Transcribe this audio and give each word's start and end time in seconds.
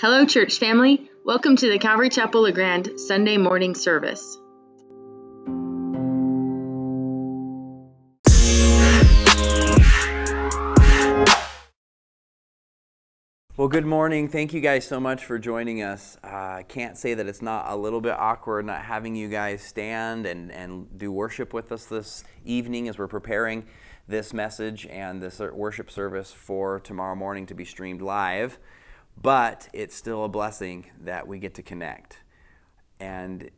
Hello, 0.00 0.24
church 0.24 0.58
family. 0.58 1.10
Welcome 1.26 1.56
to 1.56 1.70
the 1.70 1.78
Calvary 1.78 2.08
Chapel 2.08 2.44
La 2.44 2.52
Grande 2.52 2.98
Sunday 2.98 3.36
morning 3.36 3.74
service. 3.74 4.38
Well, 13.58 13.68
good 13.68 13.84
morning. 13.84 14.28
Thank 14.28 14.54
you 14.54 14.62
guys 14.62 14.86
so 14.86 15.00
much 15.00 15.26
for 15.26 15.38
joining 15.38 15.82
us. 15.82 16.16
Uh, 16.24 16.28
I 16.28 16.64
can't 16.66 16.96
say 16.96 17.12
that 17.12 17.26
it's 17.26 17.42
not 17.42 17.66
a 17.68 17.76
little 17.76 18.00
bit 18.00 18.14
awkward 18.18 18.64
not 18.64 18.80
having 18.80 19.14
you 19.14 19.28
guys 19.28 19.60
stand 19.60 20.24
and, 20.24 20.50
and 20.50 20.98
do 20.98 21.12
worship 21.12 21.52
with 21.52 21.70
us 21.72 21.84
this 21.84 22.24
evening 22.46 22.88
as 22.88 22.96
we're 22.96 23.06
preparing 23.06 23.66
this 24.08 24.32
message 24.32 24.86
and 24.86 25.22
this 25.22 25.40
worship 25.40 25.90
service 25.90 26.32
for 26.32 26.80
tomorrow 26.80 27.14
morning 27.14 27.44
to 27.44 27.54
be 27.54 27.66
streamed 27.66 28.00
live 28.00 28.58
but 29.20 29.68
it's 29.72 29.94
still 29.94 30.24
a 30.24 30.28
blessing 30.28 30.86
that 31.02 31.26
we 31.26 31.38
get 31.38 31.54
to 31.54 31.62
connect. 31.62 32.18
And 32.98 33.50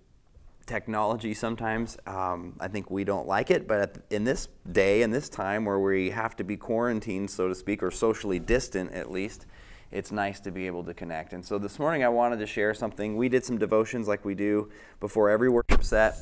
technology 0.66 1.34
sometimes, 1.34 1.98
um, 2.06 2.56
I 2.60 2.68
think 2.68 2.90
we 2.90 3.04
don't 3.04 3.26
like 3.26 3.50
it, 3.50 3.66
but 3.66 3.98
in 4.10 4.24
this 4.24 4.48
day, 4.70 5.02
in 5.02 5.10
this 5.10 5.28
time 5.28 5.64
where 5.64 5.78
we 5.78 6.10
have 6.10 6.36
to 6.36 6.44
be 6.44 6.56
quarantined, 6.56 7.30
so 7.30 7.48
to 7.48 7.54
speak, 7.54 7.82
or 7.82 7.90
socially 7.90 8.38
distant 8.38 8.92
at 8.92 9.10
least, 9.10 9.46
it's 9.90 10.10
nice 10.10 10.40
to 10.40 10.50
be 10.50 10.66
able 10.66 10.84
to 10.84 10.94
connect. 10.94 11.32
And 11.32 11.44
so 11.44 11.58
this 11.58 11.78
morning 11.78 12.02
I 12.02 12.08
wanted 12.08 12.38
to 12.38 12.46
share 12.46 12.72
something. 12.72 13.16
We 13.16 13.28
did 13.28 13.44
some 13.44 13.58
devotions 13.58 14.08
like 14.08 14.24
we 14.24 14.34
do 14.34 14.70
before 15.00 15.28
every 15.28 15.50
worship 15.50 15.84
set. 15.84 16.16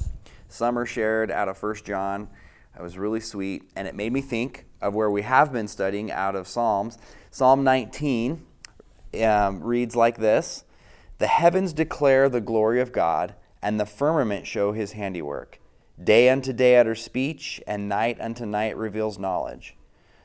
Summer 0.48 0.84
shared 0.84 1.30
out 1.30 1.48
of 1.48 1.56
First 1.56 1.84
John. 1.84 2.28
It 2.76 2.82
was 2.82 2.98
really 2.98 3.20
sweet, 3.20 3.70
and 3.76 3.86
it 3.86 3.94
made 3.94 4.12
me 4.12 4.20
think 4.20 4.66
of 4.80 4.94
where 4.94 5.10
we 5.10 5.22
have 5.22 5.52
been 5.52 5.68
studying 5.68 6.10
out 6.10 6.34
of 6.34 6.48
Psalms. 6.48 6.98
Psalm 7.30 7.62
19 7.62 8.44
um, 9.22 9.62
reads 9.62 9.96
like 9.96 10.18
this 10.18 10.64
The 11.18 11.26
heavens 11.26 11.72
declare 11.72 12.28
the 12.28 12.40
glory 12.40 12.80
of 12.80 12.92
God, 12.92 13.34
and 13.62 13.78
the 13.78 13.86
firmament 13.86 14.46
show 14.46 14.72
his 14.72 14.92
handiwork. 14.92 15.60
Day 16.02 16.30
unto 16.30 16.52
day 16.52 16.78
utters 16.78 17.02
speech, 17.02 17.60
and 17.66 17.88
night 17.88 18.18
unto 18.20 18.46
night 18.46 18.76
reveals 18.76 19.18
knowledge. 19.18 19.76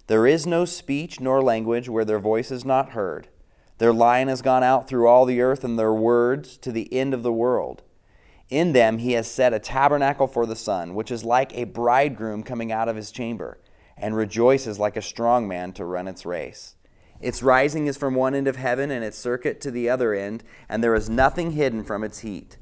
There 0.08 0.28
is 0.28 0.46
no 0.46 0.66
speech 0.66 1.20
nor 1.20 1.42
language 1.42 1.90
where 1.90 2.06
their 2.06 2.20
voice 2.20 2.52
is 2.52 2.64
not 2.64 2.92
heard. 2.92 3.28
Their 3.78 3.92
line 3.92 4.30
has 4.30 4.42
gone 4.42 4.64
out 4.64 4.88
through 4.88 5.08
all 5.08 5.26
the 5.26 5.42
earth, 5.42 5.64
and 5.64 5.78
their 5.78 5.94
words 5.94 6.58
to 6.58 6.72
the 6.72 6.94
end 6.94 7.14
of 7.14 7.24
the 7.24 7.34
world. 7.34 7.84
In 8.50 8.74
them 8.74 9.00
he 9.00 9.14
has 9.14 9.30
set 9.30 9.54
a 9.54 9.60
tabernacle 9.60 10.28
for 10.28 10.46
the 10.46 10.56
sun, 10.56 10.94
which 10.94 11.12
is 11.12 11.26
like 11.26 11.54
a 11.54 11.64
bridegroom 11.66 12.44
coming 12.44 12.72
out 12.72 12.88
of 12.88 12.96
his 12.96 13.12
chamber, 13.12 13.58
and 13.98 14.16
rejoices 14.16 14.80
like 14.80 14.96
a 14.96 15.02
strong 15.02 15.48
man 15.48 15.74
to 15.74 15.86
run 15.86 16.08
its 16.08 16.26
race. 16.26 16.75
Its 17.22 17.42
rising 17.42 17.88
is 17.88 17.98
from 17.98 18.16
one 18.16 18.36
end 18.36 18.48
of 18.48 18.58
heaven 18.58 18.92
and 18.92 19.04
its 19.04 19.18
circuit 19.18 19.62
to 19.62 19.72
the 19.72 19.90
other 19.90 20.14
end, 20.14 20.44
and 20.68 20.84
there 20.84 20.96
is 20.96 21.10
nothing 21.10 21.52
hidden 21.52 21.84
from 21.84 22.04
its 22.04 22.20
heat. 22.20 22.58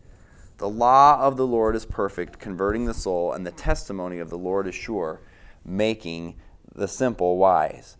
The 0.57 0.69
law 0.69 1.19
of 1.19 1.37
the 1.37 1.47
Lord 1.47 1.75
is 1.75 1.85
perfect, 1.85 2.39
converting 2.39 2.85
the 2.85 2.93
soul, 2.93 3.33
and 3.33 3.45
the 3.45 3.51
testimony 3.51 4.19
of 4.19 4.29
the 4.29 4.37
Lord 4.37 4.67
is 4.67 4.75
sure, 4.75 5.21
making 5.65 6.35
the 6.73 6.87
simple 6.87 7.37
wise. 7.37 7.97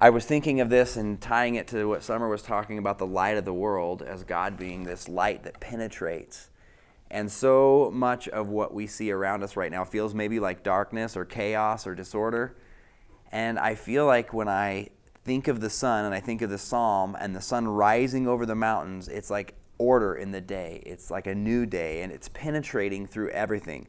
I 0.00 0.10
was 0.10 0.24
thinking 0.24 0.60
of 0.60 0.70
this 0.70 0.96
and 0.96 1.20
tying 1.20 1.56
it 1.56 1.66
to 1.68 1.88
what 1.88 2.02
Summer 2.02 2.28
was 2.28 2.42
talking 2.42 2.78
about 2.78 2.98
the 2.98 3.06
light 3.06 3.36
of 3.36 3.44
the 3.44 3.54
world 3.54 4.02
as 4.02 4.22
God 4.22 4.56
being 4.56 4.84
this 4.84 5.08
light 5.08 5.42
that 5.44 5.58
penetrates. 5.58 6.50
And 7.10 7.32
so 7.32 7.90
much 7.92 8.28
of 8.28 8.48
what 8.48 8.74
we 8.74 8.86
see 8.86 9.10
around 9.10 9.42
us 9.42 9.56
right 9.56 9.72
now 9.72 9.84
feels 9.84 10.14
maybe 10.14 10.38
like 10.38 10.62
darkness 10.62 11.16
or 11.16 11.24
chaos 11.24 11.86
or 11.86 11.94
disorder. 11.94 12.56
And 13.32 13.58
I 13.58 13.74
feel 13.74 14.06
like 14.06 14.32
when 14.32 14.48
I 14.48 14.90
think 15.28 15.46
of 15.46 15.60
the 15.60 15.68
sun 15.68 16.06
and 16.06 16.14
I 16.14 16.20
think 16.20 16.40
of 16.40 16.48
the 16.48 16.56
psalm 16.56 17.14
and 17.20 17.36
the 17.36 17.42
sun 17.42 17.68
rising 17.68 18.26
over 18.26 18.46
the 18.46 18.54
mountains, 18.54 19.08
it's 19.08 19.28
like 19.28 19.56
order 19.76 20.14
in 20.14 20.30
the 20.30 20.40
day. 20.40 20.82
It's 20.86 21.10
like 21.10 21.26
a 21.26 21.34
new 21.34 21.66
day 21.66 22.00
and 22.00 22.10
it's 22.10 22.30
penetrating 22.30 23.06
through 23.06 23.28
everything. 23.28 23.88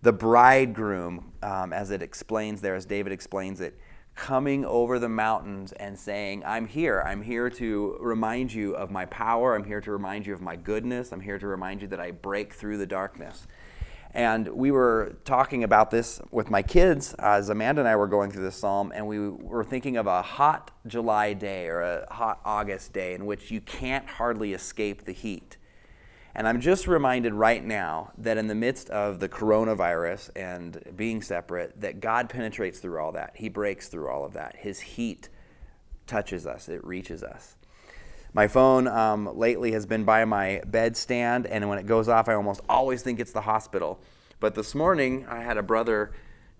The 0.00 0.14
bridegroom, 0.14 1.32
um, 1.42 1.74
as 1.74 1.90
it 1.90 2.00
explains 2.00 2.62
there, 2.62 2.74
as 2.74 2.86
David 2.86 3.12
explains 3.12 3.60
it, 3.60 3.78
coming 4.14 4.64
over 4.64 4.98
the 4.98 5.10
mountains 5.10 5.72
and 5.72 5.98
saying, 5.98 6.42
I'm 6.46 6.66
here. 6.66 7.02
I'm 7.04 7.20
here 7.20 7.50
to 7.50 7.98
remind 8.00 8.50
you 8.50 8.74
of 8.74 8.90
my 8.90 9.04
power. 9.04 9.54
I'm 9.54 9.64
here 9.64 9.82
to 9.82 9.90
remind 9.90 10.26
you 10.26 10.32
of 10.32 10.40
my 10.40 10.56
goodness. 10.56 11.12
I'm 11.12 11.20
here 11.20 11.38
to 11.38 11.46
remind 11.48 11.82
you 11.82 11.88
that 11.88 12.00
I 12.00 12.12
break 12.12 12.54
through 12.54 12.78
the 12.78 12.86
darkness. 12.86 13.46
And 14.14 14.48
we 14.48 14.70
were 14.70 15.16
talking 15.24 15.64
about 15.64 15.90
this 15.90 16.20
with 16.30 16.50
my 16.50 16.62
kids 16.62 17.14
as 17.14 17.48
Amanda 17.48 17.80
and 17.80 17.88
I 17.88 17.96
were 17.96 18.06
going 18.06 18.30
through 18.30 18.42
this 18.42 18.56
psalm, 18.56 18.92
and 18.94 19.06
we 19.06 19.30
were 19.30 19.64
thinking 19.64 19.96
of 19.96 20.06
a 20.06 20.20
hot 20.20 20.70
July 20.86 21.32
day 21.32 21.68
or 21.68 21.80
a 21.80 22.12
hot 22.12 22.40
August 22.44 22.92
day 22.92 23.14
in 23.14 23.24
which 23.24 23.50
you 23.50 23.60
can't 23.62 24.06
hardly 24.06 24.52
escape 24.52 25.04
the 25.04 25.12
heat. 25.12 25.56
And 26.34 26.46
I'm 26.48 26.60
just 26.60 26.86
reminded 26.86 27.34
right 27.34 27.64
now 27.64 28.12
that 28.18 28.38
in 28.38 28.48
the 28.48 28.54
midst 28.54 28.88
of 28.90 29.20
the 29.20 29.28
coronavirus 29.28 30.30
and 30.36 30.82
being 30.96 31.22
separate, 31.22 31.80
that 31.80 32.00
God 32.00 32.28
penetrates 32.28 32.80
through 32.80 32.98
all 33.00 33.12
that. 33.12 33.32
He 33.36 33.48
breaks 33.48 33.88
through 33.88 34.08
all 34.08 34.24
of 34.24 34.32
that. 34.34 34.56
His 34.56 34.80
heat 34.80 35.28
touches 36.06 36.46
us, 36.46 36.68
it 36.68 36.84
reaches 36.84 37.22
us. 37.22 37.56
My 38.34 38.48
phone 38.48 38.88
um, 38.88 39.36
lately 39.36 39.72
has 39.72 39.84
been 39.84 40.04
by 40.04 40.24
my 40.24 40.62
bedstand, 40.66 41.46
and 41.50 41.68
when 41.68 41.78
it 41.78 41.84
goes 41.84 42.08
off, 42.08 42.30
I 42.30 42.34
almost 42.34 42.62
always 42.66 43.02
think 43.02 43.20
it's 43.20 43.32
the 43.32 43.42
hospital. 43.42 44.00
But 44.40 44.54
this 44.54 44.74
morning, 44.74 45.26
I 45.28 45.42
had 45.42 45.58
a 45.58 45.62
brother 45.62 46.12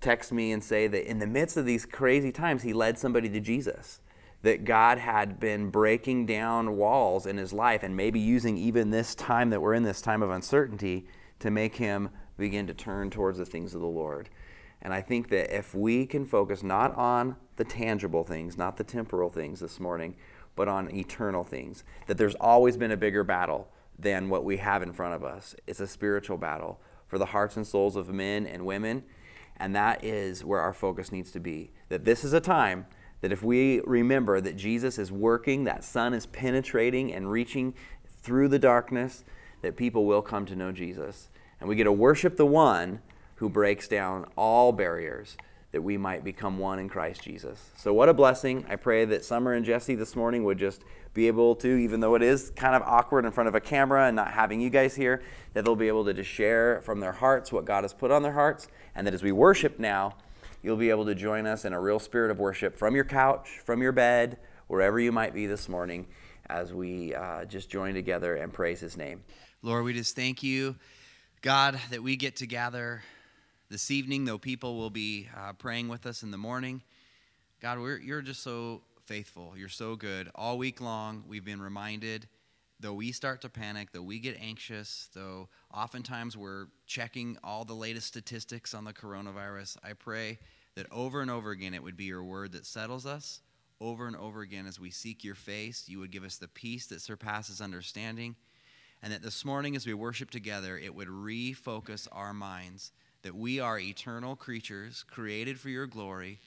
text 0.02 0.32
me 0.32 0.52
and 0.52 0.62
say 0.62 0.86
that 0.86 1.08
in 1.08 1.18
the 1.18 1.26
midst 1.26 1.56
of 1.56 1.64
these 1.64 1.86
crazy 1.86 2.30
times, 2.30 2.62
he 2.62 2.74
led 2.74 2.98
somebody 2.98 3.30
to 3.30 3.40
Jesus. 3.40 4.00
That 4.42 4.66
God 4.66 4.98
had 4.98 5.40
been 5.40 5.70
breaking 5.70 6.26
down 6.26 6.76
walls 6.76 7.24
in 7.24 7.38
his 7.38 7.54
life 7.54 7.82
and 7.82 7.96
maybe 7.96 8.20
using 8.20 8.58
even 8.58 8.90
this 8.90 9.14
time 9.14 9.48
that 9.50 9.62
we're 9.62 9.72
in, 9.72 9.84
this 9.84 10.02
time 10.02 10.20
of 10.20 10.30
uncertainty, 10.30 11.06
to 11.38 11.50
make 11.50 11.76
him 11.76 12.10
begin 12.36 12.66
to 12.66 12.74
turn 12.74 13.08
towards 13.08 13.38
the 13.38 13.46
things 13.46 13.74
of 13.74 13.80
the 13.80 13.86
Lord. 13.86 14.28
And 14.82 14.92
I 14.92 15.00
think 15.00 15.30
that 15.30 15.56
if 15.56 15.74
we 15.74 16.04
can 16.04 16.26
focus 16.26 16.62
not 16.62 16.94
on 16.96 17.36
the 17.56 17.64
tangible 17.64 18.24
things, 18.24 18.58
not 18.58 18.76
the 18.76 18.84
temporal 18.84 19.30
things 19.30 19.60
this 19.60 19.80
morning, 19.80 20.16
but 20.54 20.68
on 20.68 20.94
eternal 20.94 21.44
things. 21.44 21.84
That 22.06 22.18
there's 22.18 22.34
always 22.36 22.76
been 22.76 22.90
a 22.90 22.96
bigger 22.96 23.24
battle 23.24 23.68
than 23.98 24.28
what 24.28 24.44
we 24.44 24.56
have 24.58 24.82
in 24.82 24.92
front 24.92 25.14
of 25.14 25.24
us. 25.24 25.54
It's 25.66 25.80
a 25.80 25.86
spiritual 25.86 26.36
battle 26.36 26.80
for 27.06 27.18
the 27.18 27.26
hearts 27.26 27.56
and 27.56 27.66
souls 27.66 27.96
of 27.96 28.08
men 28.08 28.46
and 28.46 28.64
women, 28.64 29.04
and 29.56 29.76
that 29.76 30.04
is 30.04 30.44
where 30.44 30.60
our 30.60 30.72
focus 30.72 31.12
needs 31.12 31.30
to 31.32 31.40
be. 31.40 31.72
That 31.88 32.04
this 32.04 32.24
is 32.24 32.32
a 32.32 32.40
time 32.40 32.86
that 33.20 33.32
if 33.32 33.42
we 33.42 33.80
remember 33.80 34.40
that 34.40 34.56
Jesus 34.56 34.98
is 34.98 35.12
working, 35.12 35.64
that 35.64 35.84
sun 35.84 36.12
is 36.12 36.26
penetrating 36.26 37.12
and 37.12 37.30
reaching 37.30 37.74
through 38.22 38.48
the 38.48 38.58
darkness, 38.58 39.24
that 39.62 39.76
people 39.76 40.04
will 40.04 40.22
come 40.22 40.44
to 40.46 40.56
know 40.56 40.72
Jesus. 40.72 41.28
And 41.60 41.68
we 41.68 41.76
get 41.76 41.84
to 41.84 41.92
worship 41.92 42.36
the 42.36 42.46
one 42.46 43.00
who 43.36 43.48
breaks 43.48 43.86
down 43.88 44.26
all 44.36 44.72
barriers 44.72 45.36
that 45.72 45.82
we 45.82 45.96
might 45.96 46.22
become 46.22 46.58
one 46.58 46.78
in 46.78 46.88
Christ 46.88 47.22
Jesus. 47.22 47.70
So, 47.76 47.92
what 47.92 48.08
a 48.08 48.14
blessing. 48.14 48.64
I 48.68 48.76
pray 48.76 49.04
that 49.06 49.24
Summer 49.24 49.54
and 49.54 49.64
Jesse 49.64 49.94
this 49.94 50.14
morning 50.14 50.44
would 50.44 50.58
just 50.58 50.82
be 51.14 51.26
able 51.26 51.54
to, 51.56 51.76
even 51.76 52.00
though 52.00 52.14
it 52.14 52.22
is 52.22 52.50
kind 52.50 52.74
of 52.74 52.82
awkward 52.82 53.24
in 53.24 53.32
front 53.32 53.48
of 53.48 53.54
a 53.54 53.60
camera 53.60 54.06
and 54.06 54.14
not 54.14 54.32
having 54.32 54.60
you 54.60 54.70
guys 54.70 54.94
here, 54.94 55.22
that 55.54 55.64
they'll 55.64 55.76
be 55.76 55.88
able 55.88 56.04
to 56.04 56.14
just 56.14 56.30
share 56.30 56.82
from 56.82 57.00
their 57.00 57.12
hearts 57.12 57.50
what 57.50 57.64
God 57.64 57.84
has 57.84 57.92
put 57.92 58.10
on 58.10 58.22
their 58.22 58.32
hearts. 58.32 58.68
And 58.94 59.06
that 59.06 59.14
as 59.14 59.22
we 59.22 59.32
worship 59.32 59.78
now, 59.78 60.14
you'll 60.62 60.76
be 60.76 60.90
able 60.90 61.06
to 61.06 61.14
join 61.14 61.46
us 61.46 61.64
in 61.64 61.72
a 61.72 61.80
real 61.80 61.98
spirit 61.98 62.30
of 62.30 62.38
worship 62.38 62.76
from 62.78 62.94
your 62.94 63.04
couch, 63.04 63.60
from 63.64 63.82
your 63.82 63.92
bed, 63.92 64.38
wherever 64.68 65.00
you 65.00 65.10
might 65.10 65.34
be 65.34 65.46
this 65.46 65.68
morning, 65.68 66.06
as 66.46 66.72
we 66.72 67.14
uh, 67.14 67.46
just 67.46 67.70
join 67.70 67.94
together 67.94 68.36
and 68.36 68.52
praise 68.52 68.80
His 68.80 68.96
name. 68.96 69.22
Lord, 69.62 69.84
we 69.84 69.92
just 69.94 70.14
thank 70.16 70.42
you, 70.42 70.76
God, 71.40 71.80
that 71.90 72.02
we 72.02 72.16
get 72.16 72.36
to 72.36 72.46
gather 72.46 73.02
this 73.72 73.90
evening, 73.90 74.26
though 74.26 74.36
people 74.36 74.76
will 74.76 74.90
be 74.90 75.26
uh, 75.34 75.54
praying 75.54 75.88
with 75.88 76.04
us 76.04 76.22
in 76.22 76.30
the 76.30 76.36
morning. 76.36 76.82
God, 77.62 77.78
you're 78.02 78.20
just 78.20 78.42
so 78.42 78.82
faithful. 79.06 79.54
You're 79.56 79.70
so 79.70 79.96
good. 79.96 80.30
All 80.34 80.58
week 80.58 80.82
long, 80.82 81.24
we've 81.26 81.44
been 81.44 81.62
reminded, 81.62 82.28
though 82.80 82.92
we 82.92 83.12
start 83.12 83.40
to 83.40 83.48
panic, 83.48 83.88
though 83.90 84.02
we 84.02 84.18
get 84.18 84.38
anxious, 84.38 85.08
though 85.14 85.48
oftentimes 85.72 86.36
we're 86.36 86.66
checking 86.86 87.38
all 87.42 87.64
the 87.64 87.72
latest 87.72 88.08
statistics 88.08 88.74
on 88.74 88.84
the 88.84 88.92
coronavirus, 88.92 89.78
I 89.82 89.94
pray 89.94 90.38
that 90.74 90.86
over 90.92 91.22
and 91.22 91.30
over 91.30 91.50
again 91.50 91.72
it 91.72 91.82
would 91.82 91.96
be 91.96 92.04
your 92.04 92.24
word 92.24 92.52
that 92.52 92.66
settles 92.66 93.06
us. 93.06 93.40
Over 93.80 94.06
and 94.06 94.16
over 94.16 94.42
again, 94.42 94.66
as 94.66 94.78
we 94.78 94.90
seek 94.90 95.24
your 95.24 95.34
face, 95.34 95.84
you 95.88 95.98
would 95.98 96.10
give 96.10 96.24
us 96.24 96.36
the 96.36 96.46
peace 96.46 96.88
that 96.88 97.00
surpasses 97.00 97.62
understanding. 97.62 98.36
And 99.02 99.14
that 99.14 99.22
this 99.22 99.46
morning, 99.46 99.76
as 99.76 99.86
we 99.86 99.94
worship 99.94 100.30
together, 100.30 100.76
it 100.76 100.94
would 100.94 101.08
refocus 101.08 102.06
our 102.12 102.34
minds 102.34 102.92
that 103.22 103.34
we 103.34 103.60
are 103.60 103.78
eternal 103.78 104.36
creatures 104.36 105.04
created 105.10 105.58
for 105.58 105.68
your 105.68 105.86
glory. 105.86 106.38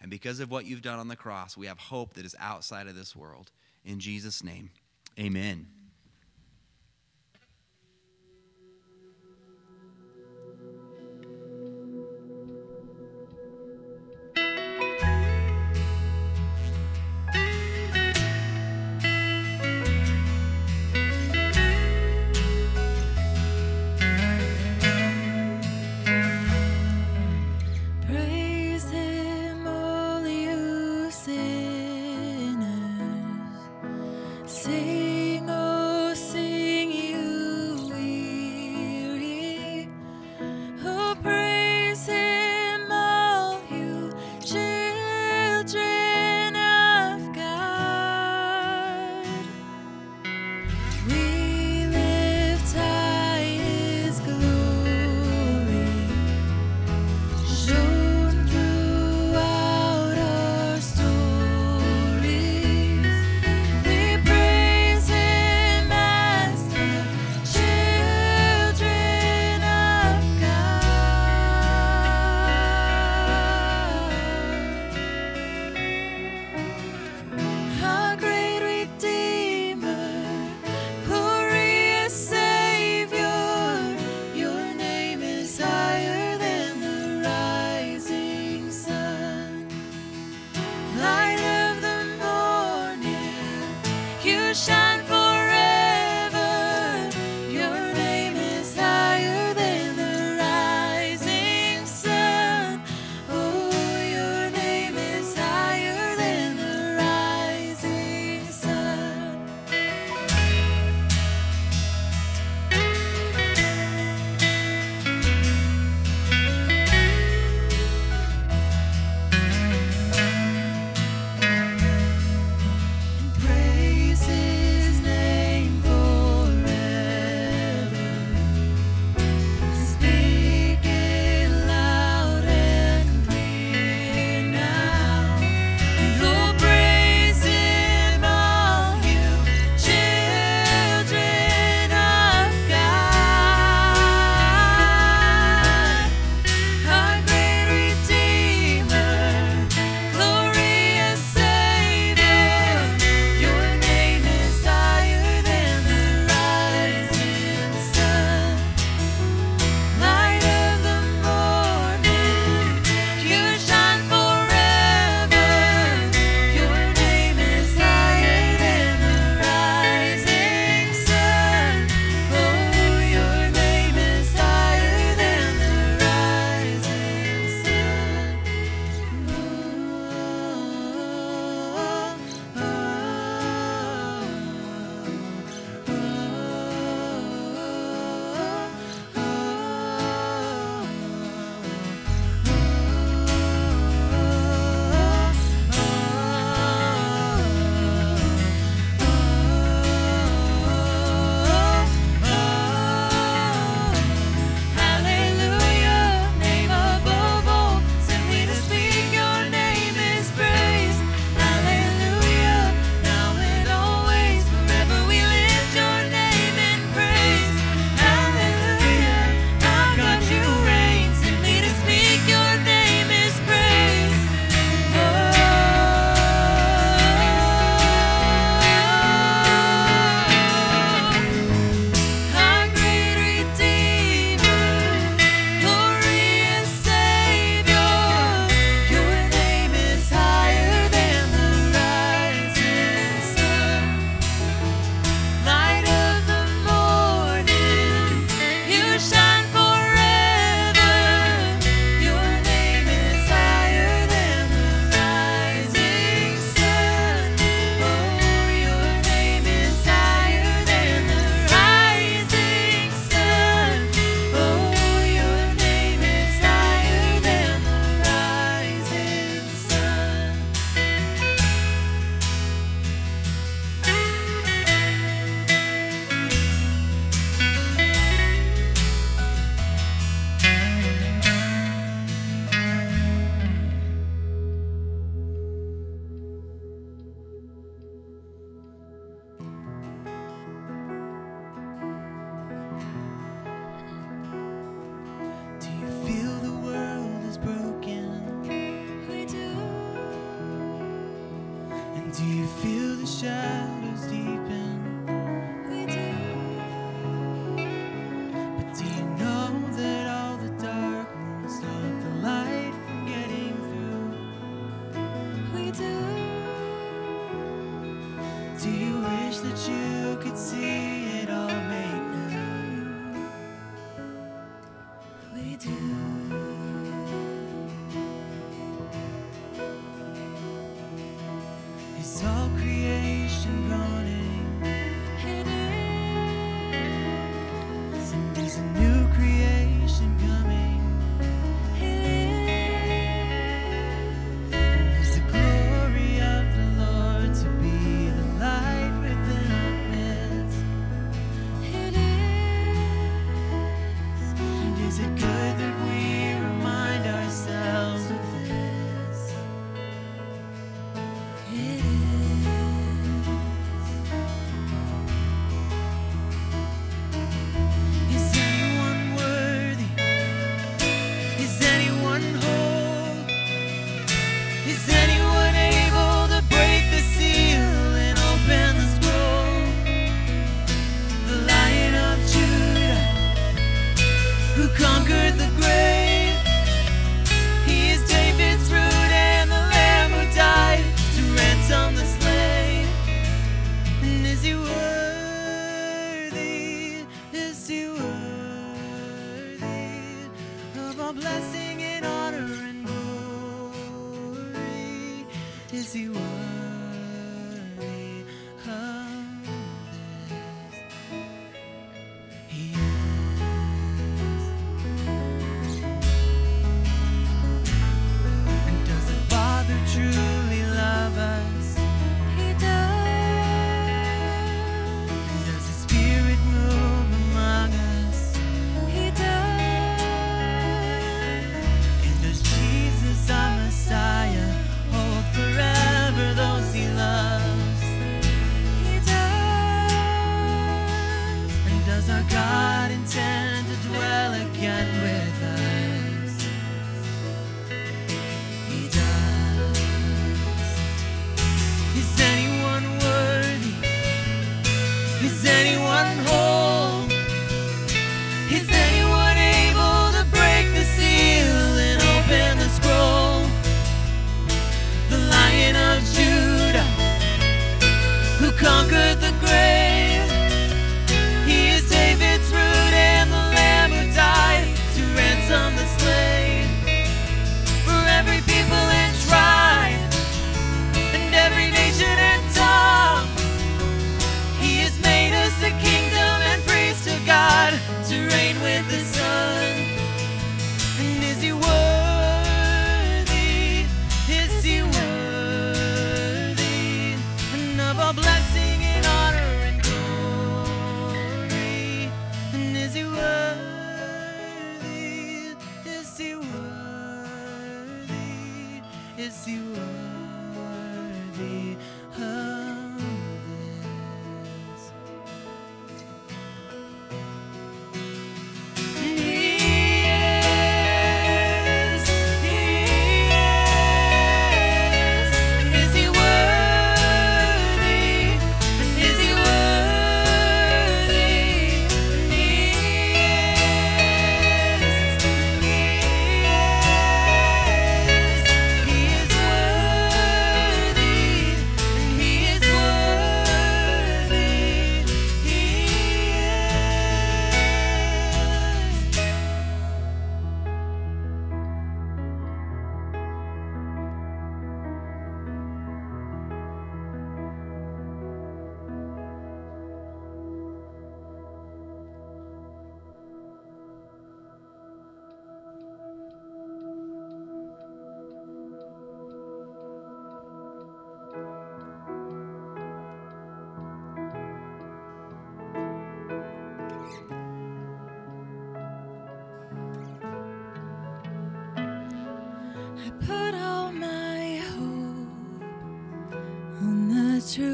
And 0.00 0.10
because 0.10 0.40
of 0.40 0.50
what 0.50 0.66
you've 0.66 0.82
done 0.82 0.98
on 0.98 1.08
the 1.08 1.16
cross, 1.16 1.56
we 1.56 1.66
have 1.66 1.78
hope 1.78 2.14
that 2.14 2.26
is 2.26 2.36
outside 2.38 2.86
of 2.86 2.96
this 2.96 3.16
world. 3.16 3.50
In 3.84 4.00
Jesus' 4.00 4.44
name, 4.44 4.70
amen. 5.18 5.66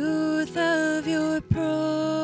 Truth 0.00 0.56
of 0.56 1.06
your 1.06 1.42
promise, 1.42 2.19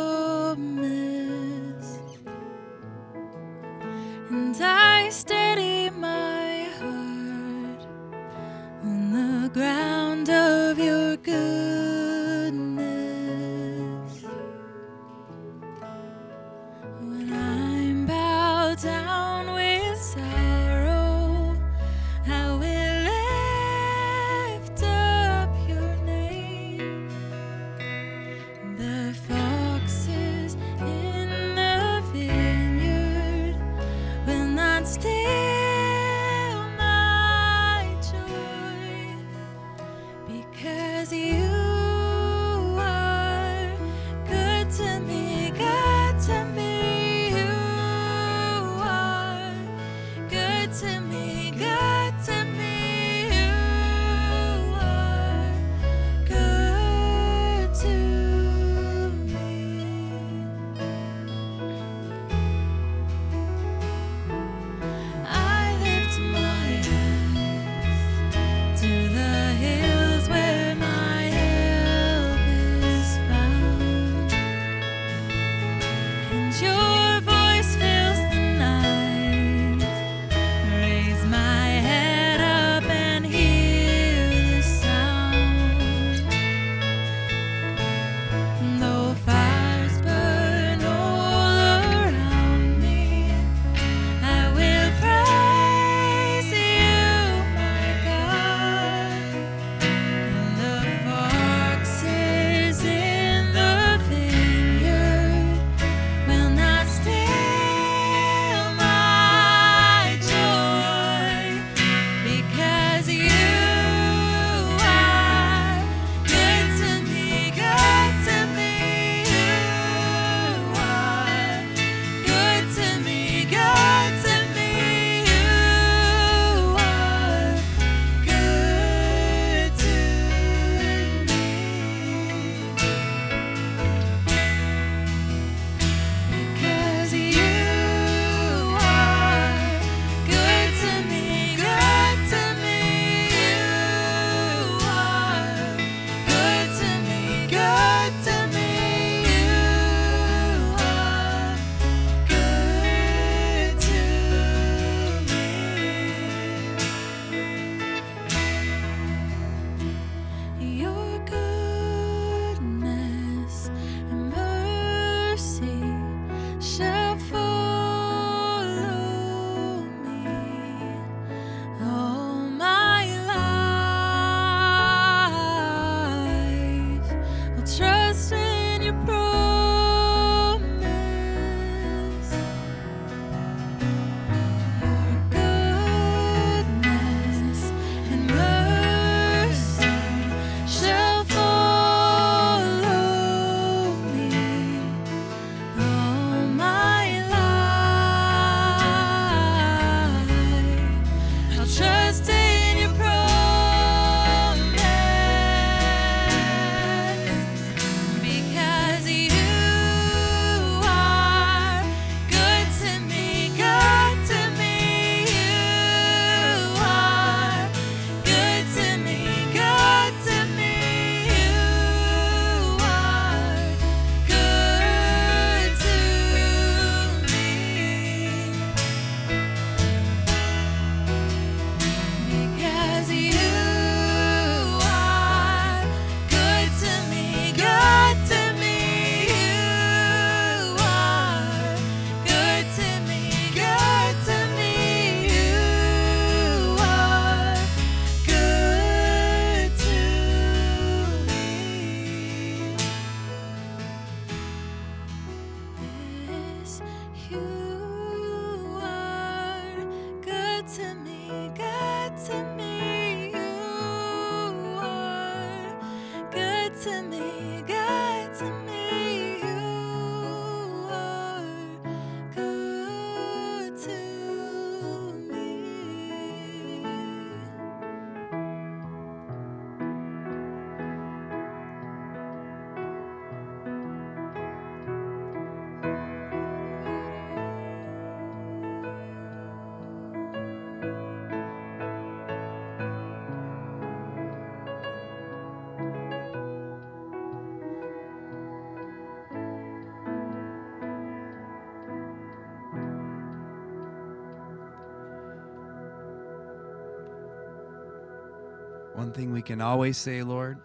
thing 309.17 309.33
we 309.33 309.41
can 309.41 309.63
always 309.63 309.97
say, 309.97 310.23
Lord, 310.23 310.59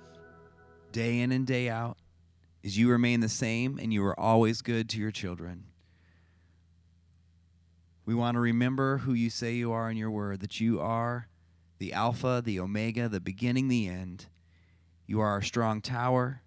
day 0.91 1.21
in 1.21 1.31
and 1.31 1.47
day 1.47 1.69
out, 1.69 1.97
is 2.61 2.77
you 2.77 2.89
remain 2.89 3.21
the 3.21 3.29
same 3.29 3.79
and 3.81 3.93
you 3.93 4.03
are 4.03 4.19
always 4.19 4.61
good 4.61 4.89
to 4.89 4.99
your 4.99 5.09
children. 5.09 5.63
We 8.05 8.13
want 8.13 8.35
to 8.35 8.41
remember 8.41 8.97
who 8.97 9.13
you 9.13 9.29
say 9.29 9.53
you 9.53 9.71
are 9.71 9.89
in 9.89 9.95
your 9.95 10.11
word, 10.11 10.41
that 10.41 10.59
you 10.59 10.81
are 10.81 11.29
the 11.79 11.93
Alpha, 11.93 12.41
the 12.43 12.59
Omega, 12.59 13.07
the 13.07 13.21
beginning, 13.21 13.69
the 13.69 13.87
end. 13.87 14.25
You 15.07 15.21
are 15.21 15.29
our 15.29 15.41
strong 15.41 15.79
tower. 15.79 16.41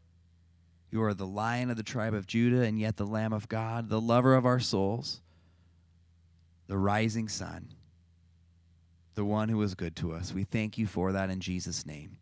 You 0.90 1.02
are 1.02 1.14
the 1.14 1.26
lion 1.26 1.70
of 1.70 1.78
the 1.78 1.82
tribe 1.82 2.12
of 2.12 2.26
Judah, 2.26 2.62
and 2.62 2.78
yet 2.78 2.98
the 2.98 3.06
Lamb 3.06 3.32
of 3.32 3.48
God, 3.48 3.88
the 3.88 4.00
lover 4.00 4.34
of 4.34 4.44
our 4.44 4.60
souls, 4.60 5.22
the 6.66 6.76
rising 6.76 7.28
sun, 7.28 7.72
the 9.14 9.24
one 9.24 9.48
who 9.48 9.60
is 9.62 9.74
good 9.74 9.96
to 9.96 10.12
us. 10.12 10.32
We 10.32 10.44
thank 10.44 10.78
you 10.78 10.86
for 10.86 11.12
that 11.12 11.30
in 11.30 11.40
Jesus' 11.40 11.86
name. 11.86 12.18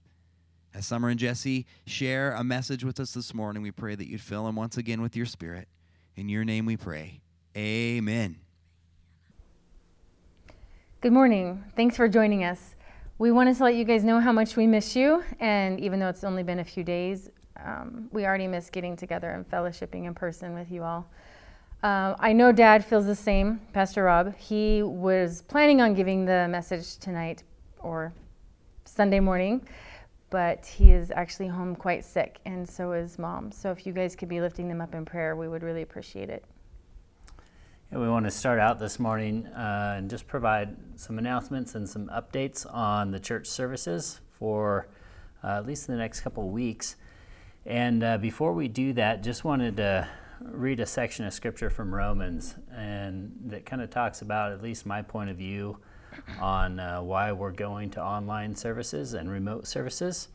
As 0.74 0.86
Summer 0.86 1.08
and 1.08 1.18
Jesse 1.18 1.66
share 1.86 2.32
a 2.32 2.42
message 2.42 2.84
with 2.84 2.98
us 2.98 3.12
this 3.12 3.34
morning, 3.34 3.62
we 3.62 3.70
pray 3.70 3.94
that 3.94 4.08
you'd 4.08 4.20
fill 4.20 4.46
them 4.46 4.56
once 4.56 4.76
again 4.76 5.02
with 5.02 5.16
your 5.16 5.26
spirit. 5.26 5.68
In 6.16 6.28
your 6.28 6.44
name 6.44 6.66
we 6.66 6.76
pray. 6.76 7.20
Amen. 7.56 8.36
Good 11.00 11.12
morning. 11.12 11.64
Thanks 11.76 11.96
for 11.96 12.08
joining 12.08 12.44
us. 12.44 12.74
We 13.18 13.30
wanted 13.30 13.56
to 13.56 13.64
let 13.64 13.74
you 13.74 13.84
guys 13.84 14.04
know 14.04 14.20
how 14.20 14.32
much 14.32 14.56
we 14.56 14.66
miss 14.66 14.96
you, 14.96 15.22
and 15.40 15.78
even 15.78 16.00
though 16.00 16.08
it's 16.08 16.24
only 16.24 16.42
been 16.42 16.58
a 16.58 16.64
few 16.64 16.82
days, 16.82 17.30
um, 17.62 18.08
we 18.12 18.24
already 18.24 18.46
miss 18.46 18.70
getting 18.70 18.96
together 18.96 19.30
and 19.30 19.48
fellowshipping 19.48 20.06
in 20.06 20.14
person 20.14 20.54
with 20.54 20.70
you 20.70 20.82
all. 20.82 21.06
Uh, 21.82 22.14
I 22.20 22.32
know 22.32 22.52
Dad 22.52 22.84
feels 22.84 23.06
the 23.06 23.16
same, 23.16 23.60
Pastor 23.72 24.04
Rob. 24.04 24.36
He 24.36 24.84
was 24.84 25.42
planning 25.42 25.80
on 25.80 25.94
giving 25.94 26.24
the 26.24 26.46
message 26.48 26.96
tonight 26.98 27.42
or 27.80 28.12
Sunday 28.84 29.18
morning, 29.18 29.66
but 30.30 30.64
he 30.64 30.92
is 30.92 31.10
actually 31.10 31.48
home 31.48 31.74
quite 31.74 32.04
sick, 32.04 32.38
and 32.44 32.68
so 32.68 32.92
is 32.92 33.18
Mom. 33.18 33.50
So 33.50 33.72
if 33.72 33.84
you 33.84 33.92
guys 33.92 34.14
could 34.14 34.28
be 34.28 34.40
lifting 34.40 34.68
them 34.68 34.80
up 34.80 34.94
in 34.94 35.04
prayer, 35.04 35.34
we 35.34 35.48
would 35.48 35.64
really 35.64 35.82
appreciate 35.82 36.30
it. 36.30 36.44
We 37.90 38.08
want 38.08 38.26
to 38.26 38.30
start 38.30 38.60
out 38.60 38.78
this 38.78 39.00
morning 39.00 39.48
uh, 39.48 39.96
and 39.98 40.08
just 40.08 40.28
provide 40.28 40.76
some 40.94 41.18
announcements 41.18 41.74
and 41.74 41.88
some 41.88 42.06
updates 42.10 42.64
on 42.72 43.10
the 43.10 43.18
church 43.18 43.48
services 43.48 44.20
for 44.30 44.86
uh, 45.42 45.58
at 45.58 45.66
least 45.66 45.88
the 45.88 45.96
next 45.96 46.20
couple 46.20 46.48
weeks. 46.48 46.94
And 47.66 48.04
uh, 48.04 48.18
before 48.18 48.52
we 48.52 48.68
do 48.68 48.92
that, 48.92 49.24
just 49.24 49.42
wanted 49.44 49.76
to 49.78 50.08
read 50.50 50.80
a 50.80 50.86
section 50.86 51.24
of 51.24 51.32
scripture 51.32 51.70
from 51.70 51.94
Romans, 51.94 52.54
and 52.74 53.32
that 53.46 53.66
kind 53.66 53.82
of 53.82 53.90
talks 53.90 54.22
about 54.22 54.52
at 54.52 54.62
least 54.62 54.86
my 54.86 55.02
point 55.02 55.30
of 55.30 55.36
view 55.36 55.78
on 56.40 56.78
uh, 56.78 57.00
why 57.00 57.32
we're 57.32 57.52
going 57.52 57.90
to 57.90 58.02
online 58.02 58.54
services 58.54 59.14
and 59.14 59.30
remote 59.30 59.66
services. 59.66 60.28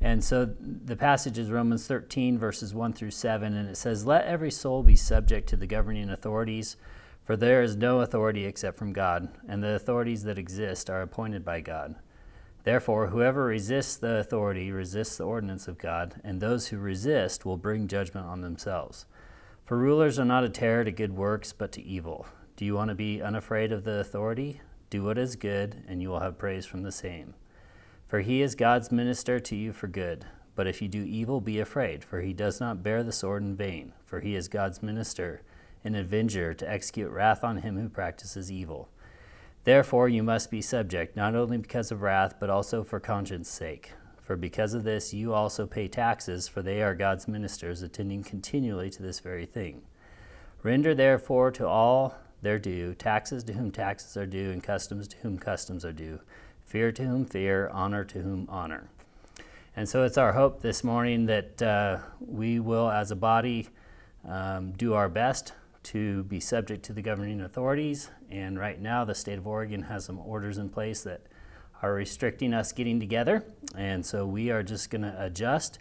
And 0.00 0.22
so 0.22 0.44
the 0.44 0.96
passage 0.96 1.38
is 1.38 1.50
Romans 1.50 1.86
13, 1.86 2.38
verses 2.38 2.74
1 2.74 2.92
through 2.92 3.12
7, 3.12 3.54
and 3.54 3.68
it 3.68 3.76
says, 3.76 4.06
Let 4.06 4.26
every 4.26 4.50
soul 4.50 4.82
be 4.82 4.96
subject 4.96 5.48
to 5.48 5.56
the 5.56 5.66
governing 5.66 6.10
authorities, 6.10 6.76
for 7.24 7.36
there 7.36 7.62
is 7.62 7.76
no 7.76 8.00
authority 8.00 8.44
except 8.44 8.76
from 8.76 8.92
God, 8.92 9.28
and 9.48 9.62
the 9.62 9.74
authorities 9.74 10.24
that 10.24 10.38
exist 10.38 10.90
are 10.90 11.02
appointed 11.02 11.44
by 11.44 11.60
God. 11.60 11.96
Therefore, 12.64 13.06
whoever 13.08 13.44
resists 13.44 13.96
the 13.96 14.16
authority 14.16 14.70
resists 14.70 15.16
the 15.16 15.24
ordinance 15.24 15.68
of 15.68 15.78
God, 15.78 16.20
and 16.24 16.40
those 16.40 16.68
who 16.68 16.78
resist 16.78 17.46
will 17.46 17.56
bring 17.56 17.86
judgment 17.86 18.26
on 18.26 18.40
themselves. 18.40 19.06
For 19.66 19.76
rulers 19.76 20.20
are 20.20 20.24
not 20.24 20.44
a 20.44 20.48
terror 20.48 20.84
to 20.84 20.92
good 20.92 21.16
works, 21.16 21.52
but 21.52 21.72
to 21.72 21.82
evil. 21.82 22.28
Do 22.54 22.64
you 22.64 22.76
want 22.76 22.90
to 22.90 22.94
be 22.94 23.20
unafraid 23.20 23.72
of 23.72 23.82
the 23.82 23.98
authority? 23.98 24.60
Do 24.90 25.02
what 25.02 25.18
is 25.18 25.34
good, 25.34 25.82
and 25.88 26.00
you 26.00 26.08
will 26.08 26.20
have 26.20 26.38
praise 26.38 26.64
from 26.64 26.84
the 26.84 26.92
same. 26.92 27.34
For 28.06 28.20
he 28.20 28.42
is 28.42 28.54
God's 28.54 28.92
minister 28.92 29.40
to 29.40 29.56
you 29.56 29.72
for 29.72 29.88
good. 29.88 30.24
But 30.54 30.68
if 30.68 30.80
you 30.80 30.86
do 30.86 31.02
evil, 31.02 31.40
be 31.40 31.58
afraid, 31.58 32.04
for 32.04 32.20
he 32.20 32.32
does 32.32 32.60
not 32.60 32.84
bear 32.84 33.02
the 33.02 33.10
sword 33.10 33.42
in 33.42 33.56
vain, 33.56 33.92
for 34.04 34.20
he 34.20 34.36
is 34.36 34.46
God's 34.46 34.84
minister, 34.84 35.42
an 35.82 35.96
avenger 35.96 36.54
to 36.54 36.70
execute 36.70 37.10
wrath 37.10 37.42
on 37.42 37.56
him 37.56 37.76
who 37.76 37.88
practices 37.88 38.52
evil. 38.52 38.88
Therefore, 39.64 40.08
you 40.08 40.22
must 40.22 40.48
be 40.48 40.62
subject, 40.62 41.16
not 41.16 41.34
only 41.34 41.58
because 41.58 41.90
of 41.90 42.02
wrath, 42.02 42.36
but 42.38 42.50
also 42.50 42.84
for 42.84 43.00
conscience 43.00 43.48
sake. 43.48 43.94
For 44.26 44.34
because 44.34 44.74
of 44.74 44.82
this, 44.82 45.14
you 45.14 45.32
also 45.32 45.68
pay 45.68 45.86
taxes, 45.86 46.48
for 46.48 46.60
they 46.60 46.82
are 46.82 46.96
God's 46.96 47.28
ministers, 47.28 47.80
attending 47.80 48.24
continually 48.24 48.90
to 48.90 49.00
this 49.00 49.20
very 49.20 49.46
thing. 49.46 49.82
Render 50.64 50.96
therefore 50.96 51.52
to 51.52 51.68
all 51.68 52.16
their 52.42 52.58
due, 52.58 52.92
taxes 52.92 53.44
to 53.44 53.52
whom 53.52 53.70
taxes 53.70 54.16
are 54.16 54.26
due, 54.26 54.50
and 54.50 54.64
customs 54.64 55.06
to 55.06 55.16
whom 55.18 55.38
customs 55.38 55.84
are 55.84 55.92
due, 55.92 56.18
fear 56.64 56.90
to 56.90 57.04
whom 57.04 57.24
fear, 57.24 57.68
honor 57.72 58.02
to 58.02 58.20
whom 58.20 58.48
honor. 58.50 58.88
And 59.76 59.88
so 59.88 60.02
it's 60.02 60.18
our 60.18 60.32
hope 60.32 60.60
this 60.60 60.82
morning 60.82 61.26
that 61.26 61.62
uh, 61.62 61.98
we 62.18 62.58
will, 62.58 62.90
as 62.90 63.12
a 63.12 63.16
body, 63.16 63.68
um, 64.26 64.72
do 64.72 64.94
our 64.94 65.08
best 65.08 65.52
to 65.84 66.24
be 66.24 66.40
subject 66.40 66.84
to 66.86 66.92
the 66.92 67.00
governing 67.00 67.42
authorities. 67.42 68.10
And 68.28 68.58
right 68.58 68.80
now, 68.80 69.04
the 69.04 69.14
state 69.14 69.38
of 69.38 69.46
Oregon 69.46 69.82
has 69.82 70.04
some 70.04 70.18
orders 70.18 70.58
in 70.58 70.68
place 70.68 71.04
that 71.04 71.20
are 71.82 71.92
restricting 71.92 72.54
us 72.54 72.72
getting 72.72 73.00
together. 73.00 73.44
And 73.76 74.04
so 74.04 74.26
we 74.26 74.50
are 74.50 74.62
just 74.62 74.90
going 74.90 75.02
to 75.02 75.14
adjust. 75.18 75.78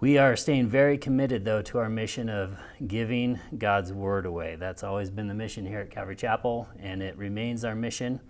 We 0.00 0.16
are 0.16 0.34
staying 0.34 0.68
very 0.68 0.96
committed, 0.96 1.44
though, 1.44 1.62
to 1.62 1.78
our 1.78 1.90
mission 1.90 2.30
of 2.30 2.58
giving 2.86 3.38
God's 3.58 3.92
word 3.92 4.24
away. 4.24 4.56
That's 4.56 4.82
always 4.82 5.10
been 5.10 5.28
the 5.28 5.34
mission 5.34 5.66
here 5.66 5.80
at 5.80 5.90
Calvary 5.90 6.16
Chapel, 6.16 6.68
and 6.78 7.02
it 7.02 7.18
remains 7.18 7.64
our 7.64 7.74
mission. 7.74 8.20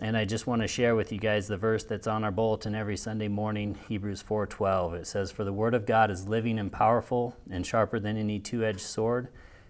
And 0.00 0.16
I 0.16 0.24
just 0.24 0.46
want 0.46 0.62
to 0.62 0.68
share 0.68 0.96
with 0.96 1.12
you 1.12 1.18
guys 1.18 1.46
the 1.46 1.56
verse 1.56 1.84
that's 1.84 2.06
on 2.06 2.24
our 2.24 2.32
bulletin 2.32 2.74
every 2.74 2.96
Sunday 2.96 3.28
morning, 3.28 3.76
Hebrews 3.88 4.22
4:12. 4.22 4.94
It 4.94 5.06
says, 5.06 5.30
"For 5.30 5.44
the 5.44 5.52
word 5.52 5.74
of 5.74 5.86
God 5.86 6.10
is 6.10 6.28
living 6.28 6.58
and 6.58 6.70
powerful 6.70 7.36
and 7.48 7.64
sharper 7.64 8.00
than 8.00 8.16
any 8.16 8.40
two-edged 8.40 8.80
sword, 8.80 9.28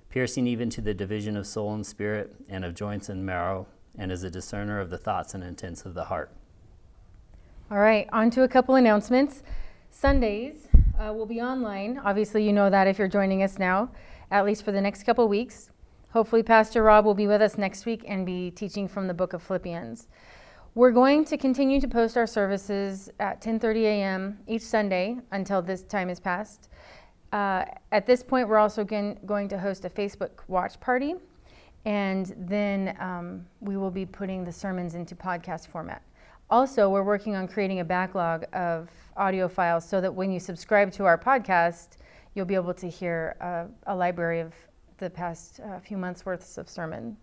piercing 0.08 0.46
even 0.46 0.70
to 0.70 0.80
the 0.80 0.94
division 0.94 1.36
of 1.36 1.46
soul 1.46 1.74
and 1.74 1.86
spirit 1.86 2.36
and 2.48 2.64
of 2.64 2.74
joints 2.74 3.08
and 3.08 3.26
marrow, 3.26 3.66
and 3.96 4.12
is 4.12 4.22
a 4.22 4.30
discerner 4.30 4.80
of 4.80 4.90
the 4.90 4.98
thoughts 4.98 5.34
and 5.34 5.42
intents 5.44 5.84
of 5.84 5.94
the 5.94 6.04
heart." 6.04 6.30
All 7.70 7.78
right, 7.78 8.08
on 8.12 8.30
to 8.30 8.42
a 8.42 8.48
couple 8.48 8.74
announcements. 8.74 9.42
Sundays 9.90 10.68
uh, 10.98 11.12
will 11.12 11.26
be 11.26 11.40
online. 11.40 11.98
Obviously, 12.04 12.44
you 12.44 12.52
know 12.52 12.68
that 12.70 12.86
if 12.86 12.98
you're 12.98 13.08
joining 13.08 13.42
us 13.42 13.58
now, 13.58 13.90
at 14.30 14.44
least 14.44 14.64
for 14.64 14.72
the 14.72 14.80
next 14.80 15.04
couple 15.04 15.26
weeks. 15.28 15.70
Hopefully, 16.10 16.42
Pastor 16.42 16.82
Rob 16.82 17.04
will 17.04 17.14
be 17.14 17.26
with 17.26 17.42
us 17.42 17.58
next 17.58 17.86
week 17.86 18.04
and 18.06 18.24
be 18.24 18.50
teaching 18.50 18.86
from 18.86 19.08
the 19.08 19.14
book 19.14 19.32
of 19.32 19.42
Philippians. 19.42 20.08
We're 20.76 20.90
going 20.90 21.24
to 21.26 21.36
continue 21.36 21.80
to 21.80 21.88
post 21.88 22.16
our 22.16 22.26
services 22.26 23.10
at 23.20 23.40
10:30 23.40 23.82
a.m. 23.84 24.38
each 24.46 24.62
Sunday 24.62 25.18
until 25.30 25.62
this 25.62 25.82
time 25.82 26.10
is 26.10 26.20
passed. 26.20 26.68
Uh, 27.32 27.64
at 27.90 28.06
this 28.06 28.22
point, 28.22 28.48
we're 28.48 28.58
also 28.58 28.84
going, 28.84 29.18
going 29.26 29.48
to 29.48 29.58
host 29.58 29.84
a 29.84 29.90
Facebook 29.90 30.30
watch 30.46 30.78
party, 30.80 31.14
and 31.84 32.34
then 32.36 32.96
um, 32.98 33.46
we 33.60 33.76
will 33.76 33.90
be 33.90 34.06
putting 34.06 34.44
the 34.44 34.52
sermons 34.52 34.94
into 34.94 35.14
podcast 35.14 35.68
format. 35.68 36.02
Also, 36.50 36.88
we're 36.88 37.02
working 37.02 37.34
on 37.34 37.48
creating 37.48 37.80
a 37.80 37.84
backlog 37.84 38.44
of 38.52 38.90
audio 39.16 39.48
files 39.48 39.86
so 39.86 40.00
that 40.00 40.12
when 40.12 40.30
you 40.30 40.38
subscribe 40.38 40.92
to 40.92 41.04
our 41.04 41.18
podcast, 41.18 41.96
you'll 42.34 42.46
be 42.46 42.54
able 42.54 42.74
to 42.74 42.88
hear 42.88 43.36
a, 43.40 43.92
a 43.92 43.94
library 43.94 44.40
of 44.40 44.54
the 44.98 45.08
past 45.10 45.60
uh, 45.60 45.78
few 45.80 45.96
months' 45.96 46.24
worth 46.26 46.56
of 46.58 46.68
sermon. 46.68 47.16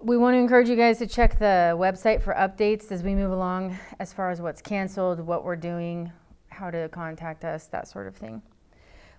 We 0.00 0.16
want 0.16 0.34
to 0.34 0.38
encourage 0.38 0.68
you 0.68 0.76
guys 0.76 0.98
to 0.98 1.06
check 1.06 1.38
the 1.38 1.74
website 1.78 2.22
for 2.22 2.34
updates 2.34 2.92
as 2.92 3.02
we 3.02 3.14
move 3.14 3.30
along 3.30 3.78
as 4.00 4.12
far 4.12 4.30
as 4.30 4.40
what's 4.42 4.60
canceled, 4.60 5.20
what 5.20 5.44
we're 5.44 5.56
doing, 5.56 6.12
how 6.48 6.70
to 6.70 6.88
contact 6.90 7.44
us, 7.44 7.66
that 7.68 7.88
sort 7.88 8.06
of 8.06 8.16
thing. 8.16 8.42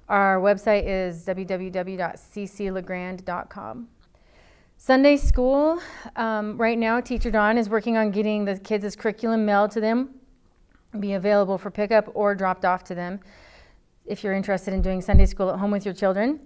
Our 0.08 0.40
website 0.40 0.84
is 0.86 1.26
www.cclegrand.com. 1.26 3.88
Sunday 4.78 5.18
school, 5.18 5.82
um, 6.16 6.58
right 6.58 6.78
now, 6.78 7.02
Teacher 7.02 7.32
Dawn 7.32 7.58
is 7.58 7.68
working 7.70 7.98
on 7.98 8.12
getting 8.12 8.46
the 8.46 8.60
kids' 8.60 8.96
curriculum 8.96 9.44
mailed 9.46 9.72
to 9.72 9.82
them, 9.82 10.12
be 11.00 11.14
available 11.14 11.58
for 11.58 11.72
pickup 11.72 12.12
or 12.14 12.36
dropped 12.36 12.66
off 12.66 12.84
to 12.84 12.94
them 12.94 13.20
if 14.06 14.24
you're 14.24 14.34
interested 14.34 14.72
in 14.74 14.84
doing 14.84 15.02
Sunday 15.02 15.26
school 15.26 15.50
at 15.50 15.58
home 15.58 15.72
with 15.72 15.86
your 15.86 15.96
children. 15.96 16.40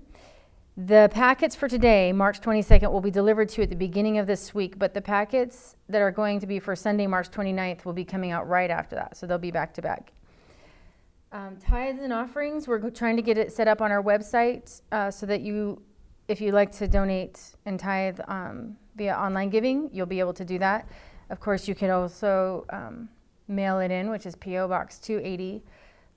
The 0.77 1.09
packets 1.11 1.57
for 1.57 1.67
today, 1.67 2.13
March 2.13 2.39
22nd, 2.39 2.89
will 2.89 3.01
be 3.01 3.11
delivered 3.11 3.49
to 3.49 3.57
you 3.57 3.63
at 3.63 3.69
the 3.69 3.75
beginning 3.75 4.17
of 4.17 4.27
this 4.27 4.55
week, 4.55 4.79
but 4.79 4.93
the 4.93 5.01
packets 5.01 5.75
that 5.89 6.01
are 6.01 6.11
going 6.11 6.39
to 6.39 6.47
be 6.47 6.59
for 6.59 6.77
Sunday, 6.77 7.07
March 7.07 7.29
29th, 7.29 7.83
will 7.83 7.91
be 7.91 8.05
coming 8.05 8.31
out 8.31 8.47
right 8.47 8.69
after 8.69 8.95
that, 8.95 9.17
so 9.17 9.27
they'll 9.27 9.37
be 9.37 9.51
back 9.51 9.73
to 9.73 9.81
back. 9.81 10.13
Um, 11.31 11.57
tithes 11.57 12.01
and 12.01 12.11
offerings, 12.11 12.67
we're 12.67 12.89
trying 12.89 13.15
to 13.15 13.21
get 13.21 13.37
it 13.37 13.51
set 13.51 13.67
up 13.67 13.81
on 13.81 13.91
our 13.91 14.01
website 14.01 14.81
uh, 14.91 15.11
so 15.11 15.27
that 15.27 15.41
you, 15.41 15.79
if 16.27 16.41
you'd 16.41 16.55
like 16.55 16.71
to 16.73 16.87
donate 16.87 17.55
and 17.65 17.79
tithe 17.79 18.19
um, 18.27 18.75
via 18.95 19.15
online 19.15 19.49
giving, 19.49 19.91
you'll 19.93 20.07
be 20.07 20.19
able 20.19 20.33
to 20.33 20.43
do 20.43 20.57
that. 20.57 20.89
Of 21.29 21.39
course, 21.39 21.67
you 21.67 21.75
can 21.75 21.91
also 21.91 22.65
um, 22.71 23.09
mail 23.47 23.79
it 23.79 23.91
in, 23.91 24.09
which 24.09 24.25
is 24.25 24.35
P.O. 24.35 24.67
Box 24.67 24.97
280, 24.97 25.61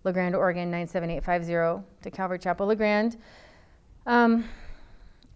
La 0.04 0.12
Grande, 0.12 0.34
Oregon 0.34 0.70
97850 0.70 1.86
to 2.02 2.10
Calvary 2.10 2.38
Chapel, 2.38 2.66
La 2.66 2.74
Grande. 2.74 3.18
Um, 4.06 4.46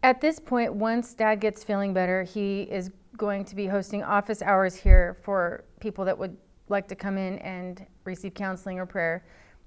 at 0.02 0.22
this 0.22 0.40
point, 0.40 0.72
once 0.72 1.12
Dad 1.12 1.38
gets 1.38 1.62
feeling 1.62 1.92
better, 1.92 2.22
he 2.22 2.62
is 2.62 2.90
going 3.18 3.44
to 3.44 3.54
be 3.54 3.66
hosting 3.66 4.02
office 4.02 4.40
hours 4.40 4.74
here 4.74 5.18
for 5.22 5.64
people 5.80 6.06
that 6.06 6.16
would 6.16 6.34
like 6.68 6.88
to 6.88 6.94
come 6.94 7.18
in 7.18 7.38
and 7.40 7.84
receive 8.04 8.32
counseling 8.32 8.78
or 8.78 8.86
prayer, 8.86 9.22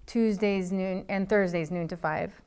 Tuesdays 0.10 0.72
noon 0.72 1.06
and 1.08 1.30
Thursdays 1.30 1.70
noon 1.70 1.88
to 1.88 1.96
5. 1.96 2.42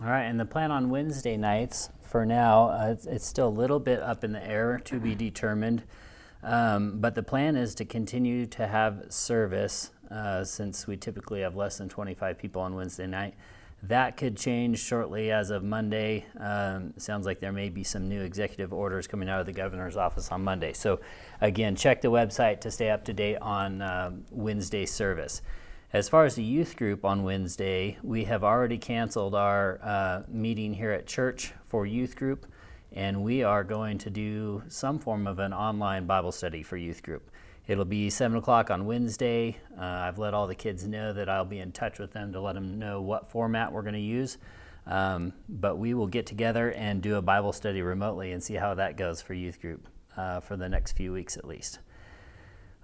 All 0.00 0.06
right, 0.08 0.22
and 0.22 0.38
the 0.38 0.44
plan 0.44 0.70
on 0.70 0.90
Wednesday 0.90 1.36
nights 1.36 1.90
for 2.02 2.24
now, 2.24 2.68
uh, 2.68 2.90
it's, 2.92 3.06
it's 3.06 3.26
still 3.26 3.48
a 3.48 3.50
little 3.50 3.80
bit 3.80 3.98
up 3.98 4.22
in 4.22 4.30
the 4.30 4.46
air 4.46 4.80
to 4.84 5.00
be 5.00 5.16
determined. 5.16 5.82
Um, 6.44 7.00
but 7.00 7.16
the 7.16 7.22
plan 7.24 7.56
is 7.56 7.74
to 7.76 7.84
continue 7.84 8.46
to 8.46 8.68
have 8.68 9.06
service 9.08 9.90
uh, 10.08 10.44
since 10.44 10.86
we 10.86 10.96
typically 10.96 11.40
have 11.40 11.56
less 11.56 11.78
than 11.78 11.88
25 11.88 12.38
people 12.38 12.62
on 12.62 12.76
Wednesday 12.76 13.08
night. 13.08 13.34
That 13.82 14.16
could 14.16 14.36
change 14.36 14.80
shortly 14.80 15.30
as 15.30 15.50
of 15.50 15.62
Monday. 15.62 16.26
Um, 16.40 16.94
sounds 16.96 17.26
like 17.26 17.40
there 17.40 17.52
may 17.52 17.68
be 17.68 17.84
some 17.84 18.08
new 18.08 18.22
executive 18.22 18.72
orders 18.72 19.06
coming 19.06 19.28
out 19.28 19.40
of 19.40 19.46
the 19.46 19.52
governor's 19.52 19.96
office 19.96 20.32
on 20.32 20.42
Monday. 20.42 20.72
So, 20.72 21.00
again, 21.40 21.76
check 21.76 22.00
the 22.00 22.10
website 22.10 22.60
to 22.62 22.70
stay 22.70 22.90
up 22.90 23.04
to 23.04 23.12
date 23.12 23.36
on 23.36 23.82
um, 23.82 24.24
Wednesday 24.30 24.86
service. 24.86 25.42
As 25.92 26.08
far 26.08 26.24
as 26.24 26.34
the 26.34 26.42
youth 26.42 26.76
group 26.76 27.04
on 27.04 27.22
Wednesday, 27.22 27.96
we 28.02 28.24
have 28.24 28.42
already 28.42 28.76
canceled 28.76 29.34
our 29.34 29.78
uh, 29.82 30.22
meeting 30.26 30.74
here 30.74 30.90
at 30.90 31.06
church 31.06 31.52
for 31.66 31.86
youth 31.86 32.16
group, 32.16 32.46
and 32.92 33.22
we 33.22 33.44
are 33.44 33.62
going 33.62 33.98
to 33.98 34.10
do 34.10 34.62
some 34.68 34.98
form 34.98 35.26
of 35.26 35.38
an 35.38 35.52
online 35.52 36.06
Bible 36.06 36.32
study 36.32 36.62
for 36.62 36.76
youth 36.76 37.02
group. 37.02 37.30
It'll 37.66 37.84
be 37.84 38.10
7 38.10 38.36
o'clock 38.36 38.70
on 38.70 38.86
Wednesday. 38.86 39.56
Uh, 39.76 39.82
I've 39.82 40.18
let 40.18 40.34
all 40.34 40.46
the 40.46 40.54
kids 40.54 40.86
know 40.86 41.12
that 41.12 41.28
I'll 41.28 41.44
be 41.44 41.58
in 41.58 41.72
touch 41.72 41.98
with 41.98 42.12
them 42.12 42.32
to 42.32 42.40
let 42.40 42.54
them 42.54 42.78
know 42.78 43.02
what 43.02 43.30
format 43.30 43.72
we're 43.72 43.82
going 43.82 43.94
to 43.94 44.00
use. 44.00 44.38
Um, 44.86 45.32
but 45.48 45.76
we 45.76 45.94
will 45.94 46.06
get 46.06 46.26
together 46.26 46.70
and 46.72 47.02
do 47.02 47.16
a 47.16 47.22
Bible 47.22 47.52
study 47.52 47.82
remotely 47.82 48.30
and 48.30 48.42
see 48.42 48.54
how 48.54 48.74
that 48.74 48.96
goes 48.96 49.20
for 49.20 49.34
youth 49.34 49.60
group 49.60 49.88
uh, 50.16 50.40
for 50.40 50.56
the 50.56 50.68
next 50.68 50.92
few 50.92 51.12
weeks 51.12 51.36
at 51.36 51.44
least. 51.44 51.80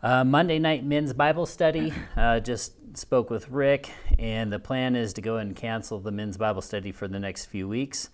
Uh, 0.03 0.25
Monday 0.25 0.59
night 0.59 0.85
men's 0.85 1.13
Bible 1.13 1.47
study. 1.47 1.93
Uh, 2.17 2.41
just 2.41 2.75
spoke 2.97 3.31
with 3.31 3.49
Rick, 3.51 3.89
and 4.19 4.53
the 4.53 4.59
plan 4.59 4.97
is 4.97 5.13
to 5.13 5.21
go 5.21 5.37
and 5.37 5.55
cancel 5.55 6.01
the 6.01 6.11
men's 6.11 6.37
Bible 6.37 6.61
study 6.61 6.91
for 6.91 7.07
the 7.07 7.21
next 7.21 7.47
few 7.47 7.69
weeks. 7.69 8.11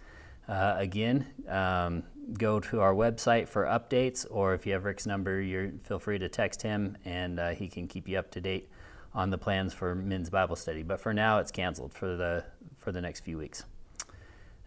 Uh, 0.47 0.75
again, 0.77 1.27
um, 1.49 2.03
go 2.33 2.61
to 2.61 2.81
our 2.81 2.95
website 2.95 3.49
for 3.49 3.65
updates, 3.65 4.27
or 4.31 4.55
if 4.55 4.67
you 4.67 4.73
have 4.73 4.85
Rick's 4.85 5.07
number, 5.07 5.41
you 5.41 5.81
feel 5.85 5.99
free 5.99 6.19
to 6.19 6.29
text 6.29 6.63
him, 6.63 6.97
and 7.05 7.41
uh, 7.41 7.51
he 7.51 7.69
can 7.69 7.87
keep 7.87 8.09
you 8.09 8.19
up 8.19 8.31
to 8.33 8.41
date 8.41 8.69
on 9.15 9.31
the 9.31 9.39
plans 9.39 9.73
for 9.73 9.95
men's 9.95 10.31
Bible 10.31 10.57
study. 10.57 10.83
But 10.83 11.01
for 11.01 11.15
now, 11.15 11.39
it's 11.39 11.51
canceled 11.51 11.95
for 11.95 12.17
the 12.17 12.45
for 12.77 12.93
the 12.93 13.01
next 13.01 13.21
few 13.21 13.39
weeks. 13.39 13.65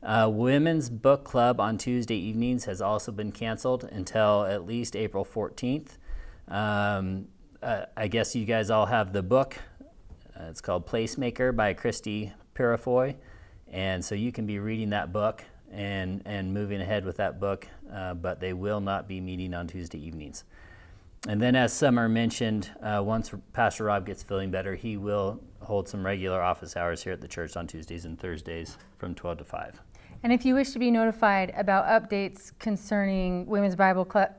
Uh, 0.04 0.30
women's 0.32 0.89
book 0.89 1.24
club 1.24 1.60
on 1.60 1.78
Tuesday 1.78 2.15
evenings 2.15 2.65
has 2.65 2.82
also 2.82 3.12
been 3.12 3.32
canceled 3.32 3.84
until 3.84 4.45
at 4.45 4.65
least 4.65 4.95
April 4.95 5.24
14th. 5.24 5.97
Um, 6.47 7.28
uh, 7.62 7.86
I 7.95 8.08
guess 8.08 8.36
you 8.36 8.45
guys 8.45 8.71
all 8.71 8.88
have 8.88 9.13
the 9.13 9.21
book. 9.21 9.58
Uh, 10.36 10.45
it's 10.50 10.60
called 10.60 10.88
Placemaker 10.88 11.56
by 11.56 11.74
Christie 11.74 12.34
Purifoy. 12.56 13.15
And 13.71 14.04
so 14.04 14.15
you 14.15 14.32
can 14.32 14.47
be 14.47 14.58
reading 14.58 14.89
that 14.89 15.13
book 15.13 15.43
and, 15.71 16.21
and 16.25 16.53
moving 16.53 16.81
ahead 16.81 17.05
with 17.05 17.17
that 17.17 17.39
book, 17.39 17.67
uh, 17.93 18.13
but 18.13 18.39
they 18.39 18.53
will 18.53 18.79
not 18.79 19.07
be 19.07 19.21
meeting 19.21 19.53
on 19.53 19.67
Tuesday 19.67 19.99
evenings. 19.99 20.43
And 21.27 21.39
then, 21.39 21.55
as 21.55 21.71
Summer 21.71 22.10
mentioned, 22.10 22.71
uh, 22.81 23.01
once 23.05 23.31
Pastor 23.53 23.86
Rob 23.86 24.05
gets 24.05 24.23
feeling 24.23 24.49
better, 24.49 24.75
he 24.75 24.97
will 24.97 25.39
hold 25.62 25.88
some 25.88 26.03
regular 26.03 26.41
office 26.41 26.75
hours 26.75 27.03
here 27.03 27.13
at 27.13 27.21
the 27.21 27.27
church 27.27 27.55
on 27.55 27.67
Tuesdays 27.67 28.05
and 28.05 28.19
Thursdays 28.19 28.77
from 28.97 29.13
12 29.13 29.39
to 29.39 29.43
5. 29.43 29.81
And 30.23 30.34
if 30.34 30.45
you 30.45 30.55
wish 30.55 30.71
to 30.71 30.79
be 30.79 30.89
notified 30.89 31.53
about 31.55 31.86
updates 31.86 32.51
concerning 32.60 33.45
Women's 33.45 33.75
Bible 33.75 34.03
Club, 34.03 34.31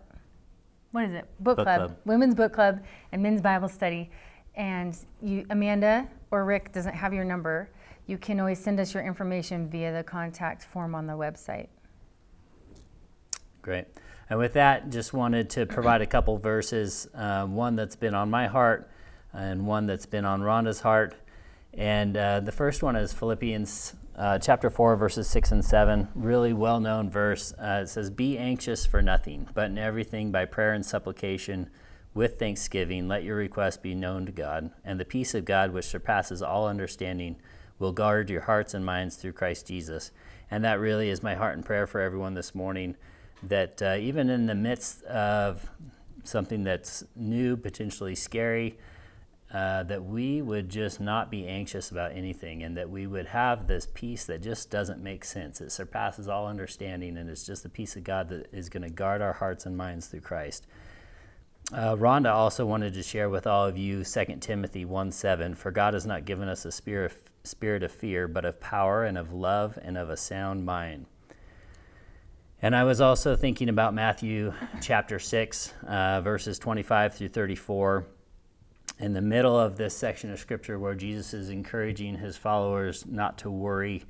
what 0.90 1.04
is 1.04 1.12
it? 1.12 1.24
Book, 1.38 1.56
Book 1.56 1.66
club, 1.66 1.78
club. 1.78 1.96
Women's 2.04 2.34
Book 2.34 2.52
Club, 2.52 2.82
and 3.12 3.22
Men's 3.22 3.40
Bible 3.40 3.68
Study, 3.68 4.10
and 4.56 4.96
you, 5.22 5.46
Amanda 5.50 6.08
or 6.30 6.44
Rick 6.44 6.72
doesn't 6.72 6.94
have 6.94 7.14
your 7.14 7.24
number, 7.24 7.70
you 8.06 8.18
can 8.18 8.40
always 8.40 8.58
send 8.58 8.80
us 8.80 8.94
your 8.94 9.04
information 9.04 9.68
via 9.68 9.92
the 9.92 10.02
contact 10.02 10.64
form 10.64 10.94
on 10.94 11.06
the 11.06 11.12
website. 11.14 11.68
Great. 13.62 13.86
And 14.28 14.38
with 14.38 14.54
that, 14.54 14.90
just 14.90 15.12
wanted 15.12 15.50
to 15.50 15.66
provide 15.66 16.02
a 16.02 16.06
couple 16.06 16.38
verses, 16.38 17.06
uh, 17.14 17.46
one 17.46 17.76
that's 17.76 17.96
been 17.96 18.14
on 18.14 18.30
my 18.30 18.46
heart 18.46 18.90
and 19.32 19.66
one 19.66 19.86
that's 19.86 20.06
been 20.06 20.24
on 20.24 20.40
Rhonda's 20.40 20.80
heart. 20.80 21.14
And 21.74 22.16
uh, 22.16 22.40
the 22.40 22.52
first 22.52 22.82
one 22.82 22.96
is 22.96 23.12
Philippians 23.12 23.94
uh, 24.16 24.38
chapter 24.38 24.68
4, 24.68 24.96
verses 24.96 25.28
6 25.28 25.52
and 25.52 25.64
7. 25.64 26.08
Really 26.14 26.52
well 26.52 26.80
known 26.80 27.10
verse. 27.10 27.52
Uh, 27.58 27.80
it 27.82 27.88
says, 27.88 28.10
Be 28.10 28.36
anxious 28.36 28.84
for 28.84 29.00
nothing, 29.00 29.48
but 29.54 29.66
in 29.66 29.78
everything 29.78 30.30
by 30.30 30.44
prayer 30.44 30.72
and 30.72 30.84
supplication 30.84 31.70
with 32.14 32.38
thanksgiving, 32.38 33.08
let 33.08 33.24
your 33.24 33.36
requests 33.36 33.78
be 33.78 33.94
known 33.94 34.26
to 34.26 34.32
God. 34.32 34.70
And 34.84 35.00
the 35.00 35.04
peace 35.04 35.34
of 35.34 35.46
God, 35.46 35.72
which 35.72 35.86
surpasses 35.86 36.42
all 36.42 36.68
understanding, 36.68 37.36
will 37.78 37.92
guard 37.92 38.30
your 38.30 38.42
hearts 38.42 38.74
and 38.74 38.84
minds 38.84 39.16
through 39.16 39.32
Christ 39.32 39.66
Jesus. 39.66 40.10
And 40.50 40.64
that 40.64 40.80
really 40.80 41.08
is 41.08 41.22
my 41.22 41.34
heart 41.34 41.54
and 41.54 41.64
prayer 41.64 41.86
for 41.86 42.00
everyone 42.00 42.34
this 42.34 42.54
morning 42.54 42.96
that 43.42 43.82
uh, 43.82 43.96
even 43.98 44.30
in 44.30 44.46
the 44.46 44.54
midst 44.54 45.02
of 45.04 45.68
something 46.24 46.62
that's 46.62 47.04
new, 47.16 47.56
potentially 47.56 48.14
scary, 48.14 48.78
uh, 49.52 49.82
that 49.82 50.02
we 50.02 50.40
would 50.40 50.68
just 50.68 51.00
not 51.00 51.30
be 51.30 51.46
anxious 51.46 51.90
about 51.90 52.12
anything 52.12 52.62
and 52.62 52.76
that 52.76 52.88
we 52.88 53.06
would 53.06 53.26
have 53.26 53.66
this 53.66 53.86
peace 53.92 54.24
that 54.24 54.40
just 54.40 54.70
doesn't 54.70 55.02
make 55.02 55.24
sense. 55.24 55.60
It 55.60 55.70
surpasses 55.70 56.26
all 56.26 56.46
understanding, 56.46 57.18
and 57.18 57.28
it's 57.28 57.44
just 57.44 57.62
the 57.62 57.68
peace 57.68 57.94
of 57.96 58.04
God 58.04 58.30
that 58.30 58.48
is 58.52 58.70
going 58.70 58.82
to 58.82 58.88
guard 58.88 59.20
our 59.20 59.34
hearts 59.34 59.66
and 59.66 59.76
minds 59.76 60.06
through 60.06 60.20
Christ. 60.20 60.66
Uh, 61.70 61.96
Rhonda 61.96 62.32
also 62.32 62.64
wanted 62.64 62.94
to 62.94 63.02
share 63.02 63.28
with 63.28 63.46
all 63.46 63.66
of 63.66 63.76
you 63.76 64.04
2 64.04 64.24
Timothy 64.40 64.84
1 64.84 65.12
7. 65.12 65.54
For 65.54 65.70
God 65.70 65.94
has 65.94 66.06
not 66.06 66.24
given 66.24 66.48
us 66.48 66.64
a 66.64 66.72
spirit, 66.72 67.12
spirit 67.44 67.82
of 67.82 67.92
fear, 67.92 68.28
but 68.28 68.44
of 68.44 68.60
power 68.60 69.04
and 69.04 69.18
of 69.18 69.32
love 69.32 69.78
and 69.82 69.96
of 69.96 70.10
a 70.10 70.16
sound 70.16 70.64
mind. 70.64 71.06
And 72.64 72.76
I 72.76 72.84
was 72.84 73.00
also 73.00 73.34
thinking 73.34 73.68
about 73.68 73.92
Matthew 73.92 74.54
chapter 74.80 75.18
6, 75.18 75.74
uh, 75.86 76.20
verses 76.20 76.60
25 76.60 77.14
through 77.14 77.28
34. 77.28 78.06
In 79.00 79.14
the 79.14 79.20
middle 79.20 79.58
of 79.58 79.76
this 79.76 79.96
section 79.96 80.30
of 80.32 80.38
scripture 80.38 80.78
where 80.78 80.94
Jesus 80.94 81.34
is 81.34 81.48
encouraging 81.48 82.18
his 82.18 82.36
followers 82.36 83.04
not 83.04 83.38
to 83.38 83.50
worry, 83.50 84.04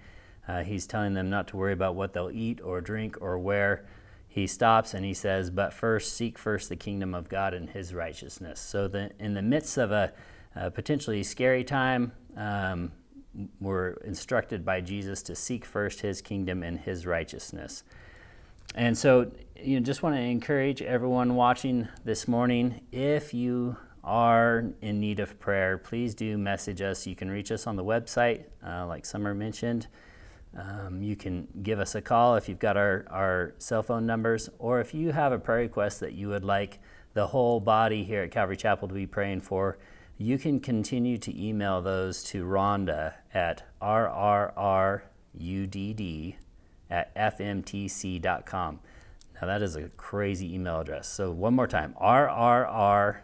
uh, 0.46 0.62
he's 0.64 0.86
telling 0.86 1.14
them 1.14 1.30
not 1.30 1.48
to 1.48 1.56
worry 1.56 1.72
about 1.72 1.94
what 1.94 2.12
they'll 2.12 2.30
eat 2.30 2.60
or 2.62 2.82
drink 2.82 3.16
or 3.22 3.38
wear. 3.38 3.86
He 4.28 4.46
stops 4.46 4.92
and 4.92 5.02
he 5.04 5.14
says, 5.14 5.50
But 5.50 5.72
first, 5.72 6.14
seek 6.14 6.36
first 6.36 6.68
the 6.68 6.76
kingdom 6.76 7.14
of 7.14 7.30
God 7.30 7.54
and 7.54 7.70
his 7.70 7.94
righteousness. 7.94 8.60
So, 8.60 8.88
the, 8.88 9.12
in 9.18 9.32
the 9.32 9.42
midst 9.42 9.78
of 9.78 9.92
a, 9.92 10.12
a 10.54 10.70
potentially 10.70 11.22
scary 11.22 11.64
time, 11.64 12.12
um, 12.36 12.92
we're 13.60 13.92
instructed 14.04 14.64
by 14.64 14.80
Jesus 14.80 15.22
to 15.22 15.34
seek 15.34 15.64
first 15.64 16.00
his 16.00 16.20
kingdom 16.20 16.62
and 16.62 16.78
his 16.78 17.06
righteousness. 17.06 17.84
And 18.74 18.96
so, 18.96 19.30
you 19.60 19.78
know, 19.78 19.84
just 19.84 20.02
want 20.02 20.16
to 20.16 20.20
encourage 20.20 20.80
everyone 20.82 21.34
watching 21.34 21.88
this 22.04 22.26
morning 22.26 22.80
if 22.90 23.34
you 23.34 23.76
are 24.04 24.64
in 24.80 24.98
need 25.00 25.20
of 25.20 25.38
prayer, 25.38 25.78
please 25.78 26.14
do 26.14 26.36
message 26.36 26.80
us. 26.80 27.06
You 27.06 27.14
can 27.14 27.30
reach 27.30 27.52
us 27.52 27.66
on 27.66 27.76
the 27.76 27.84
website, 27.84 28.44
uh, 28.66 28.86
like 28.86 29.04
Summer 29.04 29.34
mentioned. 29.34 29.86
Um, 30.58 31.02
you 31.02 31.16
can 31.16 31.48
give 31.62 31.78
us 31.78 31.94
a 31.94 32.02
call 32.02 32.36
if 32.36 32.48
you've 32.48 32.58
got 32.58 32.76
our, 32.76 33.06
our 33.10 33.54
cell 33.58 33.82
phone 33.82 34.06
numbers, 34.06 34.50
or 34.58 34.80
if 34.80 34.92
you 34.92 35.12
have 35.12 35.32
a 35.32 35.38
prayer 35.38 35.60
request 35.60 36.00
that 36.00 36.12
you 36.12 36.28
would 36.28 36.44
like 36.44 36.78
the 37.14 37.26
whole 37.28 37.60
body 37.60 38.04
here 38.04 38.22
at 38.22 38.30
Calvary 38.30 38.56
Chapel 38.56 38.88
to 38.88 38.94
be 38.94 39.06
praying 39.06 39.42
for, 39.42 39.78
you 40.18 40.38
can 40.38 40.60
continue 40.60 41.16
to 41.18 41.42
email 41.42 41.80
those 41.80 42.22
to 42.24 42.44
Rhonda 42.44 43.14
at 43.34 43.62
rrrudd 43.80 45.02
at 46.90 47.14
fmtc.com. 47.14 48.80
Now 49.40 49.46
that 49.46 49.62
is 49.62 49.76
a 49.76 49.88
crazy 49.90 50.54
email 50.54 50.80
address. 50.80 51.08
So 51.08 51.30
one 51.30 51.54
more 51.54 51.66
time, 51.66 51.94
rrrudd 52.00 53.20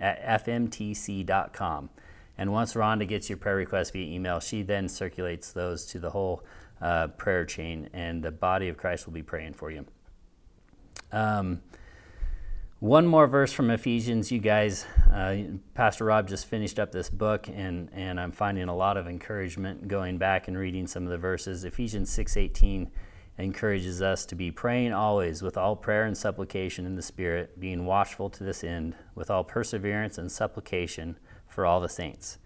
at 0.00 0.44
fmtc.com. 0.44 1.90
And 2.38 2.52
once 2.52 2.74
Rhonda 2.74 3.08
gets 3.08 3.30
your 3.30 3.38
prayer 3.38 3.56
request 3.56 3.92
via 3.92 4.14
email, 4.14 4.40
she 4.40 4.62
then 4.62 4.88
circulates 4.88 5.52
those 5.52 5.86
to 5.86 5.98
the 5.98 6.10
whole 6.10 6.44
uh, 6.80 7.08
prayer 7.08 7.44
chain, 7.44 7.88
and 7.92 8.22
the 8.22 8.30
body 8.30 8.68
of 8.68 8.76
Christ 8.76 9.06
will 9.06 9.14
be 9.14 9.22
praying 9.22 9.54
for 9.54 9.70
you. 9.70 9.86
Um, 11.12 11.62
one 12.80 13.06
more 13.06 13.26
verse 13.26 13.52
from 13.52 13.70
Ephesians, 13.70 14.30
you 14.30 14.38
guys. 14.38 14.86
Uh, 15.10 15.36
Pastor 15.74 16.04
Rob 16.04 16.28
just 16.28 16.46
finished 16.46 16.78
up 16.78 16.92
this 16.92 17.08
book, 17.08 17.48
and, 17.48 17.88
and 17.92 18.20
I'm 18.20 18.32
finding 18.32 18.68
a 18.68 18.76
lot 18.76 18.98
of 18.98 19.06
encouragement 19.06 19.88
going 19.88 20.18
back 20.18 20.46
and 20.46 20.58
reading 20.58 20.86
some 20.86 21.04
of 21.04 21.10
the 21.10 21.18
verses. 21.18 21.64
Ephesians 21.64 22.10
6:18 22.10 22.90
encourages 23.38 24.00
us 24.02 24.26
to 24.26 24.34
be 24.34 24.50
praying 24.50 24.92
always 24.92 25.42
with 25.42 25.56
all 25.56 25.76
prayer 25.76 26.04
and 26.04 26.16
supplication 26.16 26.86
in 26.86 26.96
the 26.96 27.02
Spirit, 27.02 27.58
being 27.58 27.86
watchful 27.86 28.28
to 28.30 28.44
this 28.44 28.62
end, 28.62 28.94
with 29.14 29.30
all 29.30 29.44
perseverance 29.44 30.18
and 30.18 30.30
supplication 30.30 31.18
for 31.48 31.64
all 31.64 31.80
the 31.80 31.88
saints. 31.88 32.38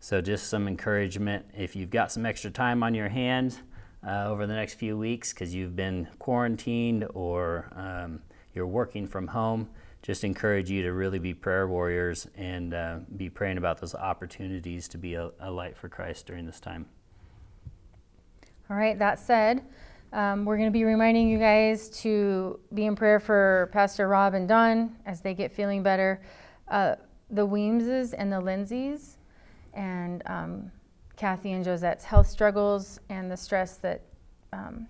So, 0.00 0.20
just 0.20 0.48
some 0.48 0.66
encouragement. 0.66 1.46
If 1.56 1.76
you've 1.76 1.90
got 1.90 2.10
some 2.10 2.26
extra 2.26 2.50
time 2.50 2.82
on 2.82 2.94
your 2.94 3.08
hands 3.08 3.60
uh, 4.04 4.24
over 4.26 4.46
the 4.46 4.54
next 4.54 4.74
few 4.74 4.98
weeks 4.98 5.32
because 5.32 5.54
you've 5.54 5.76
been 5.76 6.08
quarantined 6.18 7.06
or 7.14 7.70
um, 7.76 8.20
you're 8.54 8.66
working 8.66 9.06
from 9.06 9.28
home, 9.28 9.68
just 10.02 10.24
encourage 10.24 10.70
you 10.70 10.82
to 10.82 10.92
really 10.92 11.18
be 11.18 11.34
prayer 11.34 11.68
warriors 11.68 12.26
and 12.36 12.72
uh, 12.72 12.98
be 13.16 13.28
praying 13.28 13.58
about 13.58 13.80
those 13.80 13.94
opportunities 13.94 14.88
to 14.88 14.98
be 14.98 15.14
a, 15.14 15.30
a 15.40 15.50
light 15.50 15.76
for 15.76 15.88
Christ 15.88 16.26
during 16.26 16.46
this 16.46 16.60
time. 16.60 16.86
All 18.70 18.76
right, 18.76 18.98
that 18.98 19.18
said, 19.18 19.64
um, 20.12 20.44
we're 20.44 20.56
going 20.56 20.68
to 20.68 20.72
be 20.72 20.84
reminding 20.84 21.28
you 21.28 21.38
guys 21.38 21.90
to 22.00 22.58
be 22.72 22.86
in 22.86 22.96
prayer 22.96 23.20
for 23.20 23.68
Pastor 23.72 24.08
Rob 24.08 24.34
and 24.34 24.48
Don 24.48 24.96
as 25.06 25.20
they 25.20 25.34
get 25.34 25.52
feeling 25.52 25.82
better. 25.82 26.22
Uh, 26.68 26.96
the 27.30 27.46
Weemses 27.46 28.14
and 28.16 28.32
the 28.32 28.40
Lindsays, 28.40 29.16
and 29.74 30.22
um, 30.26 30.70
Kathy 31.16 31.52
and 31.52 31.64
Josette's 31.64 32.04
health 32.04 32.26
struggles 32.26 33.00
and 33.08 33.30
the 33.30 33.36
stress 33.36 33.76
that 33.76 34.02
um, 34.52 34.88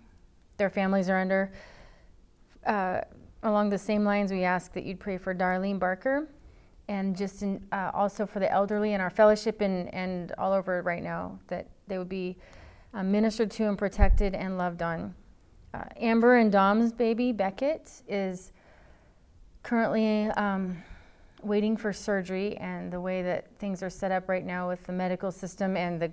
their 0.56 0.70
families 0.70 1.08
are 1.08 1.18
under. 1.18 1.52
Uh, 2.64 3.00
along 3.42 3.70
the 3.70 3.78
same 3.78 4.04
lines, 4.04 4.32
we 4.32 4.44
ask 4.44 4.72
that 4.74 4.84
you'd 4.84 5.00
pray 5.00 5.18
for 5.18 5.34
Darlene 5.34 5.78
Barker 5.78 6.28
and 6.88 7.16
just 7.16 7.42
in, 7.42 7.64
uh, 7.72 7.90
also 7.94 8.26
for 8.26 8.40
the 8.40 8.50
elderly 8.50 8.94
in 8.94 9.00
our 9.00 9.10
fellowship 9.10 9.60
and, 9.60 9.92
and 9.94 10.32
all 10.38 10.52
over 10.52 10.82
right 10.82 11.02
now, 11.02 11.38
that 11.46 11.68
they 11.86 11.98
would 11.98 12.08
be 12.08 12.36
uh, 12.94 13.02
ministered 13.02 13.50
to 13.52 13.68
and 13.68 13.78
protected 13.78 14.34
and 14.34 14.58
loved 14.58 14.82
on. 14.82 15.14
Uh, 15.72 15.84
Amber 15.96 16.36
and 16.36 16.50
Dom's 16.50 16.92
baby, 16.92 17.30
Beckett, 17.30 18.02
is 18.08 18.50
currently 19.62 20.24
um, 20.30 20.82
waiting 21.42 21.76
for 21.76 21.92
surgery, 21.92 22.56
and 22.56 22.92
the 22.92 23.00
way 23.00 23.22
that 23.22 23.46
things 23.58 23.82
are 23.82 23.90
set 23.90 24.10
up 24.10 24.28
right 24.28 24.44
now 24.44 24.68
with 24.68 24.82
the 24.84 24.92
medical 24.92 25.30
system 25.30 25.76
and 25.76 26.02
the 26.02 26.10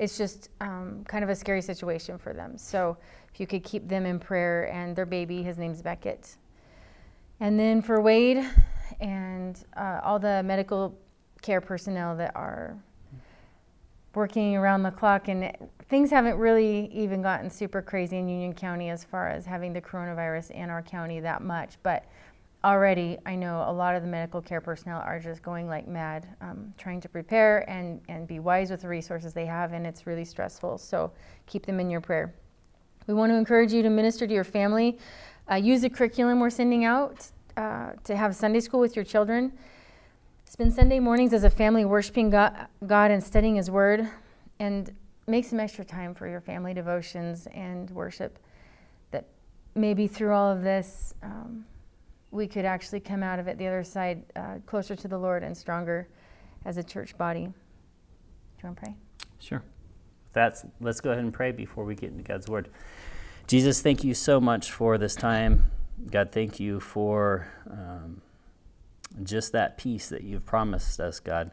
it's 0.00 0.16
just 0.16 0.48
um, 0.62 1.04
kind 1.06 1.22
of 1.22 1.28
a 1.28 1.36
scary 1.36 1.60
situation 1.60 2.16
for 2.16 2.32
them. 2.32 2.56
So 2.56 2.96
if 3.32 3.38
you 3.38 3.46
could 3.46 3.62
keep 3.62 3.86
them 3.86 4.06
in 4.06 4.18
prayer 4.18 4.72
and 4.72 4.96
their 4.96 5.04
baby, 5.04 5.42
his 5.42 5.58
name's 5.58 5.82
Beckett. 5.82 6.36
And 7.38 7.60
then 7.60 7.82
for 7.82 8.00
Wade 8.00 8.42
and 9.00 9.62
uh, 9.76 10.00
all 10.02 10.18
the 10.18 10.42
medical 10.42 10.98
care 11.42 11.60
personnel 11.60 12.16
that 12.16 12.32
are 12.34 12.78
working 14.14 14.56
around 14.56 14.82
the 14.84 14.90
clock, 14.90 15.28
and 15.28 15.54
things 15.90 16.10
haven't 16.10 16.38
really 16.38 16.90
even 16.94 17.20
gotten 17.20 17.50
super 17.50 17.82
crazy 17.82 18.16
in 18.16 18.26
Union 18.26 18.54
County 18.54 18.88
as 18.88 19.04
far 19.04 19.28
as 19.28 19.44
having 19.44 19.74
the 19.74 19.82
coronavirus 19.82 20.50
in 20.52 20.70
our 20.70 20.82
county 20.82 21.20
that 21.20 21.42
much. 21.42 21.76
But 21.82 22.06
already, 22.64 23.18
I 23.24 23.34
know 23.34 23.64
a 23.66 23.72
lot 23.72 23.94
of 23.94 24.02
the 24.02 24.08
medical 24.08 24.42
care 24.42 24.60
personnel 24.60 25.00
are 25.00 25.18
just 25.18 25.42
going 25.42 25.66
like 25.66 25.88
mad, 25.88 26.28
um, 26.40 26.74
trying 26.76 27.00
to 27.00 27.08
prepare 27.08 27.68
and, 27.70 28.00
and 28.08 28.26
be 28.26 28.38
wise 28.38 28.70
with 28.70 28.82
the 28.82 28.88
resources 28.88 29.32
they 29.32 29.46
have, 29.46 29.72
and 29.72 29.86
it's 29.86 30.06
really 30.06 30.24
stressful. 30.24 30.78
So 30.78 31.12
keep 31.46 31.64
them 31.66 31.80
in 31.80 31.90
your 31.90 32.00
prayer. 32.00 32.34
We 33.06 33.14
want 33.14 33.32
to 33.32 33.36
encourage 33.36 33.72
you 33.72 33.82
to 33.82 33.90
minister 33.90 34.26
to 34.26 34.32
your 34.32 34.44
family. 34.44 34.98
Uh, 35.50 35.54
use 35.54 35.80
the 35.80 35.90
curriculum 35.90 36.38
we're 36.38 36.50
sending 36.50 36.84
out 36.84 37.30
uh, 37.56 37.92
to 38.04 38.16
have 38.16 38.36
Sunday 38.36 38.60
school 38.60 38.80
with 38.80 38.94
your 38.94 39.04
children. 39.04 39.52
Spend 40.44 40.72
Sunday 40.72 41.00
mornings 41.00 41.32
as 41.32 41.44
a 41.44 41.50
family 41.50 41.84
worshiping 41.84 42.30
God, 42.30 42.66
God 42.86 43.10
and 43.10 43.22
studying 43.22 43.56
His 43.56 43.70
Word, 43.70 44.08
and 44.58 44.92
make 45.26 45.44
some 45.44 45.60
extra 45.60 45.84
time 45.84 46.14
for 46.14 46.28
your 46.28 46.40
family 46.40 46.74
devotions 46.74 47.46
and 47.54 47.90
worship. 47.90 48.38
That 49.12 49.26
maybe 49.74 50.06
through 50.06 50.32
all 50.32 50.50
of 50.50 50.62
this, 50.62 51.14
um, 51.22 51.64
we 52.30 52.46
could 52.46 52.64
actually 52.64 53.00
come 53.00 53.22
out 53.22 53.38
of 53.38 53.48
it 53.48 53.58
the 53.58 53.66
other 53.66 53.84
side 53.84 54.22
uh, 54.36 54.56
closer 54.66 54.94
to 54.94 55.08
the 55.08 55.18
Lord 55.18 55.42
and 55.42 55.56
stronger 55.56 56.08
as 56.64 56.76
a 56.76 56.82
church 56.82 57.16
body. 57.18 57.46
Do 57.46 57.52
you 58.62 58.68
want 58.68 58.76
to 58.76 58.82
pray? 58.84 58.94
Sure. 59.38 59.62
That's 60.32 60.64
let's 60.80 61.00
go 61.00 61.10
ahead 61.10 61.24
and 61.24 61.32
pray 61.32 61.50
before 61.50 61.84
we 61.84 61.94
get 61.94 62.10
into 62.10 62.22
God's 62.22 62.48
word. 62.48 62.68
Jesus, 63.46 63.82
thank 63.82 64.04
you 64.04 64.14
so 64.14 64.40
much 64.40 64.70
for 64.70 64.96
this 64.96 65.16
time. 65.16 65.70
God, 66.08 66.30
thank 66.30 66.60
you 66.60 66.78
for 66.78 67.48
um, 67.68 68.22
just 69.24 69.52
that 69.52 69.76
peace 69.76 70.08
that 70.08 70.22
you've 70.22 70.46
promised 70.46 71.00
us, 71.00 71.18
God. 71.18 71.50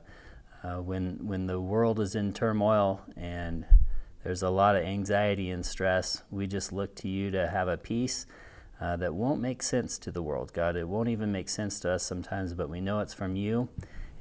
Uh, 0.63 0.75
when 0.75 1.25
when 1.25 1.47
the 1.47 1.59
world 1.59 1.99
is 1.99 2.13
in 2.13 2.33
turmoil 2.33 3.01
and 3.15 3.65
there's 4.23 4.43
a 4.43 4.49
lot 4.49 4.75
of 4.75 4.83
anxiety 4.83 5.49
and 5.49 5.65
stress, 5.65 6.21
we 6.29 6.45
just 6.45 6.71
look 6.71 6.93
to 6.95 7.07
you 7.07 7.31
to 7.31 7.47
have 7.47 7.67
a 7.67 7.77
peace 7.77 8.27
uh, 8.79 8.95
that 8.97 9.13
won't 9.13 9.41
make 9.41 9.63
sense 9.63 9.97
to 9.99 10.11
the 10.11 10.21
world, 10.21 10.53
God. 10.53 10.75
It 10.75 10.87
won't 10.87 11.09
even 11.09 11.31
make 11.31 11.49
sense 11.49 11.79
to 11.81 11.91
us 11.91 12.03
sometimes, 12.03 12.53
but 12.53 12.69
we 12.69 12.81
know 12.81 12.99
it's 12.99 13.13
from 13.13 13.35
you, 13.35 13.69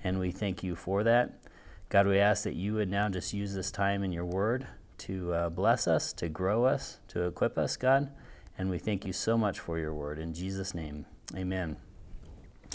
and 0.03 0.19
we 0.19 0.31
thank 0.31 0.63
you 0.63 0.75
for 0.75 1.05
that. 1.05 1.41
God, 1.89 2.07
we 2.07 2.19
ask 2.19 2.45
that 2.45 2.55
you 2.55 2.75
would 2.75 2.91
now 2.91 3.09
just 3.09 3.33
use 3.33 3.55
this 3.55 3.71
time 3.71 4.03
in 4.03 4.13
your 4.13 4.25
word 4.25 4.67
to 4.99 5.33
uh, 5.33 5.49
bless 5.51 5.87
us, 5.87 6.13
to 6.15 6.29
grow 6.29 6.65
us, 6.65 6.99
to 7.09 7.27
equip 7.27 7.59
us, 7.59 7.77
God. 7.77 8.11
And 8.59 8.71
we 8.71 8.79
thank 8.79 9.05
you 9.05 9.13
so 9.13 9.37
much 9.37 9.61
for 9.61 9.79
your 9.79 9.93
word. 9.93 10.19
In 10.19 10.33
Jesus' 10.33 10.75
name, 10.75 11.05
amen. 11.37 11.77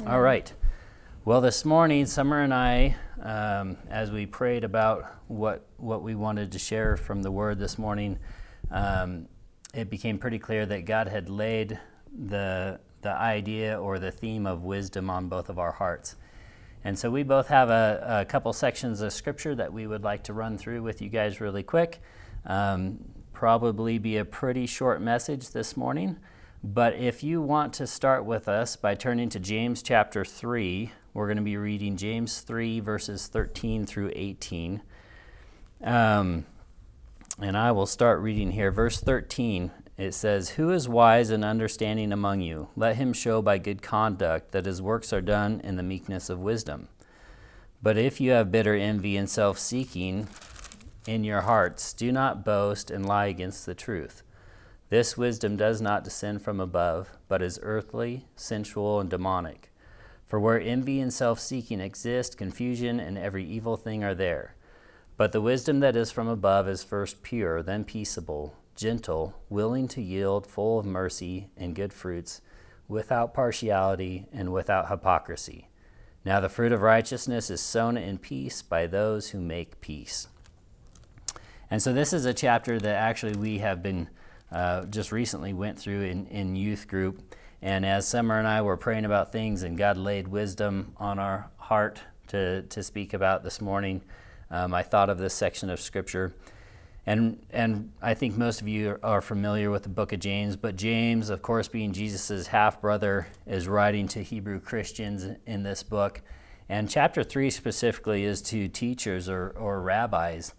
All 0.05 0.21
right. 0.21 0.53
Well, 1.25 1.41
this 1.41 1.65
morning, 1.65 2.05
Summer 2.05 2.41
and 2.41 2.53
I, 2.53 2.95
um, 3.21 3.77
as 3.89 4.11
we 4.11 4.25
prayed 4.25 4.63
about 4.63 5.05
what, 5.27 5.67
what 5.77 6.03
we 6.03 6.15
wanted 6.15 6.51
to 6.53 6.59
share 6.59 6.95
from 6.97 7.21
the 7.21 7.31
word 7.31 7.59
this 7.59 7.77
morning, 7.77 8.17
um, 8.71 9.27
it 9.73 9.89
became 9.89 10.17
pretty 10.17 10.39
clear 10.39 10.65
that 10.65 10.85
God 10.85 11.07
had 11.07 11.29
laid 11.29 11.79
the, 12.11 12.79
the 13.01 13.11
idea 13.11 13.79
or 13.79 13.99
the 13.99 14.11
theme 14.11 14.45
of 14.45 14.63
wisdom 14.63 15.09
on 15.09 15.27
both 15.27 15.49
of 15.49 15.59
our 15.59 15.71
hearts. 15.71 16.15
And 16.83 16.97
so 16.97 17.11
we 17.11 17.23
both 17.23 17.47
have 17.47 17.69
a, 17.69 18.21
a 18.21 18.25
couple 18.25 18.51
sections 18.53 19.01
of 19.01 19.13
scripture 19.13 19.55
that 19.55 19.71
we 19.71 19.85
would 19.87 20.03
like 20.03 20.23
to 20.23 20.33
run 20.33 20.57
through 20.57 20.81
with 20.81 21.01
you 21.01 21.09
guys 21.09 21.39
really 21.39 21.63
quick. 21.63 22.01
Um, 22.45 22.99
probably 23.33 23.97
be 23.97 24.17
a 24.17 24.25
pretty 24.25 24.65
short 24.65 25.01
message 25.01 25.49
this 25.51 25.77
morning. 25.77 26.17
But 26.63 26.95
if 26.95 27.23
you 27.23 27.41
want 27.41 27.73
to 27.73 27.87
start 27.87 28.25
with 28.25 28.47
us 28.47 28.75
by 28.75 28.95
turning 28.95 29.29
to 29.29 29.39
James 29.39 29.81
chapter 29.81 30.25
3, 30.25 30.91
we're 31.13 31.27
going 31.27 31.37
to 31.37 31.43
be 31.43 31.57
reading 31.57 31.97
James 31.97 32.41
3, 32.41 32.79
verses 32.79 33.27
13 33.27 33.85
through 33.85 34.11
18. 34.15 34.81
Um, 35.83 36.45
and 37.39 37.57
I 37.57 37.71
will 37.71 37.85
start 37.85 38.19
reading 38.19 38.51
here. 38.51 38.71
Verse 38.71 38.99
13 38.99 39.71
it 39.97 40.13
says, 40.15 40.49
Who 40.51 40.71
is 40.71 40.89
wise 40.89 41.29
and 41.29 41.45
understanding 41.45 42.11
among 42.11 42.41
you? 42.41 42.69
Let 42.75 42.95
him 42.95 43.13
show 43.13 43.41
by 43.41 43.59
good 43.59 43.83
conduct 43.83 44.51
that 44.51 44.65
his 44.65 44.81
works 44.81 45.13
are 45.13 45.21
done 45.21 45.61
in 45.63 45.75
the 45.75 45.83
meekness 45.83 46.27
of 46.27 46.39
wisdom. 46.39 46.87
But 47.83 47.97
if 47.97 48.19
you 48.19 48.31
have 48.31 48.51
bitter 48.51 48.73
envy 48.73 49.15
and 49.15 49.29
self 49.29 49.59
seeking 49.59 50.27
in 51.05 51.23
your 51.23 51.41
hearts, 51.41 51.93
do 51.93 52.11
not 52.11 52.43
boast 52.43 52.89
and 52.89 53.05
lie 53.05 53.27
against 53.27 53.65
the 53.67 53.75
truth. 53.75 54.23
This 54.89 55.17
wisdom 55.17 55.55
does 55.55 55.81
not 55.81 56.03
descend 56.03 56.41
from 56.41 56.59
above, 56.59 57.11
but 57.27 57.41
is 57.41 57.59
earthly, 57.61 58.25
sensual, 58.35 58.99
and 58.99 59.09
demonic. 59.09 59.71
For 60.25 60.39
where 60.39 60.59
envy 60.59 60.99
and 60.99 61.13
self 61.13 61.39
seeking 61.39 61.79
exist, 61.79 62.37
confusion 62.37 62.99
and 62.99 63.17
every 63.17 63.45
evil 63.45 63.77
thing 63.77 64.03
are 64.03 64.15
there. 64.15 64.55
But 65.21 65.33
the 65.33 65.39
wisdom 65.39 65.81
that 65.81 65.95
is 65.95 66.09
from 66.09 66.27
above 66.27 66.67
is 66.67 66.83
first 66.83 67.21
pure, 67.21 67.61
then 67.61 67.83
peaceable, 67.83 68.55
gentle, 68.75 69.35
willing 69.51 69.87
to 69.89 70.01
yield, 70.01 70.47
full 70.47 70.79
of 70.79 70.85
mercy 70.87 71.51
and 71.55 71.75
good 71.75 71.93
fruits, 71.93 72.41
without 72.87 73.31
partiality 73.31 74.25
and 74.33 74.51
without 74.51 74.89
hypocrisy. 74.89 75.69
Now 76.25 76.39
the 76.39 76.49
fruit 76.49 76.71
of 76.71 76.81
righteousness 76.81 77.51
is 77.51 77.61
sown 77.61 77.97
in 77.97 78.17
peace 78.17 78.63
by 78.63 78.87
those 78.87 79.29
who 79.29 79.39
make 79.39 79.79
peace. 79.79 80.27
And 81.69 81.83
so 81.83 81.93
this 81.93 82.13
is 82.13 82.25
a 82.25 82.33
chapter 82.33 82.79
that 82.79 82.95
actually 82.95 83.35
we 83.35 83.59
have 83.59 83.83
been 83.83 84.09
uh, 84.51 84.85
just 84.85 85.11
recently 85.11 85.53
went 85.53 85.77
through 85.77 86.01
in, 86.01 86.25
in 86.25 86.55
youth 86.55 86.87
group. 86.87 87.35
And 87.61 87.85
as 87.85 88.07
Summer 88.07 88.39
and 88.39 88.47
I 88.47 88.63
were 88.63 88.75
praying 88.75 89.05
about 89.05 89.31
things 89.31 89.61
and 89.61 89.77
God 89.77 89.97
laid 89.97 90.27
wisdom 90.29 90.93
on 90.97 91.19
our 91.19 91.51
heart 91.57 92.01
to, 92.29 92.63
to 92.63 92.81
speak 92.81 93.13
about 93.13 93.43
this 93.43 93.61
morning, 93.61 94.01
um, 94.51 94.73
I 94.73 94.83
thought 94.83 95.09
of 95.09 95.17
this 95.17 95.33
section 95.33 95.69
of 95.69 95.79
scripture. 95.79 96.33
And, 97.05 97.43
and 97.51 97.91
I 98.01 98.13
think 98.13 98.37
most 98.37 98.61
of 98.61 98.67
you 98.67 98.99
are 99.01 99.21
familiar 99.21 99.71
with 99.71 99.83
the 99.83 99.89
book 99.89 100.13
of 100.13 100.19
James, 100.19 100.55
but 100.55 100.75
James, 100.75 101.31
of 101.31 101.41
course, 101.41 101.67
being 101.67 101.93
Jesus' 101.93 102.47
half 102.47 102.79
brother, 102.79 103.27
is 103.47 103.67
writing 103.67 104.07
to 104.09 104.21
Hebrew 104.21 104.59
Christians 104.59 105.25
in 105.47 105.63
this 105.63 105.81
book. 105.81 106.21
And 106.69 106.89
chapter 106.89 107.23
3 107.23 107.49
specifically 107.49 108.23
is 108.23 108.41
to 108.43 108.67
teachers 108.67 109.27
or, 109.27 109.49
or 109.57 109.81
rabbis. 109.81 110.53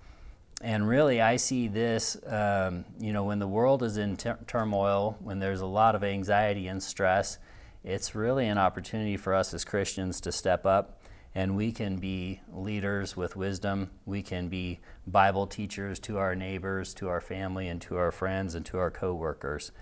And 0.60 0.88
really, 0.88 1.20
I 1.20 1.36
see 1.36 1.68
this, 1.68 2.16
um, 2.26 2.84
you 2.98 3.12
know, 3.12 3.24
when 3.24 3.38
the 3.38 3.48
world 3.48 3.82
is 3.82 3.96
in 3.96 4.16
tur- 4.16 4.38
turmoil, 4.46 5.16
when 5.20 5.38
there's 5.38 5.60
a 5.60 5.66
lot 5.66 5.94
of 5.94 6.02
anxiety 6.02 6.66
and 6.66 6.82
stress, 6.82 7.38
it's 7.84 8.14
really 8.14 8.46
an 8.46 8.58
opportunity 8.58 9.16
for 9.16 9.34
us 9.34 9.54
as 9.54 9.64
Christians 9.64 10.20
to 10.22 10.32
step 10.32 10.66
up 10.66 11.01
and 11.34 11.56
we 11.56 11.72
can 11.72 11.96
be 11.96 12.40
leaders 12.52 13.16
with 13.16 13.36
wisdom. 13.36 13.90
We 14.04 14.22
can 14.22 14.48
be 14.48 14.80
Bible 15.06 15.46
teachers 15.46 15.98
to 16.00 16.18
our 16.18 16.34
neighbors, 16.34 16.92
to 16.94 17.08
our 17.08 17.20
family, 17.20 17.68
and 17.68 17.80
to 17.82 17.96
our 17.96 18.12
friends 18.12 18.54
and 18.54 18.66
to 18.66 18.78
our 18.78 18.90
coworkers. 18.90 19.72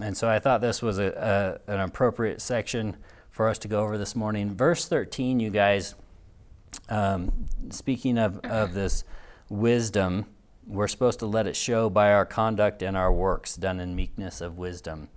And 0.00 0.16
so 0.16 0.28
I 0.28 0.38
thought 0.38 0.60
this 0.60 0.82
was 0.82 0.98
a, 0.98 1.60
a, 1.68 1.72
an 1.72 1.80
appropriate 1.80 2.40
section 2.40 2.96
for 3.30 3.48
us 3.48 3.58
to 3.58 3.68
go 3.68 3.82
over 3.82 3.96
this 3.96 4.14
morning. 4.14 4.54
Verse 4.54 4.86
13, 4.86 5.40
you 5.40 5.50
guys, 5.50 5.94
um, 6.88 7.46
speaking 7.70 8.18
of, 8.18 8.38
of 8.44 8.74
this 8.74 9.04
wisdom, 9.48 10.26
we're 10.66 10.88
supposed 10.88 11.18
to 11.20 11.26
let 11.26 11.46
it 11.46 11.56
show 11.56 11.90
by 11.90 12.12
our 12.12 12.26
conduct 12.26 12.82
and 12.82 12.96
our 12.96 13.12
works 13.12 13.56
done 13.56 13.80
in 13.80 13.96
meekness 13.96 14.40
of 14.40 14.58
wisdom. 14.58 15.08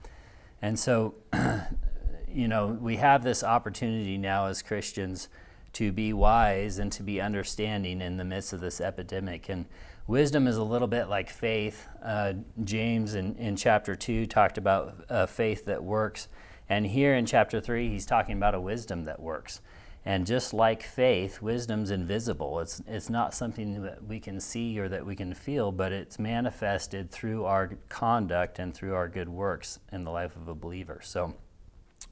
And 0.62 0.80
so, 0.80 1.16
you 2.28 2.48
know, 2.48 2.68
we 2.68 2.96
have 2.98 3.24
this 3.24 3.44
opportunity 3.44 4.18
now 4.18 4.48
as 4.48 4.62
Christians 4.62 5.28
to 5.76 5.92
be 5.92 6.14
wise 6.14 6.80
and 6.80 6.90
to 6.90 7.04
be 7.04 7.20
understanding 7.20 8.00
in 8.00 8.16
the 8.16 8.24
midst 8.24 8.54
of 8.54 8.62
this 8.62 8.80
epidemic. 8.80 9.50
And 9.50 9.66
wisdom 10.08 10.48
is 10.48 10.56
a 10.56 10.64
little 10.64 10.88
bit 10.88 11.10
like 11.10 11.30
faith. 11.30 11.88
Uh, 12.02 12.34
James 12.64 13.14
in, 13.14 13.36
in 13.36 13.58
chapter 13.58 13.94
2 13.94 14.26
talked 14.26 14.58
about 14.58 15.06
uh, 15.10 15.26
faith 15.26 15.66
that 15.66 15.84
works. 15.84 16.30
And 16.70 16.88
here 16.88 17.14
in 17.14 17.26
chapter 17.26 17.60
3, 17.60 17.90
he's 17.90 18.06
talking 18.06 18.38
about 18.38 18.56
a 18.56 18.62
wisdom 18.62 19.04
that 19.04 19.20
works. 19.20 19.60
And 20.06 20.26
just 20.26 20.54
like 20.54 20.82
faith, 20.82 21.42
wisdom's 21.42 21.92
invisible. 21.92 22.62
It's, 22.62 22.82
it's 22.88 23.10
not 23.10 23.34
something 23.34 23.82
that 23.84 24.06
we 24.06 24.22
can 24.22 24.40
see 24.40 24.80
or 24.80 24.88
that 24.88 25.06
we 25.06 25.16
can 25.16 25.34
feel, 25.34 25.74
but 25.74 25.92
it's 25.92 26.18
manifested 26.18 27.12
through 27.12 27.44
our 27.44 27.72
conduct 27.90 28.60
and 28.60 28.74
through 28.74 28.96
our 28.96 29.10
good 29.10 29.28
works 29.28 29.80
in 29.92 30.06
the 30.06 30.12
life 30.12 30.38
of 30.38 30.48
a 30.48 30.56
believer. 30.56 31.02
So 31.04 31.36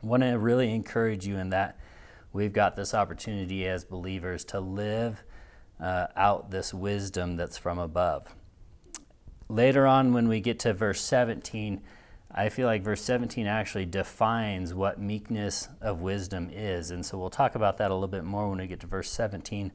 I 0.03 0.05
want 0.05 0.24
to 0.24 0.38
really 0.38 0.74
encourage 0.74 1.26
you 1.26 1.38
in 1.38 1.51
that 1.51 1.78
we've 2.34 2.51
got 2.51 2.75
this 2.75 2.93
opportunity 2.93 3.65
as 3.67 3.86
believers 3.86 4.43
to 4.45 4.59
live 4.59 5.23
uh, 5.79 6.07
out 6.15 6.51
this 6.51 6.73
wisdom 6.73 7.38
that's 7.38 7.57
from 7.57 7.79
above. 7.79 8.36
Later 9.47 9.86
on, 9.86 10.13
when 10.13 10.27
we 10.27 10.39
get 10.39 10.59
to 10.59 10.73
verse 10.73 11.01
17, 11.01 11.81
I 12.31 12.49
feel 12.49 12.65
like 12.65 12.81
verse 12.81 13.01
17 13.01 13.45
actually 13.45 13.86
defines 13.86 14.73
what 14.73 14.99
meekness 14.99 15.69
of 15.79 16.01
wisdom 16.01 16.49
is. 16.51 16.89
And 16.89 17.05
so 17.05 17.17
we'll 17.19 17.29
talk 17.29 17.53
about 17.53 17.77
that 17.77 17.91
a 17.91 17.93
little 17.93 18.07
bit 18.07 18.23
more 18.23 18.49
when 18.49 18.57
we 18.57 18.67
get 18.67 18.79
to 18.79 18.88
verse 18.88 19.11
17. 19.11 19.71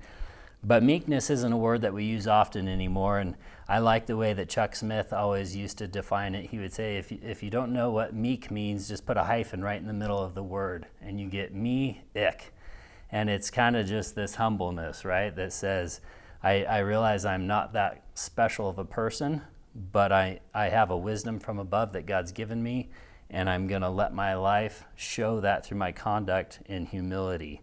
But 0.62 0.82
meekness 0.82 1.30
isn't 1.30 1.52
a 1.52 1.56
word 1.56 1.82
that 1.82 1.94
we 1.94 2.04
use 2.04 2.26
often 2.26 2.66
anymore. 2.66 3.20
And 3.20 3.36
I 3.68 3.78
like 3.78 4.06
the 4.06 4.16
way 4.16 4.32
that 4.32 4.48
Chuck 4.48 4.74
Smith 4.74 5.12
always 5.12 5.54
used 5.54 5.78
to 5.78 5.86
define 5.86 6.34
it. 6.34 6.50
He 6.50 6.59
would 6.59 6.72
say, 6.72 6.96
if 6.96 7.12
you, 7.12 7.18
if 7.22 7.42
you 7.42 7.50
don't 7.50 7.72
know 7.72 7.90
what 7.90 8.14
meek 8.14 8.50
means, 8.50 8.88
just 8.88 9.06
put 9.06 9.16
a 9.16 9.24
hyphen 9.24 9.62
right 9.62 9.80
in 9.80 9.86
the 9.86 9.92
middle 9.92 10.18
of 10.18 10.34
the 10.34 10.42
word, 10.42 10.86
and 11.00 11.20
you 11.20 11.28
get 11.28 11.54
me 11.54 12.02
ick. 12.16 12.52
And 13.11 13.30
it's 13.30 13.50
kind 13.50 13.76
of 13.76 13.86
just 13.86 14.14
this 14.14 14.34
humbleness, 14.34 15.04
right? 15.04 15.34
That 15.34 15.52
says, 15.52 16.00
I, 16.42 16.64
I 16.64 16.78
realize 16.78 17.24
I'm 17.24 17.46
not 17.46 17.72
that 17.74 18.02
special 18.14 18.68
of 18.68 18.78
a 18.78 18.84
person, 18.84 19.42
but 19.74 20.12
I, 20.12 20.40
I 20.52 20.70
have 20.70 20.90
a 20.90 20.96
wisdom 20.96 21.38
from 21.38 21.59
above 21.59 21.92
that 21.92 22.06
God's 22.06 22.32
given 22.32 22.62
me, 22.62 22.90
and 23.30 23.48
I'm 23.48 23.66
going 23.68 23.82
to 23.82 23.90
let 23.90 24.12
my 24.12 24.34
life 24.34 24.84
show 24.96 25.40
that 25.40 25.64
through 25.64 25.78
my 25.78 25.92
conduct 25.92 26.61
in 26.66 26.86
humility. 26.86 27.62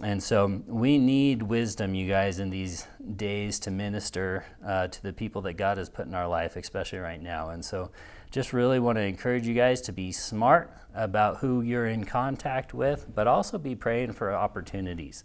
And 0.00 0.22
so 0.22 0.62
we 0.68 0.96
need 0.96 1.42
wisdom, 1.42 1.92
you 1.92 2.06
guys, 2.06 2.38
in 2.38 2.50
these 2.50 2.86
days 3.16 3.58
to 3.60 3.72
minister 3.72 4.44
uh, 4.64 4.86
to 4.86 5.02
the 5.02 5.12
people 5.12 5.42
that 5.42 5.54
God 5.54 5.76
has 5.76 5.88
put 5.88 6.06
in 6.06 6.14
our 6.14 6.28
life, 6.28 6.54
especially 6.54 7.00
right 7.00 7.20
now. 7.20 7.50
And 7.50 7.64
so 7.64 7.90
just 8.30 8.52
really 8.52 8.78
want 8.78 8.96
to 8.96 9.02
encourage 9.02 9.44
you 9.44 9.54
guys 9.54 9.80
to 9.82 9.92
be 9.92 10.12
smart 10.12 10.72
about 10.94 11.38
who 11.38 11.62
you're 11.62 11.88
in 11.88 12.04
contact 12.04 12.72
with, 12.72 13.12
but 13.12 13.26
also 13.26 13.58
be 13.58 13.74
praying 13.74 14.12
for 14.12 14.32
opportunities. 14.32 15.24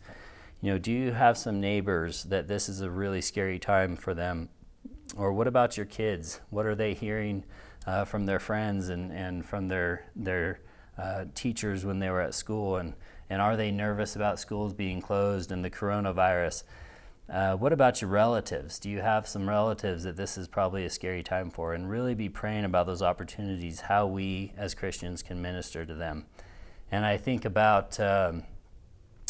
You 0.61 0.71
know, 0.71 0.77
do 0.79 0.91
you 0.91 1.11
have 1.11 1.37
some 1.37 1.61
neighbors 1.61 2.23
that 2.23 2.47
this 2.47 2.67
is 2.67 2.81
a 2.81 2.89
really 2.89 3.21
scary 3.21 3.59
time 3.59 3.95
for 3.95 4.15
them? 4.15 4.49
Or 5.15 5.33
what 5.33 5.47
about 5.47 5.77
your 5.77 5.85
kids? 5.85 6.41
What 6.49 6.65
are 6.65 6.73
they 6.75 6.95
hearing 6.95 7.43
uh, 7.85 8.05
from 8.05 8.25
their 8.25 8.39
friends 8.39 8.89
and, 8.89 9.11
and 9.11 9.45
from 9.45 9.67
their, 9.67 10.05
their 10.15 10.61
uh, 10.97 11.25
teachers 11.35 11.85
when 11.85 11.99
they 11.99 12.09
were 12.09 12.21
at 12.21 12.33
school? 12.33 12.77
And, 12.77 12.95
and 13.29 13.41
are 13.41 13.57
they 13.57 13.71
nervous 13.71 14.15
about 14.15 14.39
schools 14.39 14.73
being 14.73 15.01
closed 15.01 15.51
and 15.51 15.63
the 15.63 15.69
coronavirus? 15.69 16.63
Uh, 17.31 17.55
what 17.55 17.71
about 17.71 18.01
your 18.01 18.09
relatives? 18.09 18.79
Do 18.79 18.89
you 18.89 18.99
have 18.99 19.27
some 19.27 19.47
relatives 19.47 20.03
that 20.03 20.17
this 20.17 20.37
is 20.37 20.47
probably 20.47 20.85
a 20.85 20.89
scary 20.89 21.23
time 21.23 21.49
for? 21.49 21.73
And 21.73 21.89
really 21.89 22.15
be 22.15 22.29
praying 22.29 22.65
about 22.65 22.85
those 22.85 23.01
opportunities, 23.01 23.81
how 23.81 24.05
we 24.05 24.53
as 24.57 24.75
Christians 24.75 25.23
can 25.23 25.41
minister 25.41 25.85
to 25.85 25.93
them. 25.93 26.25
And 26.91 27.05
I 27.05 27.17
think 27.17 27.45
about, 27.45 27.99
um, 27.99 28.43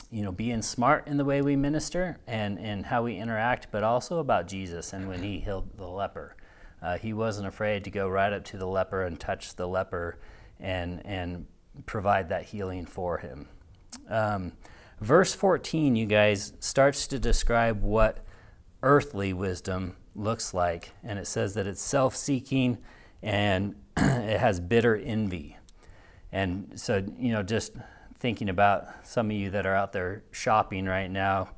you 0.09 0.23
know, 0.23 0.31
being 0.31 0.61
smart 0.61 1.07
in 1.07 1.17
the 1.17 1.25
way 1.25 1.41
we 1.41 1.55
minister 1.55 2.17
and, 2.27 2.59
and 2.59 2.87
how 2.87 3.03
we 3.03 3.15
interact, 3.15 3.67
but 3.71 3.83
also 3.83 4.17
about 4.17 4.47
Jesus 4.47 4.91
and 4.91 5.07
when 5.07 5.21
he 5.21 5.39
healed 5.39 5.77
the 5.77 5.87
leper. 5.87 6.35
Uh, 6.81 6.97
he 6.97 7.13
wasn't 7.13 7.47
afraid 7.47 7.83
to 7.85 7.89
go 7.89 8.09
right 8.09 8.33
up 8.33 8.43
to 8.43 8.57
the 8.57 8.67
leper 8.67 9.03
and 9.03 9.19
touch 9.19 9.55
the 9.55 9.67
leper 9.67 10.17
and, 10.59 11.05
and 11.05 11.45
provide 11.85 12.29
that 12.29 12.43
healing 12.45 12.85
for 12.85 13.19
him. 13.19 13.47
Um, 14.09 14.53
verse 14.99 15.33
14, 15.33 15.95
you 15.95 16.05
guys, 16.05 16.53
starts 16.59 17.07
to 17.07 17.19
describe 17.19 17.81
what 17.81 18.25
earthly 18.81 19.33
wisdom 19.33 19.95
looks 20.15 20.53
like. 20.53 20.91
And 21.03 21.17
it 21.19 21.27
says 21.27 21.53
that 21.55 21.67
it's 21.67 21.81
self 21.81 22.15
seeking 22.15 22.77
and 23.21 23.75
it 23.97 24.39
has 24.39 24.59
bitter 24.59 24.95
envy. 24.95 25.57
And 26.31 26.71
so, 26.75 27.03
you 27.17 27.31
know, 27.31 27.43
just 27.43 27.73
thinking 28.19 28.49
about 28.49 28.87
some 29.03 29.29
of 29.29 29.35
you 29.35 29.49
that 29.49 29.65
are 29.65 29.75
out 29.75 29.93
there 29.93 30.23
shopping 30.31 30.85
right 30.85 31.11
now 31.11 31.49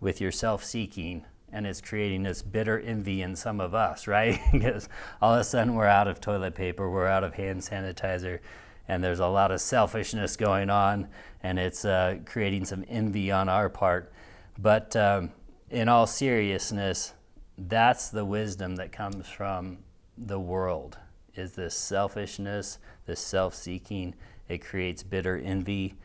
with 0.00 0.20
your 0.20 0.32
self 0.32 0.64
seeking, 0.64 1.24
and 1.52 1.66
it's 1.66 1.80
creating 1.80 2.24
this 2.24 2.42
bitter 2.42 2.80
envy 2.80 3.22
in 3.22 3.36
some 3.36 3.60
of 3.60 3.74
us, 3.74 4.06
right? 4.08 4.40
because 4.52 4.88
all 5.22 5.34
of 5.34 5.40
a 5.40 5.44
sudden 5.44 5.74
we're 5.74 5.86
out 5.86 6.08
of 6.08 6.20
toilet 6.20 6.54
paper, 6.54 6.90
we're 6.90 7.06
out 7.06 7.24
of 7.24 7.34
hand 7.34 7.60
sanitizer, 7.60 8.40
and 8.88 9.02
there's 9.02 9.20
a 9.20 9.26
lot 9.26 9.50
of 9.50 9.60
selfishness 9.60 10.36
going 10.36 10.70
on, 10.70 11.08
and 11.42 11.58
it's 11.58 11.84
uh, 11.84 12.18
creating 12.24 12.64
some 12.64 12.84
envy 12.88 13.30
on 13.30 13.48
our 13.48 13.68
part. 13.68 14.12
But 14.58 14.94
um, 14.96 15.32
in 15.70 15.88
all 15.88 16.06
seriousness, 16.06 17.14
that's 17.56 18.08
the 18.08 18.24
wisdom 18.24 18.76
that 18.76 18.92
comes 18.92 19.28
from 19.28 19.78
the 20.16 20.38
world 20.38 20.98
is 21.34 21.52
this 21.52 21.74
selfishness, 21.74 22.78
this 23.06 23.20
self-seeking. 23.20 24.14
It 24.48 24.58
creates 24.58 25.02
bitter 25.02 25.36
envy. 25.36 25.96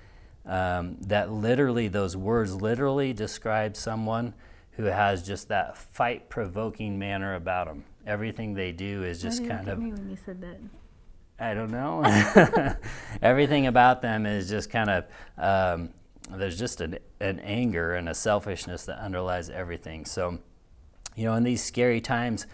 Um, 0.45 0.97
that 1.01 1.31
literally, 1.31 1.87
those 1.87 2.17
words 2.17 2.55
literally 2.55 3.13
describe 3.13 3.75
someone 3.75 4.33
who 4.71 4.85
has 4.85 5.21
just 5.21 5.49
that 5.49 5.77
fight-provoking 5.77 6.97
manner 6.97 7.35
about 7.35 7.67
them. 7.67 7.83
Everything 8.07 8.53
they 8.53 8.71
do 8.71 9.03
is 9.03 9.21
just 9.21 9.45
kind 9.45 9.67
of. 9.67 9.77
me 9.79 9.91
when 9.91 10.09
you 10.09 10.17
said 10.25 10.41
that. 10.41 10.57
I 11.39 11.53
don't 11.53 11.71
know. 11.71 12.03
Everything 13.21 13.67
about 13.67 14.01
them 14.01 14.25
is 14.25 14.49
just 14.49 14.69
kind 14.69 14.89
of, 14.89 15.05
um, 15.37 15.89
there's 16.31 16.59
just 16.59 16.81
an, 16.81 16.99
an 17.19 17.39
anger 17.39 17.93
and 17.95 18.09
a 18.09 18.13
selfishness 18.13 18.85
that 18.85 18.99
underlies 18.99 19.49
everything. 19.49 20.05
So, 20.05 20.39
you 21.15 21.25
know, 21.25 21.35
in 21.35 21.43
these 21.43 21.63
scary 21.63 22.01
times, 22.01 22.45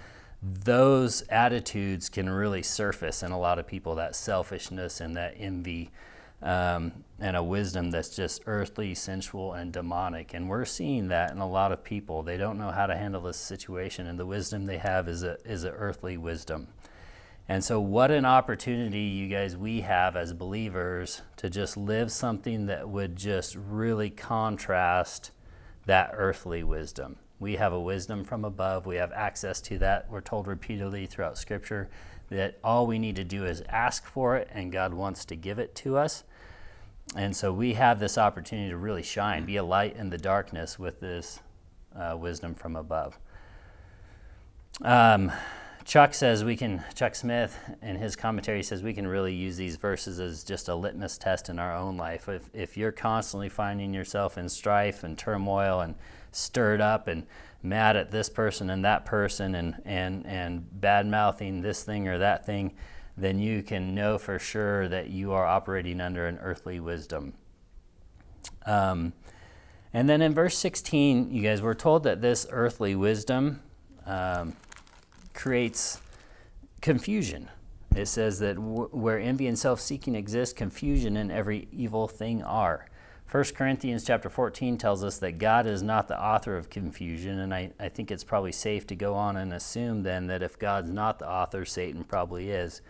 those 0.42 1.24
attitudes 1.30 2.10
can 2.10 2.30
really 2.30 2.62
surface 2.62 3.24
in 3.24 3.32
a 3.32 3.40
lot 3.40 3.58
of 3.58 3.66
people 3.66 3.96
that 3.96 4.16
selfishness 4.16 5.02
and 5.02 5.18
that 5.18 5.34
envy 5.38 5.90
um, 6.42 6.92
and 7.20 7.36
a 7.36 7.42
wisdom 7.42 7.90
that's 7.90 8.16
just 8.16 8.44
earthly, 8.46 8.94
sensual, 8.94 9.54
and 9.54 9.74
demonic. 9.74 10.34
And 10.34 10.48
we're 10.48 10.66
seeing 10.66 11.08
that 11.08 11.32
in 11.32 11.40
a 11.40 11.48
lot 11.48 11.72
of 11.72 11.84
people. 11.84 12.22
They 12.22 12.38
don't 12.38 12.60
know 12.60 12.72
how 12.72 12.86
to 12.86 12.96
handle 12.96 13.22
this 13.22 13.38
situation, 13.38 14.06
and 14.06 14.20
the 14.20 14.26
wisdom 14.26 14.66
they 14.66 14.78
have 14.78 15.08
is 15.08 15.24
a, 15.24 15.38
is 15.44 15.64
a 15.64 15.72
earthly 15.72 16.18
wisdom. 16.18 16.68
And 17.48 17.64
so, 17.64 17.80
what 17.80 18.10
an 18.10 18.26
opportunity, 18.26 19.02
you 19.02 19.28
guys, 19.28 19.56
we 19.56 19.82
have 19.82 20.16
as 20.16 20.34
believers 20.34 21.22
to 21.38 21.50
just 21.50 21.78
live 21.78 22.12
something 22.12 22.66
that 22.66 22.90
would 22.90 23.16
just 23.16 23.56
really 23.56 24.10
contrast 24.10 25.30
that 25.86 26.10
earthly 26.14 26.64
wisdom. 26.64 27.18
We 27.40 27.58
have 27.58 27.72
a 27.72 27.80
wisdom 27.80 28.24
from 28.24 28.44
above, 28.44 28.88
we 28.88 28.96
have 28.96 29.12
access 29.12 29.62
to 29.62 29.78
that. 29.78 30.10
We're 30.10 30.22
told 30.22 30.48
repeatedly 30.48 31.06
throughout 31.06 31.38
Scripture 31.38 31.88
that 32.30 32.58
all 32.64 32.88
we 32.88 32.98
need 32.98 33.16
to 33.18 33.24
do 33.24 33.46
is 33.46 33.62
ask 33.70 34.06
for 34.06 34.36
it, 34.38 34.50
and 34.52 34.72
God 34.72 34.96
wants 34.96 35.24
to 35.26 35.36
give 35.36 35.60
it 35.60 35.76
to 35.76 35.98
us. 35.98 36.24
And 37.16 37.36
so, 37.36 37.54
we 37.54 37.74
have 37.74 38.00
this 38.00 38.18
opportunity 38.18 38.70
to 38.70 38.78
really 38.78 39.04
shine, 39.04 39.46
be 39.46 39.58
a 39.58 39.64
light 39.64 39.96
in 39.96 40.10
the 40.10 40.18
darkness 40.18 40.80
with 40.80 41.00
this 41.00 41.42
uh, 41.96 42.18
wisdom 42.20 42.56
from 42.56 42.76
above. 42.76 43.20
Um, 44.82 45.32
Chuck 45.86 46.16
says 46.16 46.44
we 46.44 46.58
can, 46.58 46.84
Chuck 46.96 47.14
Smith 47.14 47.60
in 47.84 47.98
his 47.98 48.16
commentary 48.16 48.64
says 48.64 48.82
we 48.82 48.94
can 48.94 49.06
really 49.06 49.36
use 49.36 49.56
these 49.56 49.76
verses 49.76 50.20
as 50.20 50.44
just 50.44 50.68
a 50.68 50.74
litmus 50.74 51.20
test 51.20 51.48
in 51.48 51.60
our 51.60 51.76
own 51.76 51.96
life. 51.96 52.28
If, 52.28 52.50
if 52.54 52.76
you're 52.76 52.92
constantly 52.92 53.50
finding 53.50 53.94
yourself 53.94 54.36
in 54.36 54.50
strife 54.50 55.04
and 55.04 55.16
turmoil 55.16 55.82
and 55.82 55.94
stirred 56.32 56.82
up 56.82 57.08
and 57.08 57.28
mad 57.62 57.96
at 57.96 58.10
this 58.10 58.30
person 58.30 58.72
and 58.72 58.84
that 58.84 59.06
person 59.06 59.54
and, 59.54 59.80
and, 59.86 60.26
and 60.26 60.82
bad 60.82 61.06
mouthing 61.06 61.62
this 61.62 61.84
thing 61.84 62.08
or 62.08 62.18
that 62.18 62.48
thing, 62.48 62.74
then 63.16 63.38
you 63.38 63.62
can 63.62 63.94
know 63.94 64.18
for 64.18 64.40
sure 64.40 64.88
that 64.88 65.12
you 65.12 65.34
are 65.34 65.46
operating 65.46 66.02
under 66.02 66.26
an 66.26 66.40
earthly 66.40 66.80
wisdom. 66.80 67.34
Um, 68.66 69.14
and 69.94 70.10
then 70.10 70.24
in 70.24 70.34
verse 70.34 70.58
16, 70.58 71.32
you 71.32 71.44
guys, 71.44 71.62
we're 71.62 71.76
told 71.76 72.04
that 72.04 72.22
this 72.22 72.48
earthly 72.50 72.96
wisdom. 72.96 73.62
Um, 74.08 74.56
creates 75.36 76.02
confusion. 76.82 77.50
It 77.96 78.08
says 78.08 78.40
that 78.40 78.58
where 78.58 79.20
envy 79.20 79.48
and 79.48 79.58
self-seeking 79.58 80.16
exist, 80.16 80.56
confusion 80.56 81.16
and 81.16 81.32
every 81.32 81.68
evil 81.72 82.08
thing 82.08 82.42
are. 82.44 82.88
1 83.32 83.44
Corinthians 83.56 84.04
chapter 84.04 84.30
14 84.30 84.78
tells 84.78 85.04
us 85.04 85.18
that 85.18 85.40
God 85.40 85.66
is 85.66 85.82
not 85.82 86.08
the 86.08 86.22
author 86.22 86.58
of 86.58 86.70
confusion, 86.70 87.40
and 87.40 87.54
I, 87.54 87.72
I 87.80 87.90
think 87.90 88.12
it's 88.12 88.24
probably 88.24 88.52
safe 88.52 88.86
to 88.88 88.96
go 88.96 89.16
on 89.16 89.36
and 89.36 89.52
assume 89.52 90.04
then 90.04 90.28
that 90.28 90.44
if 90.44 90.60
God's 90.60 90.92
not 90.92 91.20
the 91.20 91.30
author, 91.30 91.66
Satan 91.66 92.04
probably 92.04 92.50
is. 92.50 92.82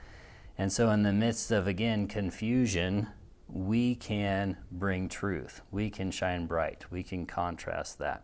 And 0.57 0.71
so, 0.71 0.89
in 0.91 1.03
the 1.03 1.13
midst 1.13 1.51
of, 1.51 1.67
again, 1.67 2.07
confusion, 2.07 3.07
we 3.47 3.95
can 3.95 4.57
bring 4.71 5.07
truth. 5.07 5.61
We 5.71 5.89
can 5.89 6.11
shine 6.11 6.47
bright. 6.47 6.85
We 6.91 7.03
can 7.03 7.25
contrast 7.25 7.97
that. 7.99 8.23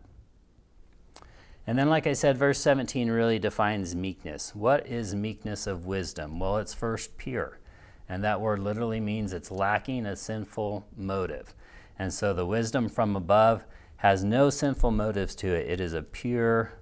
And 1.66 1.78
then, 1.78 1.88
like 1.88 2.06
I 2.06 2.12
said, 2.12 2.36
verse 2.36 2.58
17 2.58 3.10
really 3.10 3.38
defines 3.38 3.94
meekness. 3.94 4.54
What 4.54 4.86
is 4.86 5.14
meekness 5.14 5.66
of 5.66 5.86
wisdom? 5.86 6.40
Well, 6.40 6.58
it's 6.58 6.74
first 6.74 7.16
pure. 7.16 7.60
And 8.08 8.24
that 8.24 8.40
word 8.40 8.58
literally 8.58 9.00
means 9.00 9.32
it's 9.32 9.50
lacking 9.50 10.04
a 10.04 10.16
sinful 10.16 10.86
motive. 10.96 11.54
And 11.98 12.12
so 12.12 12.32
the 12.32 12.46
wisdom 12.46 12.88
from 12.88 13.14
above 13.14 13.64
has 13.98 14.24
no 14.24 14.50
sinful 14.50 14.90
motives 14.90 15.36
to 15.36 15.54
it. 15.54 15.70
It 15.70 15.80
is 15.80 15.94
a 15.94 16.02
pure, 16.02 16.72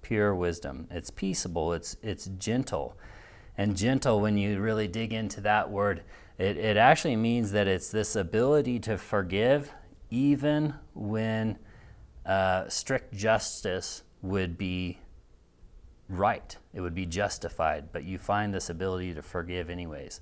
pure 0.00 0.32
wisdom. 0.32 0.86
It's 0.90 1.10
peaceable, 1.10 1.72
it's, 1.72 1.96
it's 2.00 2.26
gentle. 2.26 2.96
And 3.58 3.76
gentle, 3.76 4.20
when 4.20 4.38
you 4.38 4.60
really 4.60 4.86
dig 4.86 5.12
into 5.12 5.40
that 5.40 5.70
word, 5.70 6.04
it, 6.38 6.56
it 6.56 6.76
actually 6.76 7.16
means 7.16 7.50
that 7.50 7.66
it's 7.66 7.90
this 7.90 8.14
ability 8.14 8.78
to 8.80 8.96
forgive 8.96 9.72
even 10.08 10.74
when 10.94 11.58
uh, 12.24 12.68
strict 12.68 13.12
justice 13.12 14.04
would 14.22 14.58
be 14.58 14.98
right, 16.08 16.56
it 16.74 16.80
would 16.80 16.94
be 16.94 17.06
justified, 17.06 17.92
but 17.92 18.04
you 18.04 18.18
find 18.18 18.52
this 18.52 18.68
ability 18.68 19.14
to 19.14 19.22
forgive 19.22 19.70
anyways. 19.70 20.20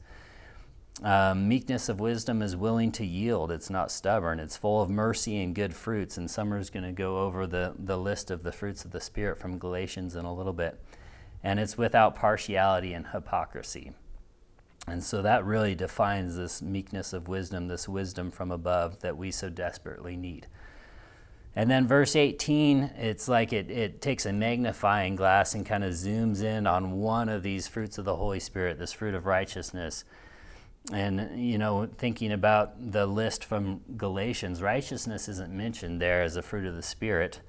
Um, 1.03 1.47
meekness 1.47 1.89
of 1.89 2.01
wisdom 2.01 2.43
is 2.43 2.57
willing 2.57 2.91
to 2.93 3.07
yield. 3.07 3.53
It's 3.53 3.71
not 3.71 3.93
stubborn. 3.93 4.41
It's 4.41 4.57
full 4.57 4.83
of 4.83 4.91
mercy 4.91 5.41
and 5.41 5.55
good 5.55 5.75
fruits. 5.75 6.19
And 6.19 6.29
Summer's 6.29 6.71
going 6.71 6.85
to 6.85 6.93
go 6.93 7.19
over 7.19 7.47
the, 7.47 7.75
the 7.79 7.97
list 7.97 8.33
of 8.33 8.43
the 8.43 8.51
fruits 8.51 8.85
of 8.85 8.91
the 8.91 9.01
Spirit 9.01 9.39
from 9.39 9.59
Galatians 9.59 10.17
in 10.17 10.25
a 10.25 10.35
little 10.35 10.53
bit. 10.53 10.81
And 11.45 11.61
it's 11.61 11.79
without 11.79 12.17
partiality 12.17 12.95
and 12.95 13.07
hypocrisy. 13.07 13.93
And 14.89 15.05
so 15.05 15.23
that 15.23 15.45
really 15.45 15.77
defines 15.77 16.37
this 16.37 16.61
meekness 16.63 17.13
of 17.13 17.29
wisdom, 17.29 17.69
this 17.69 17.89
wisdom 17.89 18.33
from 18.33 18.51
above 18.51 19.01
that 19.01 19.17
we 19.17 19.31
so 19.31 19.49
desperately 19.49 20.17
need. 20.17 20.49
And 21.57 21.71
then 21.71 21.89
verse 21.89 22.15
18, 22.15 22.93
it's 22.99 23.29
like 23.29 23.53
it, 23.53 23.71
it 23.71 24.01
takes 24.01 24.27
a 24.27 24.33
magnifying 24.33 25.17
glass 25.17 25.55
and 25.55 25.67
kind 25.67 25.83
of 25.83 25.93
zooms 25.93 26.43
in 26.43 26.67
on 26.67 27.01
one 27.01 27.29
of 27.29 27.43
these 27.43 27.67
fruits 27.67 27.99
of 27.99 28.05
the 28.05 28.17
Holy 28.17 28.39
Spirit, 28.39 28.79
this 28.79 28.93
fruit 28.93 29.15
of 29.15 29.27
righteousness. 29.27 30.05
And, 30.93 31.39
you 31.39 31.59
know, 31.59 31.89
thinking 31.99 32.33
about 32.33 32.93
the 32.93 33.07
list 33.07 33.45
from 33.45 33.81
Galatians, 33.97 34.63
righteousness 34.63 35.29
isn't 35.29 35.53
mentioned 35.53 36.01
there 36.01 36.23
as 36.23 36.37
a 36.37 36.43
fruit 36.43 36.65
of 36.65 36.77
the 36.77 36.83
Spirit, 36.83 37.41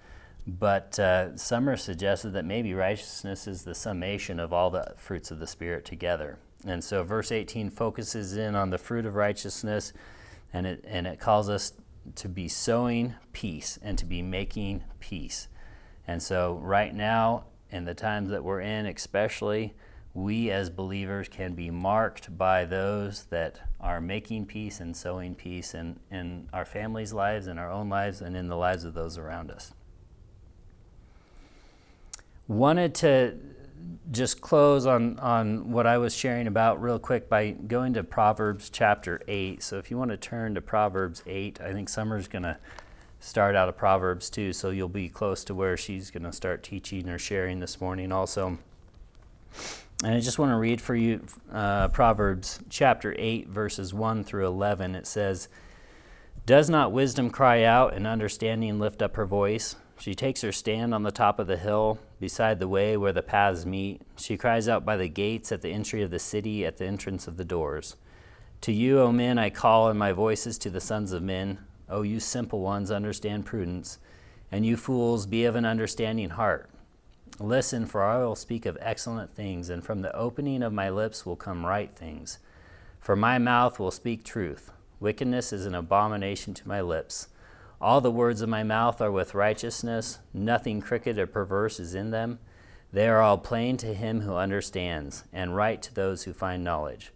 but 0.47 0.97
uh, 0.97 1.37
Summer 1.37 1.77
suggested 1.77 2.31
that 2.31 2.45
maybe 2.45 2.73
righteousness 2.73 3.47
is 3.47 3.63
the 3.63 3.75
summation 3.75 4.39
of 4.39 4.51
all 4.51 4.69
the 4.71 4.93
fruits 4.97 5.31
of 5.31 5.39
the 5.39 5.47
Spirit 5.47 5.85
together. 5.85 6.39
And 6.65 6.83
so 6.83 7.03
verse 7.03 7.31
18 7.31 7.69
focuses 7.69 8.35
in 8.35 8.55
on 8.55 8.71
the 8.71 8.77
fruit 8.77 9.05
of 9.05 9.15
righteousness, 9.15 9.93
and 10.51 10.65
it, 10.65 10.83
and 10.87 11.07
it 11.07 11.19
calls 11.19 11.47
us 11.47 11.73
to 12.15 12.29
be 12.29 12.47
sowing 12.47 13.15
peace 13.33 13.77
and 13.81 13.97
to 13.97 14.05
be 14.05 14.21
making 14.21 14.83
peace. 14.99 15.47
And 16.07 16.21
so, 16.23 16.59
right 16.63 16.93
now, 16.93 17.45
in 17.69 17.85
the 17.85 17.93
times 17.93 18.29
that 18.29 18.43
we're 18.43 18.61
in, 18.61 18.85
especially, 18.85 19.75
we 20.13 20.49
as 20.49 20.69
believers 20.69 21.27
can 21.27 21.53
be 21.53 21.69
marked 21.69 22.35
by 22.37 22.65
those 22.65 23.25
that 23.25 23.61
are 23.79 24.01
making 24.01 24.45
peace 24.45 24.79
and 24.79 24.95
sowing 24.97 25.35
peace 25.35 25.73
in, 25.73 25.99
in 26.11 26.49
our 26.51 26.65
families' 26.65 27.13
lives, 27.13 27.47
in 27.47 27.57
our 27.57 27.71
own 27.71 27.89
lives, 27.89 28.21
and 28.21 28.35
in 28.35 28.47
the 28.47 28.57
lives 28.57 28.83
of 28.83 28.93
those 28.93 29.17
around 29.17 29.51
us. 29.51 29.73
Wanted 32.47 32.95
to 32.95 33.37
just 34.11 34.41
close 34.41 34.85
on, 34.85 35.19
on 35.19 35.71
what 35.71 35.85
I 35.85 35.97
was 35.97 36.15
sharing 36.15 36.47
about 36.47 36.81
real 36.81 36.99
quick 36.99 37.29
by 37.29 37.51
going 37.51 37.93
to 37.93 38.03
Proverbs 38.03 38.69
chapter 38.69 39.21
8. 39.27 39.61
So 39.61 39.77
if 39.77 39.91
you 39.91 39.97
want 39.97 40.11
to 40.11 40.17
turn 40.17 40.55
to 40.55 40.61
Proverbs 40.61 41.21
8, 41.27 41.61
I 41.61 41.73
think 41.73 41.89
Summer's 41.89 42.27
going 42.27 42.43
to 42.43 42.57
start 43.19 43.55
out 43.55 43.69
of 43.69 43.77
Proverbs 43.77 44.29
too, 44.29 44.53
so 44.53 44.69
you'll 44.69 44.89
be 44.89 45.09
close 45.09 45.43
to 45.43 45.53
where 45.53 45.77
she's 45.77 46.09
going 46.09 46.23
to 46.23 46.31
start 46.31 46.63
teaching 46.63 47.09
or 47.09 47.19
sharing 47.19 47.59
this 47.59 47.79
morning 47.79 48.11
also. 48.11 48.57
And 50.03 50.15
I 50.15 50.19
just 50.21 50.39
want 50.39 50.51
to 50.51 50.55
read 50.55 50.79
for 50.79 50.95
you 50.95 51.25
uh, 51.51 51.89
Proverbs 51.89 52.59
chapter 52.69 53.13
8, 53.17 53.49
verses 53.49 53.93
1 53.93 54.23
through 54.23 54.47
11. 54.47 54.95
It 54.95 55.05
says, 55.05 55.49
Does 56.45 56.69
not 56.69 56.93
wisdom 56.93 57.29
cry 57.29 57.63
out 57.63 57.93
and 57.93 58.07
understanding 58.07 58.79
lift 58.79 59.01
up 59.01 59.17
her 59.17 59.25
voice? 59.25 59.75
She 59.99 60.15
takes 60.15 60.41
her 60.41 60.53
stand 60.53 60.93
on 60.93 61.03
the 61.03 61.11
top 61.11 61.39
of 61.39 61.47
the 61.47 61.57
hill, 61.57 61.99
beside 62.21 62.59
the 62.59 62.69
way 62.69 62.95
where 62.95 63.11
the 63.11 63.21
paths 63.21 63.65
meet. 63.65 64.01
She 64.17 64.37
cries 64.37 64.69
out 64.69 64.85
by 64.85 64.95
the 64.95 65.09
gates, 65.09 65.51
at 65.51 65.61
the 65.61 65.71
entry 65.71 66.01
of 66.01 66.09
the 66.09 66.19
city, 66.19 66.65
at 66.65 66.77
the 66.77 66.85
entrance 66.85 67.27
of 67.27 67.35
the 67.35 67.43
doors. 67.43 67.97
To 68.61 68.71
you, 68.71 68.99
O 69.01 69.11
men, 69.11 69.37
I 69.37 69.49
call, 69.49 69.89
and 69.89 69.99
my 69.99 70.13
voice 70.13 70.47
is 70.47 70.57
to 70.59 70.69
the 70.69 70.79
sons 70.79 71.11
of 71.11 71.21
men. 71.21 71.59
O 71.89 72.03
you 72.03 72.21
simple 72.21 72.61
ones, 72.61 72.91
understand 72.91 73.45
prudence, 73.45 73.99
and 74.51 74.65
you 74.65 74.77
fools, 74.77 75.25
be 75.25 75.43
of 75.43 75.55
an 75.55 75.65
understanding 75.65 76.29
heart. 76.29 76.69
Listen, 77.37 77.85
for 77.85 78.03
I 78.03 78.19
will 78.19 78.35
speak 78.35 78.65
of 78.65 78.77
excellent 78.79 79.33
things, 79.33 79.69
and 79.69 79.83
from 79.83 80.01
the 80.01 80.15
opening 80.15 80.63
of 80.63 80.71
my 80.71 80.89
lips 80.89 81.25
will 81.25 81.35
come 81.35 81.65
right 81.65 81.93
things. 81.93 82.39
For 83.01 83.17
my 83.17 83.37
mouth 83.37 83.79
will 83.79 83.91
speak 83.91 84.23
truth. 84.23 84.71
Wickedness 85.01 85.51
is 85.51 85.65
an 85.65 85.75
abomination 85.75 86.53
to 86.53 86.67
my 86.67 86.79
lips. 86.79 87.27
All 87.81 88.01
the 88.01 88.11
words 88.11 88.41
of 88.41 88.49
my 88.49 88.63
mouth 88.63 88.99
are 88.99 89.11
with 89.11 89.33
righteousness. 89.33 90.19
Nothing 90.33 90.81
crooked 90.81 91.17
or 91.17 91.27
perverse 91.27 91.79
is 91.79 91.95
in 91.95 92.11
them. 92.11 92.39
They 92.91 93.07
are 93.07 93.21
all 93.21 93.37
plain 93.37 93.77
to 93.77 93.93
him 93.93 94.21
who 94.21 94.35
understands, 94.35 95.23
and 95.31 95.55
right 95.55 95.81
to 95.83 95.93
those 95.93 96.23
who 96.23 96.33
find 96.33 96.63
knowledge. 96.63 97.13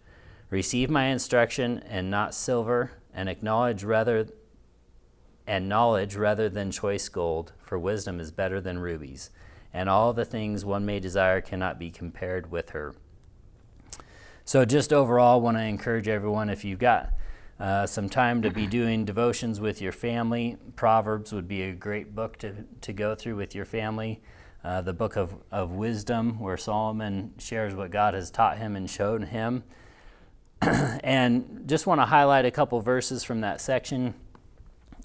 Receive 0.48 0.88
my 0.88 1.06
instruction, 1.06 1.80
and 1.80 2.10
not 2.10 2.34
silver, 2.34 2.92
and 3.12 3.28
acknowledge 3.28 3.84
rather 3.84 4.28
and 5.46 5.68
knowledge 5.68 6.16
rather 6.16 6.48
than 6.48 6.70
choice 6.70 7.08
gold, 7.10 7.52
for 7.58 7.78
wisdom 7.78 8.18
is 8.18 8.30
better 8.30 8.60
than 8.60 8.78
rubies, 8.78 9.28
and 9.74 9.90
all 9.90 10.14
the 10.14 10.24
things 10.24 10.64
one 10.64 10.86
may 10.86 10.98
desire 10.98 11.42
cannot 11.42 11.78
be 11.78 11.90
compared 11.90 12.50
with 12.50 12.70
her. 12.70 12.94
So, 14.46 14.64
just 14.64 14.92
overall, 14.92 15.42
want 15.42 15.58
to 15.58 15.62
encourage 15.62 16.08
everyone 16.08 16.48
if 16.48 16.64
you've 16.64 16.78
got 16.78 17.12
uh, 17.58 17.86
some 17.86 18.08
time 18.08 18.42
to 18.42 18.50
be 18.50 18.66
doing 18.66 19.04
devotions 19.04 19.60
with 19.60 19.80
your 19.80 19.92
family, 19.92 20.56
Proverbs 20.74 21.32
would 21.32 21.46
be 21.46 21.62
a 21.62 21.72
great 21.72 22.14
book 22.14 22.36
to, 22.38 22.64
to 22.80 22.92
go 22.92 23.14
through 23.14 23.36
with 23.36 23.54
your 23.54 23.64
family. 23.64 24.20
Uh, 24.64 24.80
the 24.80 24.94
book 24.94 25.14
of, 25.16 25.36
of 25.52 25.72
wisdom, 25.72 26.40
where 26.40 26.56
Solomon 26.56 27.34
shares 27.38 27.74
what 27.74 27.90
God 27.90 28.14
has 28.14 28.30
taught 28.30 28.56
him 28.56 28.74
and 28.76 28.88
shown 28.88 29.22
him. 29.22 29.62
and 30.62 31.64
just 31.66 31.86
want 31.86 32.00
to 32.00 32.06
highlight 32.06 32.46
a 32.46 32.50
couple 32.50 32.80
verses 32.80 33.22
from 33.22 33.42
that 33.42 33.60
section. 33.60 34.14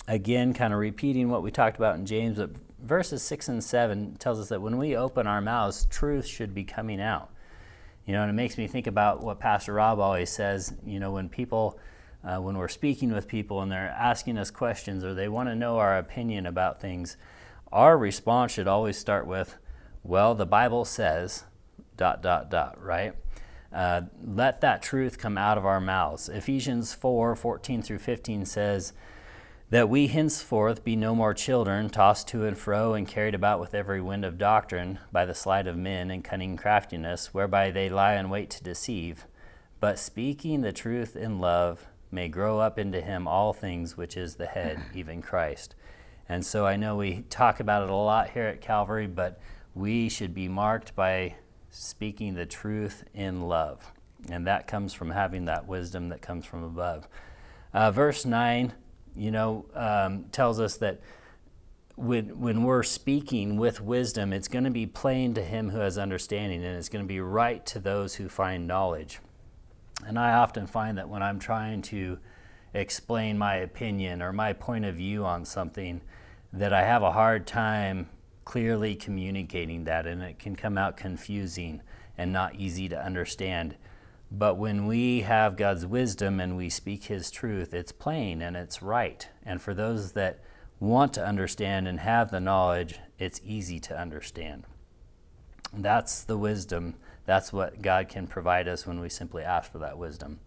Again, 0.07 0.53
kind 0.53 0.73
of 0.73 0.79
repeating 0.79 1.29
what 1.29 1.43
we 1.43 1.51
talked 1.51 1.77
about 1.77 1.95
in 1.95 2.05
James, 2.05 2.37
but 2.37 2.51
verses 2.81 3.21
6 3.21 3.49
and 3.49 3.63
7 3.63 4.15
tells 4.15 4.39
us 4.39 4.49
that 4.49 4.61
when 4.61 4.77
we 4.77 4.95
open 4.95 5.27
our 5.27 5.41
mouths, 5.41 5.85
truth 5.89 6.25
should 6.25 6.55
be 6.55 6.63
coming 6.63 7.01
out. 7.01 7.29
You 8.05 8.13
know, 8.13 8.21
and 8.21 8.29
it 8.29 8.33
makes 8.33 8.57
me 8.57 8.65
think 8.65 8.87
about 8.87 9.21
what 9.21 9.39
Pastor 9.39 9.73
Rob 9.73 9.99
always 9.99 10.29
says, 10.29 10.73
you 10.85 10.99
know, 10.99 11.11
when 11.11 11.29
people 11.29 11.77
uh, 12.23 12.37
when 12.37 12.57
we're 12.57 12.67
speaking 12.67 13.11
with 13.13 13.27
people 13.27 13.61
and 13.61 13.71
they're 13.71 13.95
asking 13.97 14.37
us 14.37 14.51
questions 14.51 15.03
or 15.03 15.13
they 15.13 15.29
want 15.29 15.49
to 15.49 15.55
know 15.55 15.77
our 15.77 15.97
opinion 15.97 16.45
about 16.45 16.81
things, 16.81 17.17
our 17.71 17.97
response 17.97 18.51
should 18.51 18.67
always 18.67 18.97
start 18.97 19.25
with, 19.25 19.57
well, 20.03 20.35
the 20.35 20.45
Bible 20.45 20.85
says, 20.85 21.45
dot, 21.95 22.21
dot, 22.21 22.49
dot, 22.49 22.81
right? 22.83 23.13
Uh, 23.71 24.01
let 24.23 24.61
that 24.61 24.81
truth 24.81 25.17
come 25.17 25.37
out 25.37 25.57
of 25.57 25.65
our 25.65 25.79
mouths. 25.79 26.27
Ephesians 26.27 26.93
4 26.93 27.35
14 27.35 27.81
through 27.81 27.99
15 27.99 28.45
says, 28.45 28.93
That 29.69 29.89
we 29.89 30.07
henceforth 30.07 30.83
be 30.83 30.95
no 30.95 31.13
more 31.13 31.35
children, 31.35 31.89
tossed 31.89 32.27
to 32.29 32.45
and 32.45 32.57
fro 32.57 32.95
and 32.95 33.07
carried 33.07 33.35
about 33.35 33.59
with 33.59 33.75
every 33.75 34.01
wind 34.01 34.25
of 34.25 34.39
doctrine 34.39 34.97
by 35.11 35.25
the 35.25 35.35
sleight 35.35 35.67
of 35.67 35.77
men 35.77 36.09
and 36.09 36.23
cunning 36.23 36.57
craftiness, 36.57 37.33
whereby 37.33 37.69
they 37.69 37.89
lie 37.89 38.15
in 38.15 38.29
wait 38.29 38.49
to 38.49 38.63
deceive, 38.63 39.25
but 39.79 39.99
speaking 39.99 40.61
the 40.61 40.73
truth 40.73 41.15
in 41.15 41.39
love, 41.39 41.88
may 42.11 42.27
grow 42.27 42.59
up 42.59 42.79
into 42.79 43.01
him 43.01 43.27
all 43.27 43.53
things, 43.53 43.95
which 43.95 44.17
is 44.17 44.35
the 44.35 44.47
head, 44.47 44.81
even 44.93 45.21
Christ. 45.21 45.75
And 46.27 46.45
so 46.45 46.65
I 46.65 46.75
know 46.75 46.95
we 46.95 47.23
talk 47.29 47.59
about 47.59 47.83
it 47.83 47.89
a 47.89 47.95
lot 47.95 48.29
here 48.29 48.45
at 48.45 48.61
Calvary, 48.61 49.07
but 49.07 49.39
we 49.73 50.09
should 50.09 50.33
be 50.33 50.47
marked 50.47 50.95
by 50.95 51.35
speaking 51.71 52.35
the 52.35 52.45
truth 52.45 53.03
in 53.13 53.41
love. 53.41 53.91
And 54.29 54.45
that 54.47 54.67
comes 54.67 54.93
from 54.93 55.11
having 55.11 55.45
that 55.45 55.67
wisdom 55.67 56.09
that 56.09 56.21
comes 56.21 56.45
from 56.45 56.63
above. 56.63 57.07
Uh, 57.73 57.91
verse 57.91 58.25
9, 58.25 58.73
you 59.15 59.31
know, 59.31 59.65
um, 59.73 60.25
tells 60.31 60.59
us 60.59 60.77
that 60.77 61.01
when, 61.95 62.39
when 62.39 62.63
we're 62.63 62.83
speaking 62.83 63.57
with 63.57 63.81
wisdom, 63.81 64.33
it's 64.33 64.47
going 64.47 64.63
to 64.63 64.71
be 64.71 64.85
plain 64.85 65.33
to 65.33 65.43
him 65.43 65.69
who 65.69 65.79
has 65.79 65.97
understanding, 65.97 66.63
and 66.63 66.77
it's 66.77 66.89
going 66.89 67.03
to 67.03 67.07
be 67.07 67.19
right 67.19 67.65
to 67.67 67.79
those 67.79 68.15
who 68.15 68.29
find 68.29 68.67
knowledge. 68.67 69.19
And 70.05 70.17
I 70.17 70.33
often 70.33 70.67
find 70.67 70.97
that 70.97 71.09
when 71.09 71.21
I'm 71.21 71.39
trying 71.39 71.81
to 71.83 72.19
explain 72.73 73.37
my 73.37 73.55
opinion 73.55 74.21
or 74.21 74.31
my 74.31 74.53
point 74.53 74.85
of 74.85 74.95
view 74.95 75.25
on 75.25 75.45
something, 75.45 76.01
that 76.53 76.73
I 76.73 76.83
have 76.83 77.03
a 77.03 77.11
hard 77.11 77.45
time 77.45 78.09
clearly 78.45 78.95
communicating 78.95 79.83
that, 79.83 80.07
and 80.07 80.23
it 80.23 80.39
can 80.39 80.55
come 80.55 80.77
out 80.77 80.97
confusing 80.97 81.81
and 82.17 82.33
not 82.33 82.55
easy 82.55 82.89
to 82.89 82.99
understand. 82.99 83.75
But 84.31 84.57
when 84.57 84.87
we 84.87 85.21
have 85.21 85.55
God's 85.55 85.85
wisdom 85.85 86.39
and 86.39 86.57
we 86.57 86.69
speak 86.69 87.05
His 87.05 87.31
truth, 87.31 87.73
it's 87.73 87.91
plain 87.91 88.41
and 88.41 88.55
it's 88.55 88.81
right. 88.81 89.27
And 89.43 89.61
for 89.61 89.73
those 89.73 90.13
that 90.13 90.39
want 90.79 91.13
to 91.13 91.25
understand 91.25 91.87
and 91.87 91.99
have 91.99 92.31
the 92.31 92.39
knowledge, 92.39 92.99
it's 93.17 93.41
easy 93.43 93.79
to 93.81 93.99
understand. 93.99 94.65
That's 95.73 96.23
the 96.23 96.37
wisdom. 96.37 96.95
That's 97.29 97.53
what 97.53 97.83
God 97.83 98.09
can 98.09 98.25
provide 98.25 98.67
us 98.67 98.87
when 98.87 98.99
we 98.99 99.07
simply 99.07 99.43
ask 99.43 99.71
for 99.71 99.77
that 99.77 99.99
wisdom. 99.99 100.39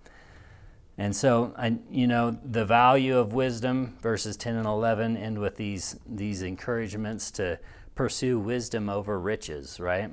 And 0.98 1.14
so, 1.14 1.54
I, 1.56 1.78
you 1.88 2.08
know, 2.08 2.36
the 2.44 2.64
value 2.64 3.18
of 3.18 3.32
wisdom, 3.32 3.96
verses 4.02 4.36
10 4.36 4.56
and 4.56 4.66
11, 4.66 5.16
end 5.16 5.38
with 5.38 5.54
these, 5.54 6.00
these 6.04 6.42
encouragements 6.42 7.30
to 7.32 7.60
pursue 7.94 8.36
wisdom 8.36 8.88
over 8.88 9.20
riches, 9.20 9.78
right? 9.78 10.10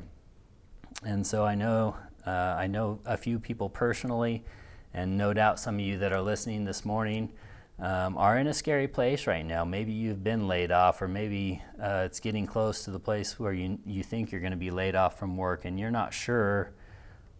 And 1.03 1.25
so 1.25 1.43
I 1.43 1.55
know, 1.55 1.97
uh, 2.27 2.29
I 2.29 2.67
know 2.67 2.99
a 3.03 3.17
few 3.17 3.39
people 3.39 3.67
personally, 3.67 4.45
and 4.93 5.17
no 5.17 5.33
doubt 5.33 5.59
some 5.59 5.73
of 5.73 5.81
you 5.81 5.97
that 5.97 6.13
are 6.13 6.21
listening 6.21 6.65
this 6.65 6.85
morning 6.85 7.33
um, 7.81 8.17
are 8.17 8.37
in 8.37 8.47
a 8.47 8.53
scary 8.53 8.87
place 8.87 9.25
right 9.25 9.45
now. 9.45 9.63
Maybe 9.63 9.91
you've 9.91 10.23
been 10.23 10.47
laid 10.47 10.71
off, 10.71 11.01
or 11.01 11.07
maybe 11.07 11.61
uh, 11.81 12.03
it's 12.05 12.19
getting 12.19 12.45
close 12.45 12.83
to 12.83 12.91
the 12.91 12.99
place 12.99 13.39
where 13.39 13.53
you, 13.53 13.79
you 13.85 14.03
think 14.03 14.31
you're 14.31 14.41
going 14.41 14.51
to 14.51 14.57
be 14.57 14.71
laid 14.71 14.95
off 14.95 15.17
from 15.17 15.37
work 15.37 15.65
and 15.65 15.79
you're 15.79 15.91
not 15.91 16.13
sure 16.13 16.73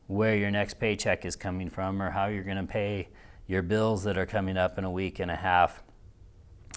where 0.08 0.36
your 0.36 0.50
next 0.50 0.76
paycheck 0.76 1.26
is 1.26 1.36
coming 1.36 1.70
from 1.70 2.02
or 2.02 2.12
how 2.12 2.28
you're 2.28 2.44
going 2.44 2.58
to 2.58 2.64
pay 2.64 3.10
your 3.48 3.62
bills 3.62 4.04
that 4.04 4.18
are 4.18 4.26
coming 4.26 4.58
up 4.58 4.78
in 4.78 4.84
a 4.84 4.92
week 4.92 5.20
and 5.20 5.30
a 5.30 5.36
half. 5.36 5.84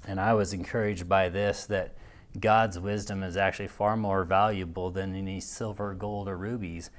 And 0.06 0.20
I 0.20 0.34
was 0.34 0.52
encouraged 0.52 1.08
by 1.08 1.28
this 1.28 1.66
that 1.66 1.94
God's 2.38 2.78
wisdom 2.78 3.22
is 3.22 3.36
actually 3.36 3.68
far 3.68 3.96
more 3.96 4.24
valuable 4.24 4.90
than 4.90 5.14
any 5.14 5.38
silver, 5.38 5.94
gold, 5.94 6.28
or 6.28 6.36
rubies. 6.36 6.90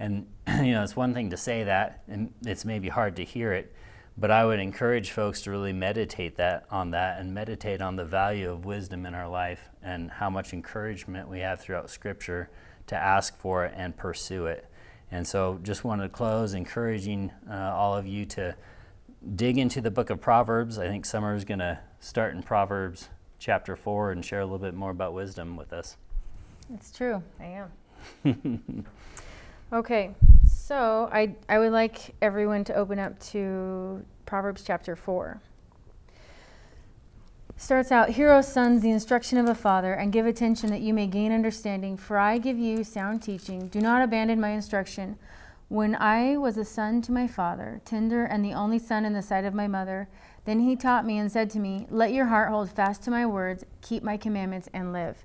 And, 0.00 0.26
you 0.62 0.72
know, 0.72 0.82
it's 0.82 0.96
one 0.96 1.14
thing 1.14 1.30
to 1.30 1.36
say 1.36 1.64
that, 1.64 2.02
and 2.08 2.32
it's 2.44 2.64
maybe 2.64 2.88
hard 2.88 3.16
to 3.16 3.24
hear 3.24 3.52
it, 3.52 3.74
but 4.18 4.32
I 4.32 4.44
would 4.44 4.58
encourage 4.58 5.12
folks 5.12 5.42
to 5.42 5.50
really 5.50 5.72
meditate 5.72 6.36
that 6.36 6.66
on 6.70 6.90
that 6.90 7.20
and 7.20 7.32
meditate 7.32 7.80
on 7.80 7.94
the 7.94 8.04
value 8.04 8.50
of 8.50 8.64
wisdom 8.64 9.06
in 9.06 9.14
our 9.14 9.28
life 9.28 9.70
and 9.80 10.10
how 10.10 10.28
much 10.28 10.52
encouragement 10.52 11.28
we 11.28 11.38
have 11.38 11.60
throughout 11.60 11.88
Scripture 11.88 12.50
to 12.88 12.96
ask 12.96 13.38
for 13.38 13.64
it 13.64 13.74
and 13.76 13.96
pursue 13.96 14.46
it. 14.46 14.66
And 15.10 15.26
so, 15.26 15.60
just 15.62 15.84
wanted 15.84 16.02
to 16.02 16.08
close 16.08 16.52
encouraging 16.52 17.30
uh, 17.48 17.54
all 17.54 17.96
of 17.96 18.06
you 18.06 18.26
to 18.26 18.56
dig 19.34 19.56
into 19.56 19.80
the 19.80 19.90
book 19.90 20.10
of 20.10 20.20
Proverbs. 20.20 20.78
I 20.78 20.88
think 20.88 21.06
Summer 21.06 21.34
is 21.34 21.44
going 21.44 21.60
to 21.60 21.78
start 22.00 22.34
in 22.34 22.42
Proverbs 22.42 23.08
chapter 23.38 23.76
4 23.76 24.10
and 24.12 24.24
share 24.24 24.40
a 24.40 24.44
little 24.44 24.58
bit 24.58 24.74
more 24.74 24.90
about 24.90 25.14
wisdom 25.14 25.56
with 25.56 25.72
us. 25.72 25.96
It's 26.74 26.90
true. 26.90 27.22
I 27.40 27.64
am. 28.24 28.84
okay, 29.72 30.10
so 30.68 31.08
I, 31.10 31.34
I 31.48 31.58
would 31.58 31.72
like 31.72 32.14
everyone 32.20 32.62
to 32.64 32.74
open 32.74 32.98
up 32.98 33.18
to 33.30 34.04
Proverbs 34.26 34.62
chapter 34.66 34.94
4. 34.94 35.40
Starts 37.56 37.90
out, 37.90 38.10
Hear, 38.10 38.30
O 38.34 38.42
sons, 38.42 38.82
the 38.82 38.90
instruction 38.90 39.38
of 39.38 39.48
a 39.48 39.54
father, 39.54 39.94
and 39.94 40.12
give 40.12 40.26
attention 40.26 40.68
that 40.68 40.82
you 40.82 40.92
may 40.92 41.06
gain 41.06 41.32
understanding, 41.32 41.96
for 41.96 42.18
I 42.18 42.36
give 42.36 42.58
you 42.58 42.84
sound 42.84 43.22
teaching. 43.22 43.68
Do 43.68 43.80
not 43.80 44.02
abandon 44.02 44.42
my 44.42 44.50
instruction. 44.50 45.16
When 45.68 45.94
I 45.94 46.36
was 46.36 46.58
a 46.58 46.66
son 46.66 47.00
to 47.02 47.12
my 47.12 47.26
father, 47.26 47.80
tender 47.86 48.24
and 48.24 48.44
the 48.44 48.52
only 48.52 48.78
son 48.78 49.06
in 49.06 49.14
the 49.14 49.22
sight 49.22 49.46
of 49.46 49.54
my 49.54 49.68
mother, 49.68 50.06
then 50.44 50.60
he 50.60 50.76
taught 50.76 51.06
me 51.06 51.16
and 51.16 51.32
said 51.32 51.48
to 51.50 51.58
me, 51.58 51.86
Let 51.88 52.12
your 52.12 52.26
heart 52.26 52.50
hold 52.50 52.68
fast 52.68 53.02
to 53.04 53.10
my 53.10 53.24
words, 53.24 53.64
keep 53.80 54.02
my 54.02 54.18
commandments, 54.18 54.68
and 54.74 54.92
live. 54.92 55.24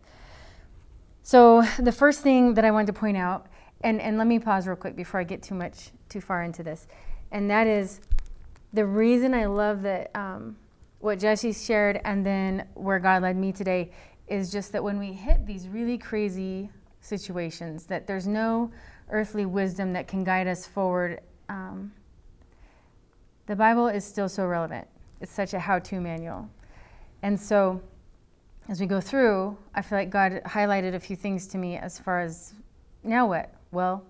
So, 1.22 1.64
the 1.78 1.91
first 1.91 2.22
thing 2.22 2.54
that 2.54 2.64
I 2.64 2.72
wanted 2.72 2.88
to 2.88 2.94
point 2.94 3.18
out, 3.18 3.48
and, 3.84 4.01
and 4.01 4.17
let 4.17 4.27
me 4.27 4.39
pause 4.39 4.67
real 4.67 4.75
quick 4.75 4.95
before 4.95 5.19
I 5.19 5.23
get 5.23 5.43
too 5.43 5.55
much 5.55 5.91
too 6.09 6.21
far 6.21 6.43
into 6.43 6.63
this, 6.63 6.88
and 7.31 7.49
that 7.49 7.67
is 7.67 8.01
the 8.73 8.86
reason 8.86 9.34
I 9.34 9.45
love 9.45 9.84
that 9.84 10.11
um, 10.15 10.55
what 10.99 11.19
Jesse 11.19 11.53
shared 11.53 11.99
and 12.05 12.25
then 12.25 12.67
where 12.73 12.97
God 12.97 13.21
led 13.21 13.38
me 13.38 13.51
today 13.51 13.91
is 14.27 14.51
just 14.51 14.71
that 14.71 14.84
when 14.84 14.97
we 14.97 15.13
hit 15.13 15.45
these 15.45 15.67
really 15.67 15.97
crazy 15.97 16.69
situations, 17.01 17.86
that 17.86 18.07
there's 18.07 18.25
no 18.25 18.71
earthly 19.09 19.45
wisdom 19.45 19.93
that 19.93 20.07
can 20.07 20.23
guide 20.23 20.47
us 20.47 20.65
forward. 20.65 21.19
Um, 21.49 21.91
the 23.45 23.55
Bible 23.55 23.88
is 23.88 24.05
still 24.05 24.29
so 24.29 24.45
relevant. 24.45 24.88
It's 25.21 25.31
such 25.31 25.53
a 25.53 25.59
how 25.59 25.79
to 25.79 25.99
manual. 25.99 26.49
And 27.21 27.39
so, 27.39 27.81
as 28.69 28.79
we 28.79 28.86
go 28.86 29.01
through, 29.01 29.57
I 29.75 29.81
feel 29.81 29.97
like 29.97 30.09
God 30.09 30.41
highlighted 30.45 30.95
a 30.95 30.99
few 30.99 31.15
things 31.15 31.47
to 31.47 31.57
me 31.57 31.77
as 31.77 31.99
far 31.99 32.21
as 32.21 32.53
now 33.03 33.27
what? 33.27 33.53
Well, 33.74 34.03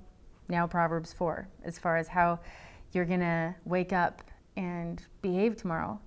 now 0.50 0.68
Proverbs 0.68 1.14
4, 1.14 1.48
as 1.64 1.80
far 1.80 1.96
as 1.96 2.10
how 2.10 2.40
you're 2.92 3.06
going 3.06 3.22
to 3.22 3.56
wake 3.64 3.94
up 3.94 4.22
and 4.58 5.02
behave 5.22 5.56
tomorrow. 5.56 6.02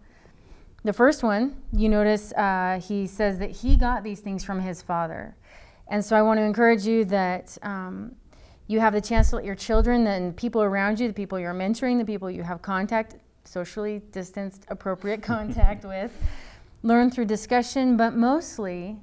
The 0.84 0.92
first 0.92 1.22
one, 1.22 1.56
you 1.72 1.88
notice 1.88 2.32
uh, 2.34 2.80
he 2.86 3.06
says 3.06 3.38
that 3.38 3.50
he 3.50 3.76
got 3.76 4.04
these 4.04 4.20
things 4.20 4.44
from 4.44 4.60
his 4.60 4.82
father. 4.82 5.34
And 5.88 6.04
so 6.04 6.14
I 6.16 6.20
want 6.20 6.38
to 6.38 6.42
encourage 6.42 6.84
you 6.84 7.06
that 7.06 7.56
um, 7.62 8.14
you 8.66 8.78
have 8.78 8.92
the 8.92 9.00
chance 9.00 9.30
to 9.30 9.36
let 9.36 9.44
your 9.46 9.54
children 9.54 10.06
and 10.06 10.36
people 10.36 10.62
around 10.62 11.00
you, 11.00 11.08
the 11.08 11.14
people 11.14 11.40
you're 11.40 11.54
mentoring, 11.54 11.98
the 11.98 12.04
people 12.04 12.30
you 12.30 12.42
have 12.42 12.60
contact, 12.60 13.16
socially 13.44 14.02
distanced, 14.12 14.66
appropriate 14.68 15.22
contact 15.22 15.86
with, 15.86 16.12
learn 16.82 17.10
through 17.10 17.24
discussion, 17.24 17.96
but 17.96 18.14
mostly 18.14 18.98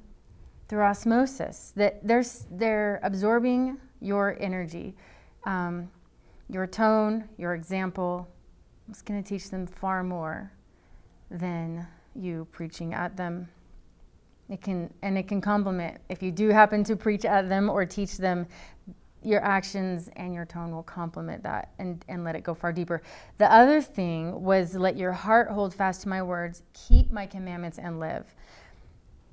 through 0.68 0.82
osmosis. 0.82 1.72
That 1.74 2.06
they're, 2.06 2.24
they're 2.52 3.00
absorbing 3.02 3.78
your 4.04 4.36
energy, 4.40 4.94
um, 5.44 5.90
your 6.48 6.66
tone, 6.66 7.28
your 7.38 7.54
example. 7.54 8.28
It's 8.88 9.02
going 9.02 9.22
to 9.22 9.28
teach 9.28 9.50
them 9.50 9.66
far 9.66 10.04
more 10.04 10.52
than 11.30 11.86
you 12.14 12.46
preaching 12.52 12.94
at 12.94 13.16
them. 13.16 13.48
It 14.50 14.60
can 14.60 14.92
and 15.00 15.16
it 15.16 15.26
can 15.26 15.40
complement 15.40 15.98
if 16.10 16.22
you 16.22 16.30
do 16.30 16.50
happen 16.50 16.84
to 16.84 16.96
preach 16.96 17.24
at 17.24 17.48
them 17.48 17.70
or 17.70 17.86
teach 17.86 18.18
them 18.18 18.46
your 19.22 19.42
actions 19.42 20.10
and 20.16 20.34
your 20.34 20.44
tone 20.44 20.70
will 20.70 20.82
complement 20.82 21.42
that 21.42 21.70
and, 21.78 22.04
and 22.08 22.24
let 22.24 22.36
it 22.36 22.44
go 22.44 22.52
far 22.54 22.72
deeper. 22.72 23.02
The 23.38 23.50
other 23.50 23.80
thing 23.80 24.42
was 24.42 24.74
let 24.74 24.96
your 24.96 25.12
heart 25.12 25.50
hold 25.50 25.74
fast 25.74 26.02
to 26.02 26.08
my 26.10 26.22
words, 26.22 26.62
keep 26.74 27.10
my 27.10 27.26
commandments 27.26 27.78
and 27.78 27.98
live. 27.98 28.26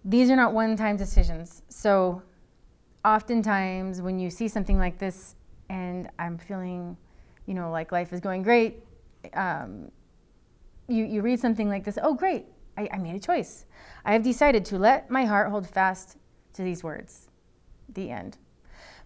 These 0.05 0.29
are 0.29 0.35
not 0.37 0.53
one 0.53 0.77
time 0.77 0.95
decisions. 0.95 1.61
So 1.67 2.21
oftentimes 3.03 4.01
when 4.01 4.19
you 4.19 4.29
see 4.29 4.47
something 4.47 4.77
like 4.77 4.97
this 4.97 5.35
and 5.69 6.09
I'm 6.19 6.37
feeling, 6.37 6.97
you 7.45 7.53
know, 7.53 7.71
like 7.71 7.91
life 7.91 8.13
is 8.13 8.19
going 8.19 8.43
great, 8.43 8.83
um, 9.33 9.91
you, 10.87 11.05
you 11.05 11.21
read 11.21 11.39
something 11.39 11.69
like 11.69 11.83
this, 11.83 11.97
oh, 12.01 12.13
great, 12.13 12.45
I, 12.77 12.89
I 12.91 12.97
made 12.97 13.15
a 13.15 13.19
choice. 13.19 13.65
I 14.05 14.13
have 14.13 14.23
decided 14.23 14.65
to 14.65 14.77
let 14.77 15.09
my 15.09 15.25
heart 15.25 15.49
hold 15.49 15.67
fast 15.67 16.17
to 16.53 16.63
these 16.63 16.83
words. 16.83 17.29
The 17.93 18.09
end. 18.09 18.37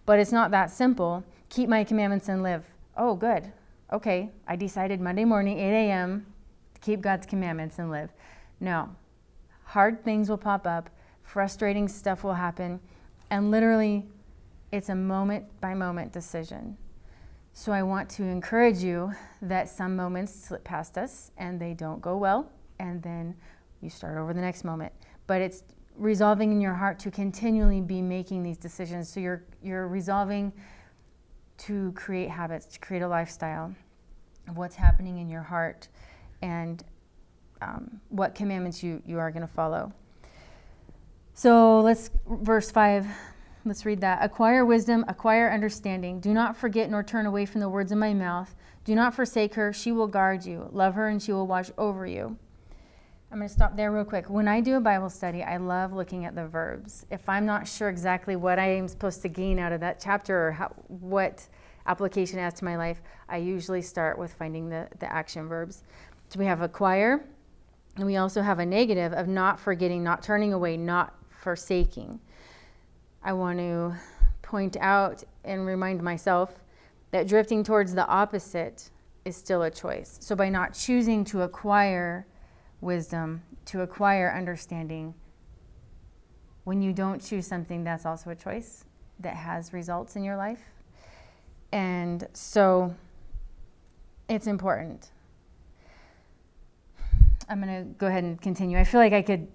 But 0.04 0.18
it's 0.18 0.32
not 0.32 0.50
that 0.52 0.70
simple. 0.70 1.24
Keep 1.48 1.68
my 1.68 1.84
commandments 1.84 2.28
and 2.28 2.42
live. 2.42 2.64
Oh, 2.96 3.14
good. 3.14 3.52
Okay, 3.92 4.30
I 4.48 4.56
decided 4.56 5.00
Monday 5.00 5.24
morning, 5.24 5.58
8 5.58 5.88
a.m., 5.88 6.26
to 6.74 6.80
keep 6.80 7.00
God's 7.00 7.26
commandments 7.26 7.78
and 7.78 7.90
live. 7.90 8.10
No. 8.60 8.94
Hard 9.64 10.04
things 10.04 10.28
will 10.28 10.38
pop 10.38 10.66
up, 10.66 10.90
frustrating 11.22 11.88
stuff 11.88 12.24
will 12.24 12.34
happen, 12.34 12.80
and 13.30 13.50
literally, 13.50 14.06
it's 14.72 14.88
a 14.88 14.94
moment 14.94 15.44
by 15.60 15.74
moment 15.74 16.12
decision. 16.12 16.76
So 17.52 17.72
I 17.72 17.82
want 17.82 18.10
to 18.10 18.22
encourage 18.22 18.78
you 18.78 19.12
that 19.40 19.68
some 19.68 19.96
moments 19.96 20.34
slip 20.34 20.62
past 20.64 20.98
us 20.98 21.30
and 21.38 21.60
they 21.60 21.72
don't 21.72 22.00
go 22.00 22.16
well, 22.16 22.50
and 22.78 23.02
then 23.02 23.34
you 23.80 23.88
start 23.88 24.18
over 24.18 24.34
the 24.34 24.40
next 24.40 24.64
moment. 24.64 24.92
But 25.26 25.40
it's 25.40 25.64
resolving 25.96 26.52
in 26.52 26.60
your 26.60 26.74
heart 26.74 26.98
to 27.00 27.10
continually 27.10 27.80
be 27.80 28.02
making 28.02 28.42
these 28.42 28.58
decisions. 28.58 29.08
So 29.08 29.20
you're 29.20 29.44
you're 29.62 29.88
resolving 29.88 30.52
to 31.58 31.92
create 31.92 32.28
habits, 32.28 32.66
to 32.66 32.78
create 32.78 33.02
a 33.02 33.08
lifestyle 33.08 33.74
of 34.48 34.56
what's 34.56 34.76
happening 34.76 35.18
in 35.18 35.28
your 35.28 35.42
heart 35.42 35.88
and 36.42 36.84
um, 37.62 38.00
what 38.10 38.34
commandments 38.34 38.82
you, 38.82 39.02
you 39.06 39.18
are 39.18 39.30
going 39.30 39.46
to 39.46 39.52
follow. 39.52 39.92
So 41.38 41.82
let's, 41.82 42.10
verse 42.26 42.70
5, 42.70 43.06
let's 43.66 43.84
read 43.84 44.00
that. 44.00 44.24
Acquire 44.24 44.64
wisdom, 44.64 45.04
acquire 45.06 45.50
understanding. 45.50 46.18
Do 46.18 46.32
not 46.32 46.56
forget 46.56 46.90
nor 46.90 47.02
turn 47.02 47.26
away 47.26 47.44
from 47.44 47.60
the 47.60 47.68
words 47.68 47.92
of 47.92 47.98
my 47.98 48.14
mouth. 48.14 48.56
Do 48.84 48.94
not 48.94 49.12
forsake 49.12 49.52
her, 49.52 49.70
she 49.70 49.92
will 49.92 50.06
guard 50.06 50.46
you. 50.46 50.70
Love 50.72 50.94
her, 50.94 51.08
and 51.08 51.22
she 51.22 51.34
will 51.34 51.46
watch 51.46 51.70
over 51.76 52.06
you. 52.06 52.38
I'm 53.30 53.36
going 53.36 53.48
to 53.48 53.52
stop 53.52 53.76
there 53.76 53.92
real 53.92 54.06
quick. 54.06 54.30
When 54.30 54.48
I 54.48 54.62
do 54.62 54.76
a 54.76 54.80
Bible 54.80 55.10
study, 55.10 55.42
I 55.42 55.58
love 55.58 55.92
looking 55.92 56.24
at 56.24 56.34
the 56.34 56.46
verbs. 56.46 57.04
If 57.10 57.28
I'm 57.28 57.44
not 57.44 57.68
sure 57.68 57.90
exactly 57.90 58.34
what 58.34 58.58
I 58.58 58.68
am 58.68 58.88
supposed 58.88 59.20
to 59.20 59.28
gain 59.28 59.58
out 59.58 59.72
of 59.72 59.80
that 59.80 60.00
chapter 60.00 60.48
or 60.48 60.52
how, 60.52 60.68
what 60.88 61.46
application 61.86 62.38
it 62.38 62.44
has 62.44 62.54
to 62.54 62.64
my 62.64 62.78
life, 62.78 63.02
I 63.28 63.36
usually 63.36 63.82
start 63.82 64.18
with 64.18 64.32
finding 64.32 64.70
the, 64.70 64.88
the 65.00 65.12
action 65.12 65.48
verbs. 65.48 65.82
So 66.30 66.38
we 66.38 66.46
have 66.46 66.62
acquire, 66.62 67.26
and 67.96 68.06
we 68.06 68.16
also 68.16 68.40
have 68.40 68.58
a 68.58 68.64
negative 68.64 69.12
of 69.12 69.28
not 69.28 69.60
forgetting, 69.60 70.02
not 70.02 70.22
turning 70.22 70.54
away, 70.54 70.78
not 70.78 71.12
forsaking. 71.42 72.20
I 73.22 73.32
want 73.32 73.58
to 73.58 73.94
point 74.42 74.76
out 74.80 75.24
and 75.44 75.66
remind 75.66 76.02
myself 76.02 76.60
that 77.10 77.26
drifting 77.26 77.64
towards 77.64 77.94
the 77.94 78.06
opposite 78.06 78.90
is 79.24 79.36
still 79.36 79.62
a 79.62 79.70
choice. 79.70 80.18
So 80.20 80.36
by 80.36 80.48
not 80.48 80.74
choosing 80.74 81.24
to 81.26 81.42
acquire 81.42 82.26
wisdom, 82.80 83.42
to 83.66 83.80
acquire 83.80 84.32
understanding, 84.32 85.14
when 86.64 86.82
you 86.82 86.92
don't 86.92 87.24
choose 87.24 87.46
something, 87.46 87.84
that's 87.84 88.06
also 88.06 88.30
a 88.30 88.34
choice 88.34 88.84
that 89.20 89.34
has 89.34 89.72
results 89.72 90.16
in 90.16 90.24
your 90.24 90.36
life. 90.36 90.60
And 91.72 92.26
so 92.32 92.94
it's 94.28 94.46
important. 94.46 95.10
I'm 97.48 97.62
going 97.62 97.84
to 97.84 97.90
go 97.98 98.06
ahead 98.06 98.24
and 98.24 98.40
continue. 98.40 98.78
I 98.78 98.84
feel 98.84 99.00
like 99.00 99.12
I 99.12 99.22
could 99.22 99.48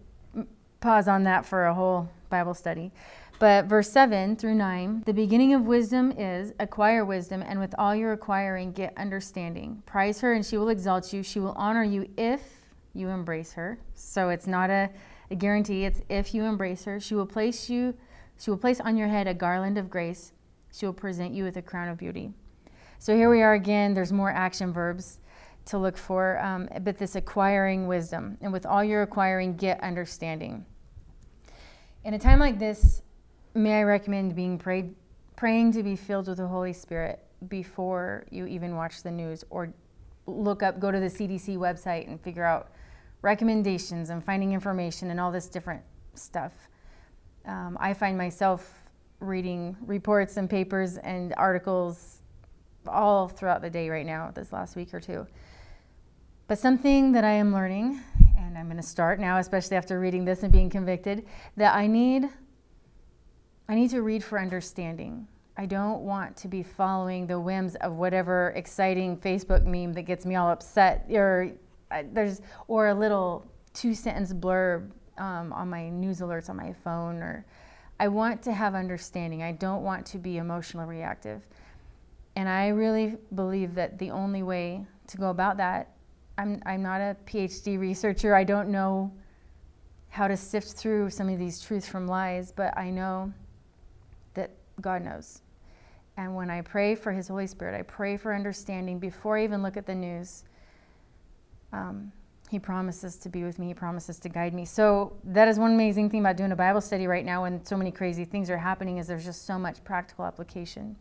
pause 0.82 1.08
on 1.08 1.24
that 1.24 1.46
for 1.46 1.68
a 1.68 1.74
whole 1.74 2.10
Bible 2.30 2.54
study. 2.54 2.92
But 3.40 3.66
verse 3.66 3.90
7 3.90 4.36
through 4.36 4.56
9 4.56 5.04
the 5.06 5.14
beginning 5.14 5.54
of 5.54 5.66
wisdom 5.66 6.12
is 6.12 6.54
acquire 6.60 7.06
wisdom, 7.06 7.42
and 7.42 7.60
with 7.60 7.74
all 7.80 7.96
your 7.96 8.12
acquiring, 8.12 8.72
get 8.74 8.94
understanding. 8.98 9.82
Prize 9.86 10.20
her, 10.22 10.34
and 10.34 10.46
she 10.46 10.58
will 10.58 10.70
exalt 10.70 11.12
you. 11.14 11.24
She 11.24 11.40
will 11.40 11.54
honor 11.54 11.84
you 11.84 12.08
if 12.18 12.42
you 12.94 13.08
embrace 13.08 13.54
her. 13.54 13.80
So 13.96 14.30
it's 14.30 14.48
not 14.48 14.70
a, 14.70 14.90
a 15.32 15.36
guarantee, 15.36 15.86
it's 15.86 16.02
if 16.10 16.36
you 16.36 16.44
embrace 16.44 16.84
her. 16.84 17.00
She 17.00 17.16
will 17.16 17.26
place 17.26 17.70
you, 17.70 17.96
she 18.38 18.50
will 18.50 18.58
place 18.58 18.80
on 18.80 18.98
your 18.98 19.08
head 19.08 19.28
a 19.28 19.34
garland 19.34 19.78
of 19.78 19.90
grace. 19.90 20.34
She 20.72 20.86
will 20.86 20.94
present 20.94 21.34
you 21.34 21.44
with 21.44 21.58
a 21.58 21.62
crown 21.62 21.90
of 21.90 21.98
beauty. 21.98 22.34
So 23.00 23.16
here 23.16 23.30
we 23.30 23.42
are 23.42 23.54
again. 23.54 23.94
There's 23.94 24.14
more 24.14 24.30
action 24.30 24.72
verbs 24.72 25.20
to 25.66 25.78
look 25.78 25.98
for, 25.98 26.40
um, 26.40 26.70
but 26.82 26.98
this 26.98 27.16
acquiring 27.16 27.88
wisdom. 27.88 28.38
And 28.42 28.54
with 28.54 28.66
all 28.66 28.84
your 28.84 29.02
acquiring, 29.02 29.58
get 29.58 29.80
understanding. 29.82 30.66
In 32.04 32.16
a 32.16 32.20
time 32.20 32.40
like 32.40 32.58
this, 32.58 33.04
may 33.54 33.80
I 33.80 33.84
recommend 33.84 34.36
being 34.36 34.58
prayed, 34.58 34.96
praying 35.36 35.74
to 35.74 35.84
be 35.84 35.96
filled 35.96 36.28
with 36.28 36.38
the 36.38 36.48
Holy 36.48 36.74
Spirit 36.74 37.24
before 37.48 38.26
you 38.32 38.48
even 38.48 38.76
watch 38.76 39.04
the 39.04 39.12
news 39.12 39.44
or 39.52 39.72
look 40.26 40.64
up, 40.64 40.80
go 40.80 40.92
to 40.92 41.00
the 41.00 41.08
CDC 41.08 41.58
website 41.58 42.08
and 42.08 42.20
figure 42.20 42.44
out 42.44 42.72
recommendations 43.22 44.10
and 44.10 44.24
finding 44.24 44.52
information 44.54 45.12
and 45.12 45.20
all 45.20 45.32
this 45.32 45.48
different 45.48 45.84
stuff. 46.16 46.54
Um, 47.46 47.78
I 47.80 47.94
find 47.94 48.18
myself 48.18 48.84
reading 49.20 49.78
reports 49.86 50.38
and 50.38 50.50
papers 50.50 50.98
and 50.98 51.36
articles 51.38 52.22
all 52.88 53.28
throughout 53.28 53.62
the 53.62 53.70
day 53.70 53.90
right 53.90 54.08
now, 54.08 54.32
this 54.34 54.52
last 54.52 54.76
week 54.76 54.92
or 54.92 55.00
two. 55.00 55.28
But 56.48 56.58
something 56.58 57.12
that 57.12 57.24
I 57.24 57.34
am 57.34 57.54
learning, 57.54 58.02
and 58.52 58.60
I'm 58.60 58.66
going 58.66 58.76
to 58.76 58.84
start 58.84 59.18
now, 59.18 59.38
especially 59.38 59.78
after 59.78 59.98
reading 59.98 60.26
this 60.26 60.44
and 60.44 60.52
being 60.52 60.70
convicted, 60.70 61.26
that 61.56 61.74
I 61.74 61.88
need 61.88 62.28
I 63.70 63.76
need 63.76 63.90
to 63.92 64.02
read 64.02 64.22
for 64.22 64.38
understanding. 64.38 65.26
I 65.56 65.66
don't 65.66 66.02
want 66.02 66.36
to 66.38 66.50
be 66.50 66.62
following 66.62 67.26
the 67.28 67.40
whims 67.40 67.76
of 67.76 67.94
whatever 67.94 68.52
exciting 68.58 69.16
Facebook 69.16 69.64
meme 69.64 69.94
that 69.94 70.02
gets 70.02 70.26
me 70.26 70.36
all 70.36 70.50
upset, 70.50 71.06
or 71.10 71.52
uh, 71.92 72.04
there's 72.12 72.42
or 72.68 72.90
a 72.90 72.94
little 72.94 73.46
two 73.74 73.94
sentence 73.96 74.34
blurb 74.34 74.92
um, 75.18 75.54
on 75.54 75.70
my 75.70 75.88
news 75.88 76.20
alerts 76.20 76.50
on 76.50 76.58
my 76.58 76.74
phone. 76.84 77.22
Or 77.24 77.46
I 78.02 78.10
want 78.10 78.42
to 78.44 78.52
have 78.52 78.76
understanding. 78.76 79.44
I 79.44 79.54
don't 79.54 79.84
want 79.84 80.06
to 80.08 80.18
be 80.18 80.38
emotionally 80.38 80.88
reactive, 80.88 81.42
and 82.36 82.50
I 82.50 82.68
really 82.68 83.16
believe 83.34 83.76
that 83.76 83.98
the 83.98 84.12
only 84.12 84.44
way 84.44 84.86
to 85.08 85.18
go 85.18 85.30
about 85.30 85.56
that. 85.58 85.92
I'm 86.38 86.62
I'm 86.66 86.82
not 86.82 87.02
a 87.02 87.16
PhD 87.26 87.80
researcher. 87.80 88.36
I 88.36 88.44
don't 88.44 88.70
know 88.70 89.12
how 90.10 90.28
to 90.28 90.36
sift 90.36 90.74
through 90.74 91.10
some 91.10 91.30
of 91.30 91.40
these 91.40 91.62
truths 91.62 91.88
from 91.88 92.08
lies, 92.08 92.52
but 92.52 92.78
I 92.78 92.90
know 92.90 93.34
that 94.34 94.52
God 94.82 95.04
knows. 95.04 95.42
And 96.18 96.36
when 96.36 96.50
I 96.50 96.62
pray 96.62 96.96
for 96.96 97.12
His 97.12 97.28
Holy 97.28 97.48
Spirit, 97.48 97.78
I 97.78 97.84
pray 97.84 98.18
for 98.18 98.34
understanding 98.34 99.00
before 99.00 99.38
I 99.38 99.44
even 99.44 99.64
look 99.64 99.78
at 99.78 99.86
the 99.86 99.96
news. 99.96 100.44
Um, 101.72 102.12
he 102.50 102.60
promises 102.60 103.16
to 103.16 103.30
be 103.30 103.46
with 103.46 103.58
me. 103.60 103.68
He 103.68 103.74
promises 103.74 104.20
to 104.20 104.28
guide 104.28 104.54
me. 104.54 104.66
So 104.66 105.16
that 105.24 105.48
is 105.48 105.58
one 105.58 105.72
amazing 105.72 106.10
thing 106.10 106.20
about 106.20 106.36
doing 106.36 106.52
a 106.52 106.56
Bible 106.56 106.82
study 106.82 107.08
right 107.08 107.24
now, 107.24 107.44
when 107.44 107.64
so 107.64 107.78
many 107.78 107.92
crazy 107.92 108.26
things 108.26 108.50
are 108.50 108.58
happening, 108.58 108.98
is 108.98 109.08
there's 109.08 109.24
just 109.24 109.46
so 109.46 109.58
much 109.58 109.82
practical 109.86 110.26
application. 110.26 110.98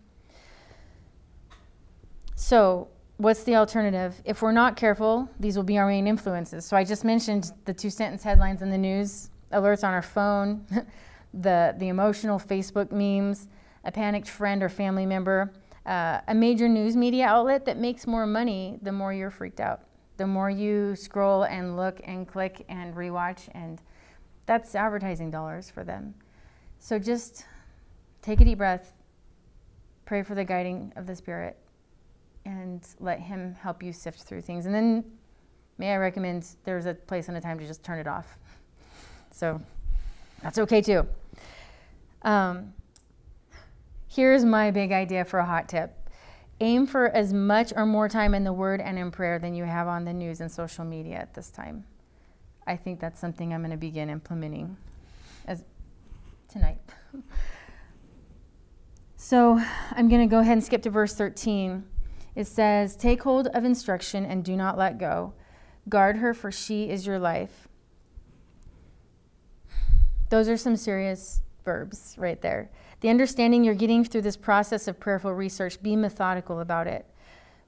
So 2.37 2.87
what's 3.20 3.42
the 3.42 3.54
alternative? 3.54 4.14
If 4.24 4.40
we're 4.40 4.52
not 4.52 4.76
careful, 4.76 5.28
these 5.38 5.54
will 5.54 5.62
be 5.62 5.76
our 5.76 5.86
main 5.86 6.06
influences. 6.06 6.64
So 6.64 6.74
I 6.74 6.84
just 6.84 7.04
mentioned 7.04 7.52
the 7.66 7.74
two 7.74 7.90
sentence 7.90 8.22
headlines 8.22 8.62
in 8.62 8.70
the 8.70 8.78
news, 8.78 9.28
alerts 9.52 9.86
on 9.86 9.92
our 9.92 10.02
phone, 10.02 10.64
the, 11.34 11.74
the 11.76 11.88
emotional 11.88 12.38
Facebook 12.38 12.90
memes, 12.90 13.48
a 13.84 13.92
panicked 13.92 14.26
friend 14.28 14.62
or 14.62 14.70
family 14.70 15.04
member, 15.04 15.52
uh, 15.84 16.20
a 16.28 16.34
major 16.34 16.66
news 16.66 16.96
media 16.96 17.26
outlet 17.26 17.66
that 17.66 17.76
makes 17.76 18.06
more 18.06 18.26
money 18.26 18.78
the 18.80 18.92
more 18.92 19.12
you're 19.12 19.30
freaked 19.30 19.60
out. 19.60 19.82
The 20.16 20.26
more 20.26 20.48
you 20.48 20.96
scroll 20.96 21.42
and 21.44 21.76
look 21.76 22.00
and 22.04 22.26
click 22.26 22.64
and 22.70 22.94
rewatch, 22.94 23.48
and 23.52 23.82
that's 24.46 24.74
advertising 24.74 25.30
dollars 25.30 25.70
for 25.70 25.84
them. 25.84 26.14
So 26.78 26.98
just 26.98 27.44
take 28.22 28.40
a 28.40 28.44
deep 28.46 28.58
breath, 28.58 28.94
pray 30.06 30.22
for 30.22 30.34
the 30.34 30.44
guiding 30.44 30.92
of 30.96 31.06
the 31.06 31.14
Spirit, 31.14 31.58
and 32.45 32.86
let 32.99 33.20
Him 33.20 33.55
help 33.55 33.82
you 33.82 33.93
sift 33.93 34.22
through 34.22 34.43
things. 34.43 34.66
And 34.66 34.74
then, 34.74 35.05
may 35.78 35.93
I 35.93 35.97
recommend 35.97 36.47
there's 36.64 36.86
a 36.86 36.95
place 36.95 37.28
and 37.28 37.36
a 37.36 37.41
time 37.41 37.59
to 37.59 37.66
just 37.66 37.82
turn 37.82 37.99
it 37.99 38.07
off. 38.07 38.38
So 39.30 39.61
that's 40.43 40.59
okay 40.59 40.82
too. 40.82 41.07
Um, 42.22 42.74
here's 44.09 44.45
my 44.45 44.70
big 44.70 44.93
idea 44.93 45.24
for 45.24 45.38
a 45.38 45.45
hot 45.45 45.68
tip 45.68 45.97
aim 46.61 46.86
for 46.86 47.09
as 47.09 47.32
much 47.32 47.72
or 47.74 47.86
more 47.86 48.09
time 48.09 48.34
in 48.34 48.45
the 48.45 48.53
Word 48.53 48.80
and 48.80 48.99
in 48.99 49.11
prayer 49.11 49.38
than 49.38 49.55
you 49.55 49.64
have 49.64 49.88
on 49.88 50.05
the 50.05 50.12
news 50.12 50.41
and 50.41 50.53
social 50.53 50.84
media 50.84 51.16
at 51.16 51.34
this 51.34 51.51
time. 51.51 51.84
I 52.66 52.76
think 52.76 53.01
that's 53.01 53.18
something 53.18 53.53
I'm 53.53 53.61
going 53.61 53.70
to 53.70 53.76
begin 53.76 54.11
implementing 54.11 54.76
as 55.47 55.64
tonight. 56.49 56.78
so 59.16 59.59
I'm 59.93 60.09
going 60.09 60.20
to 60.20 60.30
go 60.30 60.41
ahead 60.41 60.53
and 60.53 60.64
skip 60.64 60.82
to 60.82 60.91
verse 60.91 61.14
13. 61.14 61.84
It 62.41 62.47
says, 62.47 62.97
Take 62.97 63.24
hold 63.24 63.49
of 63.49 63.66
instruction 63.66 64.24
and 64.24 64.43
do 64.43 64.57
not 64.57 64.78
let 64.78 64.97
go. 64.97 65.34
Guard 65.91 66.16
her, 66.16 66.32
for 66.32 66.51
she 66.51 66.88
is 66.88 67.07
your 67.07 67.18
life. 67.18 67.68
Those 70.30 70.49
are 70.49 70.57
some 70.57 70.76
serious 70.76 71.43
verbs 71.66 72.14
right 72.16 72.41
there. 72.41 72.70
The 73.01 73.11
understanding 73.11 73.62
you're 73.62 73.74
getting 73.74 74.05
through 74.05 74.22
this 74.22 74.38
process 74.38 74.88
of 74.88 74.99
prayerful 74.99 75.34
research, 75.34 75.82
be 75.82 75.95
methodical 75.97 76.61
about 76.61 76.86
it. 76.86 77.05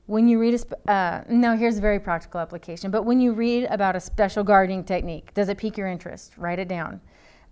When 0.06 0.26
you 0.26 0.40
read 0.40 0.54
a, 0.54 0.58
sp- 0.64 0.80
uh, 0.88 1.20
now 1.28 1.54
here's 1.54 1.76
a 1.76 1.82
very 1.82 2.00
practical 2.00 2.40
application, 2.40 2.90
but 2.90 3.02
when 3.02 3.20
you 3.20 3.34
read 3.34 3.64
about 3.64 3.94
a 3.94 4.00
special 4.00 4.42
gardening 4.42 4.84
technique, 4.84 5.34
does 5.34 5.50
it 5.50 5.58
pique 5.58 5.76
your 5.76 5.88
interest? 5.88 6.32
Write 6.38 6.58
it 6.58 6.68
down. 6.68 6.98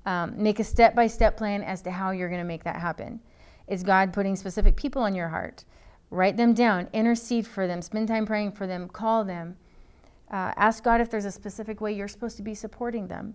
Um, 0.07 0.43
make 0.43 0.59
a 0.59 0.65
step 0.65 0.95
by 0.95 1.07
step 1.07 1.37
plan 1.37 1.63
as 1.65 1.83
to 1.83 1.91
how 1.91 2.13
you're 2.13 2.31
going 2.31 2.41
to 2.41 2.47
make 2.47 2.65
that 2.65 2.77
happen. 2.77 3.21
Is 3.69 3.83
God 3.83 4.15
putting 4.15 4.37
specific 4.37 4.75
people 4.75 5.03
on 5.03 5.15
your 5.15 5.29
heart? 5.29 5.65
Write 6.11 6.37
them 6.37 6.55
down, 6.55 6.89
intercede 6.93 7.47
for 7.47 7.67
them, 7.67 7.81
spend 7.83 8.09
time 8.09 8.27
praying 8.27 8.53
for 8.53 8.67
them, 8.67 8.89
call 8.89 9.25
them. 9.25 9.57
Uh, 10.31 10.53
ask 10.57 10.83
God 10.83 11.01
if 11.01 11.11
there's 11.11 11.25
a 11.25 11.31
specific 11.31 11.81
way 11.81 11.93
you're 11.93 12.09
supposed 12.09 12.37
to 12.37 12.43
be 12.43 12.55
supporting 12.55 13.07
them. 13.07 13.35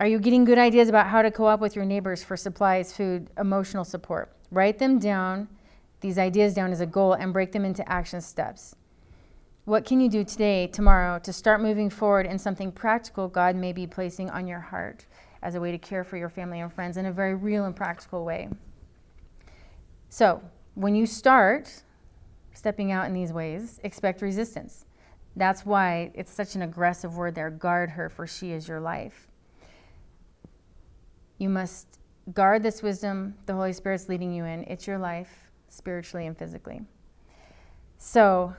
Are 0.00 0.06
you 0.06 0.18
getting 0.18 0.44
good 0.44 0.58
ideas 0.58 0.88
about 0.88 1.06
how 1.06 1.22
to 1.22 1.30
co 1.30 1.46
op 1.46 1.60
with 1.60 1.76
your 1.76 1.84
neighbors 1.84 2.22
for 2.22 2.36
supplies, 2.36 2.92
food, 2.92 3.28
emotional 3.38 3.84
support? 3.84 4.34
Write 4.50 4.78
them 4.78 4.98
down, 4.98 5.48
these 6.00 6.18
ideas 6.18 6.52
down 6.52 6.72
as 6.72 6.80
a 6.80 6.86
goal, 6.86 7.12
and 7.12 7.32
break 7.32 7.52
them 7.52 7.64
into 7.64 7.88
action 7.90 8.20
steps. 8.20 8.74
What 9.66 9.86
can 9.86 10.00
you 10.00 10.10
do 10.10 10.24
today, 10.24 10.66
tomorrow, 10.66 11.18
to 11.20 11.32
start 11.32 11.62
moving 11.62 11.88
forward 11.88 12.26
in 12.26 12.38
something 12.38 12.70
practical 12.70 13.28
God 13.28 13.56
may 13.56 13.72
be 13.72 13.86
placing 13.86 14.28
on 14.28 14.46
your 14.46 14.60
heart 14.60 15.06
as 15.42 15.54
a 15.54 15.60
way 15.60 15.70
to 15.70 15.78
care 15.78 16.04
for 16.04 16.18
your 16.18 16.28
family 16.28 16.60
and 16.60 16.72
friends 16.72 16.98
in 16.98 17.06
a 17.06 17.12
very 17.12 17.34
real 17.34 17.64
and 17.64 17.74
practical 17.74 18.24
way? 18.24 18.48
So, 20.10 20.42
when 20.74 20.94
you 20.94 21.06
start 21.06 21.82
stepping 22.54 22.92
out 22.92 23.06
in 23.06 23.12
these 23.12 23.32
ways, 23.32 23.80
expect 23.82 24.22
resistance. 24.22 24.86
That's 25.36 25.66
why 25.66 26.12
it's 26.14 26.32
such 26.32 26.54
an 26.54 26.62
aggressive 26.62 27.16
word 27.16 27.34
there 27.34 27.50
guard 27.50 27.90
her, 27.90 28.08
for 28.08 28.26
she 28.26 28.52
is 28.52 28.68
your 28.68 28.80
life. 28.80 29.28
You 31.38 31.48
must 31.48 31.98
guard 32.32 32.62
this 32.62 32.82
wisdom 32.82 33.34
the 33.46 33.54
Holy 33.54 33.72
Spirit's 33.72 34.08
leading 34.08 34.32
you 34.32 34.44
in. 34.44 34.64
It's 34.64 34.86
your 34.86 34.98
life, 34.98 35.50
spiritually 35.68 36.26
and 36.26 36.38
physically. 36.38 36.82
So, 37.98 38.54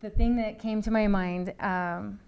the 0.00 0.10
thing 0.10 0.36
that 0.36 0.58
came 0.58 0.82
to 0.82 0.90
my 0.90 1.06
mind 1.06 1.54
um, 1.60 2.18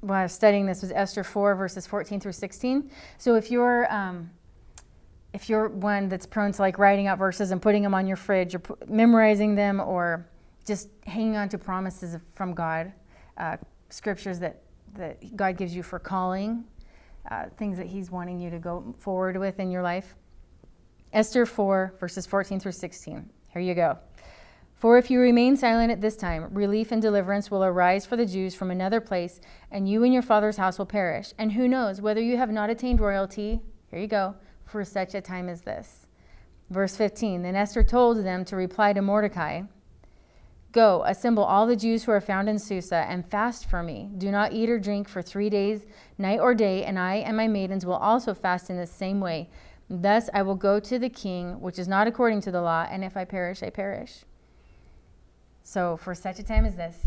while 0.00 0.20
I 0.20 0.22
was 0.24 0.32
studying 0.32 0.66
this 0.66 0.82
was 0.82 0.92
Esther 0.92 1.24
4, 1.24 1.54
verses 1.54 1.86
14 1.86 2.20
through 2.20 2.32
16. 2.32 2.90
So, 3.18 3.36
if 3.36 3.50
you're 3.50 3.92
um, 3.92 4.30
if 5.32 5.48
you're 5.48 5.68
one 5.68 6.08
that's 6.08 6.26
prone 6.26 6.52
to 6.52 6.62
like 6.62 6.78
writing 6.78 7.06
out 7.06 7.18
verses 7.18 7.50
and 7.50 7.60
putting 7.60 7.82
them 7.82 7.94
on 7.94 8.06
your 8.06 8.16
fridge 8.16 8.54
or 8.54 8.62
memorizing 8.86 9.54
them 9.54 9.80
or 9.80 10.26
just 10.66 10.88
hanging 11.06 11.36
on 11.36 11.48
to 11.48 11.58
promises 11.58 12.16
from 12.34 12.54
God, 12.54 12.92
uh, 13.36 13.56
scriptures 13.90 14.38
that, 14.38 14.62
that 14.94 15.36
God 15.36 15.56
gives 15.56 15.74
you 15.74 15.82
for 15.82 15.98
calling, 15.98 16.64
uh, 17.30 17.46
things 17.56 17.78
that 17.78 17.86
He's 17.86 18.10
wanting 18.10 18.40
you 18.40 18.50
to 18.50 18.58
go 18.58 18.94
forward 18.98 19.36
with 19.36 19.60
in 19.60 19.70
your 19.70 19.82
life. 19.82 20.14
Esther 21.12 21.46
4, 21.46 21.94
verses 21.98 22.26
14 22.26 22.60
through 22.60 22.72
16. 22.72 23.28
Here 23.50 23.62
you 23.62 23.74
go. 23.74 23.98
For 24.74 24.96
if 24.96 25.10
you 25.10 25.18
remain 25.18 25.56
silent 25.56 25.90
at 25.90 26.00
this 26.00 26.16
time, 26.16 26.46
relief 26.52 26.92
and 26.92 27.02
deliverance 27.02 27.50
will 27.50 27.64
arise 27.64 28.06
for 28.06 28.16
the 28.16 28.26
Jews 28.26 28.54
from 28.54 28.70
another 28.70 29.00
place, 29.00 29.40
and 29.72 29.88
you 29.88 30.04
and 30.04 30.12
your 30.12 30.22
father's 30.22 30.56
house 30.56 30.78
will 30.78 30.86
perish. 30.86 31.32
And 31.36 31.52
who 31.52 31.66
knows 31.66 32.00
whether 32.00 32.20
you 32.20 32.36
have 32.36 32.50
not 32.50 32.70
attained 32.70 33.00
royalty? 33.00 33.60
Here 33.90 33.98
you 33.98 34.06
go, 34.06 34.36
for 34.68 34.84
such 34.84 35.14
a 35.14 35.20
time 35.20 35.48
as 35.48 35.62
this. 35.62 36.06
Verse 36.70 36.96
15 36.96 37.42
Then 37.42 37.56
Esther 37.56 37.82
told 37.82 38.24
them 38.24 38.44
to 38.44 38.56
reply 38.56 38.92
to 38.92 39.02
Mordecai 39.02 39.62
Go, 40.70 41.02
assemble 41.06 41.44
all 41.44 41.66
the 41.66 41.76
Jews 41.76 42.04
who 42.04 42.12
are 42.12 42.20
found 42.20 42.46
in 42.48 42.58
Susa, 42.58 43.06
and 43.08 43.26
fast 43.26 43.70
for 43.70 43.82
me. 43.82 44.10
Do 44.18 44.30
not 44.30 44.52
eat 44.52 44.68
or 44.68 44.78
drink 44.78 45.08
for 45.08 45.22
three 45.22 45.48
days, 45.48 45.86
night 46.18 46.40
or 46.40 46.54
day, 46.54 46.84
and 46.84 46.98
I 46.98 47.16
and 47.16 47.36
my 47.36 47.48
maidens 47.48 47.86
will 47.86 47.94
also 47.94 48.34
fast 48.34 48.68
in 48.68 48.76
the 48.76 48.86
same 48.86 49.18
way. 49.18 49.48
Thus 49.88 50.28
I 50.34 50.42
will 50.42 50.54
go 50.54 50.78
to 50.78 50.98
the 50.98 51.08
king, 51.08 51.60
which 51.62 51.78
is 51.78 51.88
not 51.88 52.06
according 52.06 52.42
to 52.42 52.50
the 52.50 52.60
law, 52.60 52.86
and 52.90 53.02
if 53.02 53.16
I 53.16 53.24
perish, 53.24 53.62
I 53.62 53.70
perish. 53.70 54.24
So, 55.62 55.96
for 55.96 56.14
such 56.14 56.38
a 56.38 56.42
time 56.42 56.66
as 56.66 56.76
this, 56.76 56.98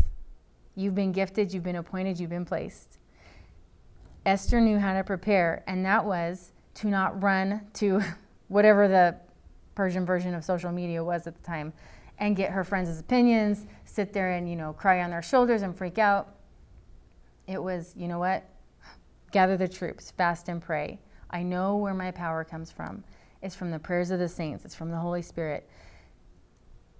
you've 0.74 0.96
been 0.96 1.12
gifted, 1.12 1.54
you've 1.54 1.62
been 1.62 1.76
appointed, 1.76 2.18
you've 2.18 2.30
been 2.30 2.44
placed. 2.44 2.98
Esther 4.26 4.60
knew 4.60 4.80
how 4.80 4.94
to 4.94 5.04
prepare, 5.04 5.62
and 5.68 5.84
that 5.84 6.04
was 6.04 6.52
to 6.74 6.88
not 6.88 7.22
run 7.22 7.62
to 7.74 8.00
whatever 8.48 8.88
the 8.88 9.16
Persian 9.74 10.04
version 10.04 10.34
of 10.34 10.44
social 10.44 10.70
media 10.70 11.02
was 11.02 11.26
at 11.26 11.34
the 11.34 11.42
time 11.42 11.72
and 12.18 12.36
get 12.36 12.50
her 12.50 12.64
friends' 12.64 12.98
opinions, 13.00 13.66
sit 13.84 14.12
there 14.12 14.32
and, 14.32 14.48
you 14.48 14.56
know, 14.56 14.72
cry 14.72 15.02
on 15.02 15.10
their 15.10 15.22
shoulders 15.22 15.62
and 15.62 15.76
freak 15.76 15.98
out. 15.98 16.34
It 17.46 17.62
was, 17.62 17.94
you 17.96 18.06
know 18.06 18.18
what? 18.18 18.44
Gather 19.32 19.56
the 19.56 19.68
troops, 19.68 20.10
fast 20.10 20.48
and 20.48 20.60
pray. 20.60 21.00
I 21.30 21.42
know 21.42 21.76
where 21.76 21.94
my 21.94 22.10
power 22.10 22.44
comes 22.44 22.70
from. 22.70 23.02
It's 23.40 23.56
from 23.56 23.70
the 23.70 23.78
prayers 23.78 24.10
of 24.10 24.18
the 24.18 24.28
saints, 24.28 24.64
it's 24.64 24.74
from 24.74 24.90
the 24.90 24.96
Holy 24.96 25.22
Spirit. 25.22 25.68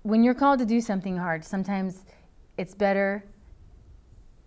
When 0.03 0.25
you're 0.25 0.35
called 0.35 0.59
to 0.59 0.67
do 0.67 0.81
something 0.81 1.17
hard, 1.17 1.45
sometimes 1.45 2.05
it's 2.57 2.75
better 2.75 3.25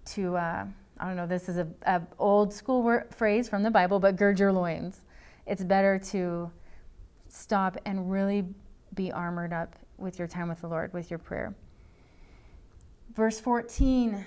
to, 0.08 0.36
uh, 0.36 0.66
I 1.00 1.08
don't 1.08 1.16
know, 1.16 1.28
this 1.28 1.48
is 1.48 1.58
a, 1.58 2.02
old 2.20 2.54
school 2.54 3.02
phrase 3.12 3.48
from 3.48 3.64
the 3.64 3.72
Bible, 3.72 4.00
but 4.00 4.18
gird 4.18 4.40
your 4.40 4.52
loins. 4.52 5.05
It's 5.46 5.64
better 5.64 6.00
to 6.12 6.52
stop 7.28 7.78
and 7.86 8.12
really 8.12 8.46
be 8.94 9.12
armored 9.12 9.54
up 9.54 9.76
with 9.98 10.18
your 10.20 10.28
time 10.28 10.50
with 10.50 10.62
the 10.62 10.68
Lord, 10.68 10.94
with 10.94 11.10
your 11.10 11.20
prayer. 11.20 11.56
Verse 13.16 13.40
14 13.40 14.26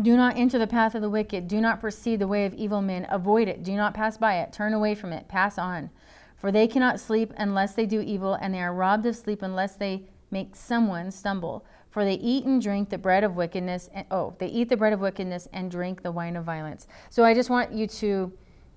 Do 0.00 0.16
not 0.16 0.36
enter 0.36 0.58
the 0.58 0.66
path 0.66 0.94
of 0.94 1.02
the 1.02 1.10
wicked. 1.10 1.48
Do 1.48 1.60
not 1.60 1.80
proceed 1.80 2.20
the 2.20 2.28
way 2.28 2.44
of 2.44 2.54
evil 2.54 2.82
men. 2.82 3.06
Avoid 3.10 3.48
it. 3.48 3.64
Do 3.64 3.74
not 3.74 3.94
pass 3.94 4.16
by 4.16 4.40
it. 4.40 4.52
Turn 4.52 4.72
away 4.72 4.94
from 4.94 5.12
it. 5.12 5.28
Pass 5.28 5.58
on. 5.58 5.90
For 6.36 6.52
they 6.52 6.68
cannot 6.68 7.00
sleep 7.00 7.32
unless 7.36 7.74
they 7.74 7.86
do 7.86 8.00
evil, 8.00 8.34
and 8.34 8.54
they 8.54 8.60
are 8.60 8.72
robbed 8.72 9.06
of 9.06 9.16
sleep 9.16 9.42
unless 9.42 9.74
they 9.74 10.04
make 10.30 10.54
someone 10.54 11.10
stumble. 11.10 11.64
For 11.90 12.04
they 12.04 12.14
eat 12.14 12.44
and 12.44 12.62
drink 12.62 12.90
the 12.90 12.98
bread 12.98 13.24
of 13.24 13.34
wickedness. 13.34 13.90
And, 13.92 14.06
oh, 14.12 14.36
they 14.38 14.46
eat 14.46 14.68
the 14.68 14.76
bread 14.76 14.92
of 14.92 15.00
wickedness 15.00 15.48
and 15.52 15.70
drink 15.70 16.02
the 16.02 16.12
wine 16.12 16.36
of 16.36 16.44
violence. 16.44 16.86
So 17.10 17.24
I 17.24 17.34
just 17.34 17.50
want 17.50 17.72
you 17.72 17.88
to 17.88 18.32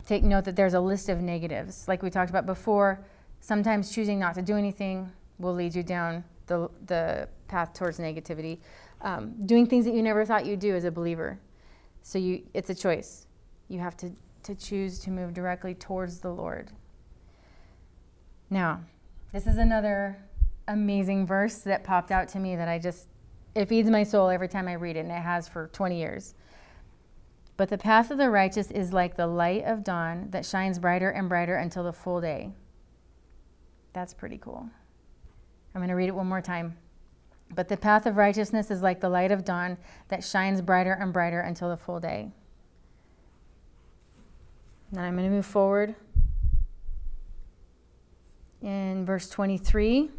take 0.05 0.23
note 0.23 0.45
that 0.45 0.55
there's 0.55 0.73
a 0.73 0.79
list 0.79 1.09
of 1.09 1.21
negatives. 1.21 1.87
Like 1.87 2.03
we 2.03 2.09
talked 2.09 2.29
about 2.29 2.45
before, 2.45 3.03
sometimes 3.39 3.93
choosing 3.93 4.19
not 4.19 4.35
to 4.35 4.41
do 4.41 4.55
anything 4.55 5.11
will 5.39 5.53
lead 5.53 5.75
you 5.75 5.83
down 5.83 6.23
the, 6.47 6.69
the 6.85 7.27
path 7.47 7.73
towards 7.73 7.99
negativity. 7.99 8.59
Um, 9.01 9.33
doing 9.45 9.65
things 9.65 9.85
that 9.85 9.93
you 9.93 10.03
never 10.03 10.25
thought 10.25 10.45
you'd 10.45 10.59
do 10.59 10.75
as 10.75 10.83
a 10.83 10.91
believer. 10.91 11.39
So 12.03 12.19
you, 12.19 12.43
it's 12.53 12.69
a 12.69 12.75
choice. 12.75 13.25
You 13.67 13.79
have 13.79 13.97
to, 13.97 14.11
to 14.43 14.55
choose 14.55 14.99
to 14.99 15.11
move 15.11 15.33
directly 15.33 15.73
towards 15.73 16.19
the 16.19 16.29
Lord. 16.29 16.71
Now, 18.49 18.81
this 19.31 19.47
is 19.47 19.57
another 19.57 20.17
amazing 20.67 21.25
verse 21.25 21.59
that 21.59 21.83
popped 21.83 22.11
out 22.11 22.27
to 22.29 22.39
me 22.39 22.55
that 22.55 22.67
I 22.67 22.79
just, 22.79 23.07
it 23.55 23.67
feeds 23.67 23.89
my 23.89 24.03
soul 24.03 24.29
every 24.29 24.47
time 24.47 24.67
I 24.67 24.73
read 24.73 24.97
it, 24.97 25.01
and 25.01 25.11
it 25.11 25.21
has 25.21 25.47
for 25.47 25.67
20 25.73 25.97
years. 25.97 26.33
But 27.61 27.69
the 27.69 27.77
path 27.77 28.09
of 28.09 28.17
the 28.17 28.31
righteous 28.31 28.71
is 28.71 28.91
like 28.91 29.17
the 29.17 29.27
light 29.27 29.65
of 29.65 29.83
dawn 29.83 30.29
that 30.31 30.47
shines 30.47 30.79
brighter 30.79 31.11
and 31.11 31.29
brighter 31.29 31.57
until 31.57 31.83
the 31.83 31.93
full 31.93 32.19
day. 32.19 32.49
That's 33.93 34.15
pretty 34.15 34.39
cool. 34.39 34.67
I'm 35.75 35.79
going 35.81 35.89
to 35.89 35.93
read 35.93 36.09
it 36.09 36.15
one 36.15 36.25
more 36.25 36.41
time. 36.41 36.75
But 37.53 37.69
the 37.69 37.77
path 37.77 38.07
of 38.07 38.17
righteousness 38.17 38.71
is 38.71 38.81
like 38.81 38.99
the 38.99 39.09
light 39.09 39.31
of 39.31 39.45
dawn 39.45 39.77
that 40.07 40.23
shines 40.23 40.59
brighter 40.59 40.93
and 40.93 41.13
brighter 41.13 41.39
until 41.39 41.69
the 41.69 41.77
full 41.77 41.99
day. 41.99 42.31
Then 44.91 45.03
I'm 45.03 45.15
going 45.15 45.29
to 45.29 45.35
move 45.35 45.45
forward. 45.45 45.93
In 48.63 49.05
verse 49.05 49.29
23, 49.29 50.09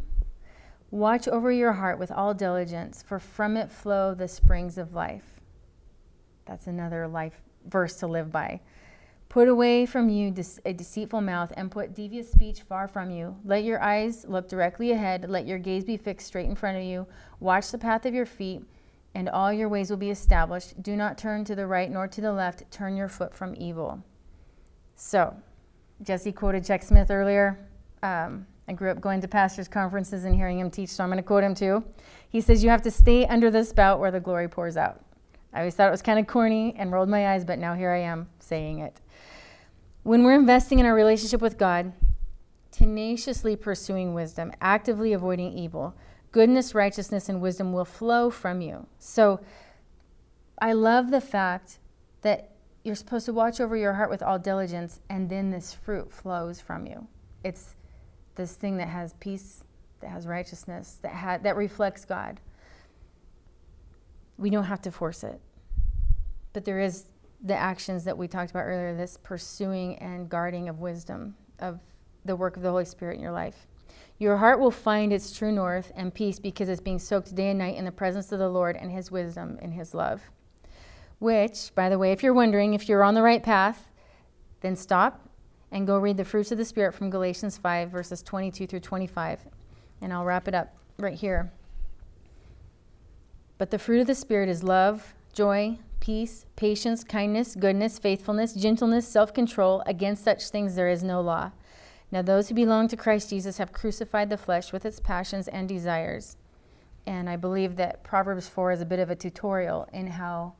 watch 0.92 1.26
over 1.26 1.50
your 1.50 1.72
heart 1.72 1.98
with 1.98 2.12
all 2.12 2.34
diligence, 2.34 3.02
for 3.02 3.18
from 3.18 3.56
it 3.56 3.68
flow 3.68 4.14
the 4.14 4.28
springs 4.28 4.78
of 4.78 4.94
life. 4.94 5.41
That's 6.46 6.66
another 6.66 7.06
life 7.08 7.40
verse 7.66 7.96
to 7.96 8.06
live 8.06 8.30
by. 8.30 8.60
Put 9.28 9.48
away 9.48 9.86
from 9.86 10.10
you 10.10 10.34
a 10.66 10.74
deceitful 10.74 11.22
mouth 11.22 11.54
and 11.56 11.70
put 11.70 11.94
devious 11.94 12.30
speech 12.30 12.60
far 12.60 12.86
from 12.86 13.10
you. 13.10 13.34
Let 13.44 13.64
your 13.64 13.82
eyes 13.82 14.26
look 14.28 14.46
directly 14.46 14.92
ahead. 14.92 15.30
Let 15.30 15.46
your 15.46 15.58
gaze 15.58 15.84
be 15.84 15.96
fixed 15.96 16.26
straight 16.26 16.50
in 16.50 16.54
front 16.54 16.76
of 16.76 16.84
you. 16.84 17.06
Watch 17.40 17.70
the 17.70 17.78
path 17.78 18.04
of 18.04 18.12
your 18.12 18.26
feet, 18.26 18.62
and 19.14 19.30
all 19.30 19.50
your 19.50 19.70
ways 19.70 19.88
will 19.88 19.96
be 19.96 20.10
established. 20.10 20.82
Do 20.82 20.96
not 20.96 21.16
turn 21.16 21.46
to 21.46 21.54
the 21.54 21.66
right 21.66 21.90
nor 21.90 22.06
to 22.08 22.20
the 22.20 22.32
left. 22.32 22.70
Turn 22.70 22.94
your 22.94 23.08
foot 23.08 23.32
from 23.32 23.54
evil. 23.56 24.04
So, 24.96 25.34
Jesse 26.02 26.32
quoted 26.32 26.66
Chuck 26.66 26.82
Smith 26.82 27.10
earlier. 27.10 27.58
Um, 28.02 28.46
I 28.68 28.74
grew 28.74 28.90
up 28.90 29.00
going 29.00 29.22
to 29.22 29.28
pastors' 29.28 29.66
conferences 29.66 30.24
and 30.24 30.34
hearing 30.34 30.58
him 30.58 30.70
teach, 30.70 30.90
so 30.90 31.02
I'm 31.04 31.08
going 31.08 31.16
to 31.16 31.22
quote 31.22 31.42
him 31.42 31.54
too. 31.54 31.82
He 32.28 32.42
says, 32.42 32.62
You 32.62 32.68
have 32.68 32.82
to 32.82 32.90
stay 32.90 33.24
under 33.26 33.50
the 33.50 33.64
spout 33.64 33.98
where 33.98 34.10
the 34.10 34.20
glory 34.20 34.48
pours 34.48 34.76
out. 34.76 35.02
I 35.52 35.58
always 35.58 35.74
thought 35.74 35.88
it 35.88 35.92
was 35.92 36.02
kind 36.02 36.18
of 36.18 36.26
corny 36.26 36.74
and 36.78 36.92
rolled 36.92 37.08
my 37.08 37.32
eyes, 37.32 37.44
but 37.44 37.58
now 37.58 37.74
here 37.74 37.90
I 37.90 38.00
am 38.00 38.28
saying 38.38 38.78
it. 38.78 39.00
When 40.02 40.24
we're 40.24 40.34
investing 40.34 40.78
in 40.78 40.86
our 40.86 40.94
relationship 40.94 41.40
with 41.40 41.58
God, 41.58 41.92
tenaciously 42.70 43.54
pursuing 43.54 44.14
wisdom, 44.14 44.52
actively 44.60 45.12
avoiding 45.12 45.52
evil, 45.52 45.94
goodness, 46.32 46.74
righteousness, 46.74 47.28
and 47.28 47.40
wisdom 47.40 47.72
will 47.72 47.84
flow 47.84 48.30
from 48.30 48.60
you. 48.60 48.86
So 48.98 49.40
I 50.58 50.72
love 50.72 51.10
the 51.10 51.20
fact 51.20 51.78
that 52.22 52.50
you're 52.82 52.94
supposed 52.94 53.26
to 53.26 53.32
watch 53.32 53.60
over 53.60 53.76
your 53.76 53.92
heart 53.92 54.10
with 54.10 54.22
all 54.22 54.38
diligence, 54.38 55.00
and 55.08 55.28
then 55.28 55.50
this 55.50 55.72
fruit 55.74 56.10
flows 56.10 56.60
from 56.60 56.86
you. 56.86 57.06
It's 57.44 57.76
this 58.34 58.54
thing 58.54 58.78
that 58.78 58.88
has 58.88 59.12
peace, 59.20 59.62
that 60.00 60.08
has 60.08 60.26
righteousness, 60.26 60.98
that, 61.02 61.12
ha- 61.12 61.38
that 61.38 61.56
reflects 61.56 62.04
God. 62.04 62.40
We 64.38 64.50
don't 64.50 64.64
have 64.64 64.82
to 64.82 64.90
force 64.90 65.24
it. 65.24 65.40
But 66.52 66.64
there 66.64 66.80
is 66.80 67.06
the 67.42 67.56
actions 67.56 68.04
that 68.04 68.16
we 68.16 68.28
talked 68.28 68.50
about 68.50 68.64
earlier 68.64 68.94
this 68.94 69.16
pursuing 69.16 69.96
and 69.96 70.28
guarding 70.28 70.68
of 70.68 70.78
wisdom, 70.78 71.34
of 71.58 71.80
the 72.24 72.36
work 72.36 72.56
of 72.56 72.62
the 72.62 72.70
Holy 72.70 72.84
Spirit 72.84 73.16
in 73.16 73.20
your 73.20 73.32
life. 73.32 73.66
Your 74.18 74.36
heart 74.36 74.60
will 74.60 74.70
find 74.70 75.12
its 75.12 75.36
true 75.36 75.50
north 75.50 75.90
and 75.96 76.14
peace 76.14 76.38
because 76.38 76.68
it's 76.68 76.80
being 76.80 76.98
soaked 76.98 77.34
day 77.34 77.50
and 77.50 77.58
night 77.58 77.76
in 77.76 77.84
the 77.84 77.92
presence 77.92 78.30
of 78.30 78.38
the 78.38 78.48
Lord 78.48 78.76
and 78.76 78.92
His 78.92 79.10
wisdom 79.10 79.58
and 79.60 79.74
His 79.74 79.94
love. 79.94 80.22
Which, 81.18 81.74
by 81.74 81.88
the 81.88 81.98
way, 81.98 82.12
if 82.12 82.22
you're 82.22 82.32
wondering 82.32 82.74
if 82.74 82.88
you're 82.88 83.02
on 83.02 83.14
the 83.14 83.22
right 83.22 83.42
path, 83.42 83.88
then 84.60 84.76
stop 84.76 85.28
and 85.72 85.86
go 85.86 85.98
read 85.98 86.16
the 86.16 86.24
fruits 86.24 86.52
of 86.52 86.58
the 86.58 86.64
Spirit 86.64 86.92
from 86.92 87.10
Galatians 87.10 87.58
5, 87.58 87.90
verses 87.90 88.22
22 88.22 88.66
through 88.66 88.80
25. 88.80 89.40
And 90.00 90.12
I'll 90.12 90.24
wrap 90.24 90.46
it 90.46 90.54
up 90.54 90.74
right 90.98 91.14
here. 91.14 91.50
But 93.62 93.70
the 93.70 93.78
fruit 93.78 94.00
of 94.00 94.08
the 94.08 94.16
Spirit 94.16 94.48
is 94.48 94.64
love, 94.64 95.14
joy, 95.32 95.78
peace, 96.00 96.46
patience, 96.56 97.04
kindness, 97.04 97.54
goodness, 97.54 97.96
faithfulness, 97.96 98.54
gentleness, 98.54 99.06
self 99.06 99.32
control. 99.32 99.84
Against 99.86 100.24
such 100.24 100.48
things 100.48 100.74
there 100.74 100.88
is 100.88 101.04
no 101.04 101.20
law. 101.20 101.52
Now, 102.10 102.22
those 102.22 102.48
who 102.48 102.56
belong 102.56 102.88
to 102.88 102.96
Christ 102.96 103.30
Jesus 103.30 103.58
have 103.58 103.72
crucified 103.72 104.30
the 104.30 104.36
flesh 104.36 104.72
with 104.72 104.84
its 104.84 104.98
passions 104.98 105.46
and 105.46 105.68
desires. 105.68 106.36
And 107.06 107.30
I 107.30 107.36
believe 107.36 107.76
that 107.76 108.02
Proverbs 108.02 108.48
4 108.48 108.72
is 108.72 108.80
a 108.80 108.84
bit 108.84 108.98
of 108.98 109.10
a 109.10 109.14
tutorial 109.14 109.88
in 109.92 110.08
how 110.08 110.54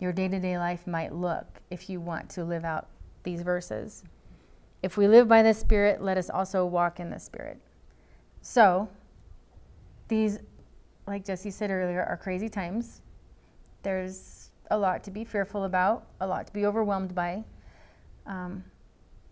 your 0.00 0.12
day 0.12 0.26
to 0.26 0.40
day 0.40 0.58
life 0.58 0.88
might 0.88 1.14
look 1.14 1.60
if 1.70 1.88
you 1.88 2.00
want 2.00 2.28
to 2.30 2.44
live 2.44 2.64
out 2.64 2.88
these 3.22 3.42
verses. 3.42 4.02
If 4.82 4.96
we 4.96 5.06
live 5.06 5.28
by 5.28 5.44
the 5.44 5.54
Spirit, 5.54 6.02
let 6.02 6.18
us 6.18 6.28
also 6.28 6.66
walk 6.66 6.98
in 6.98 7.10
the 7.10 7.20
Spirit. 7.20 7.60
So, 8.40 8.88
these, 10.08 10.40
like 11.06 11.24
Jesse 11.24 11.50
said 11.50 11.70
earlier, 11.70 12.04
are 12.04 12.16
crazy 12.16 12.48
times. 12.48 13.00
There's 13.82 14.50
a 14.70 14.78
lot 14.78 15.02
to 15.04 15.10
be 15.10 15.24
fearful 15.24 15.64
about, 15.64 16.06
a 16.20 16.26
lot 16.26 16.46
to 16.46 16.52
be 16.52 16.66
overwhelmed 16.66 17.14
by. 17.14 17.44
Um, 18.26 18.64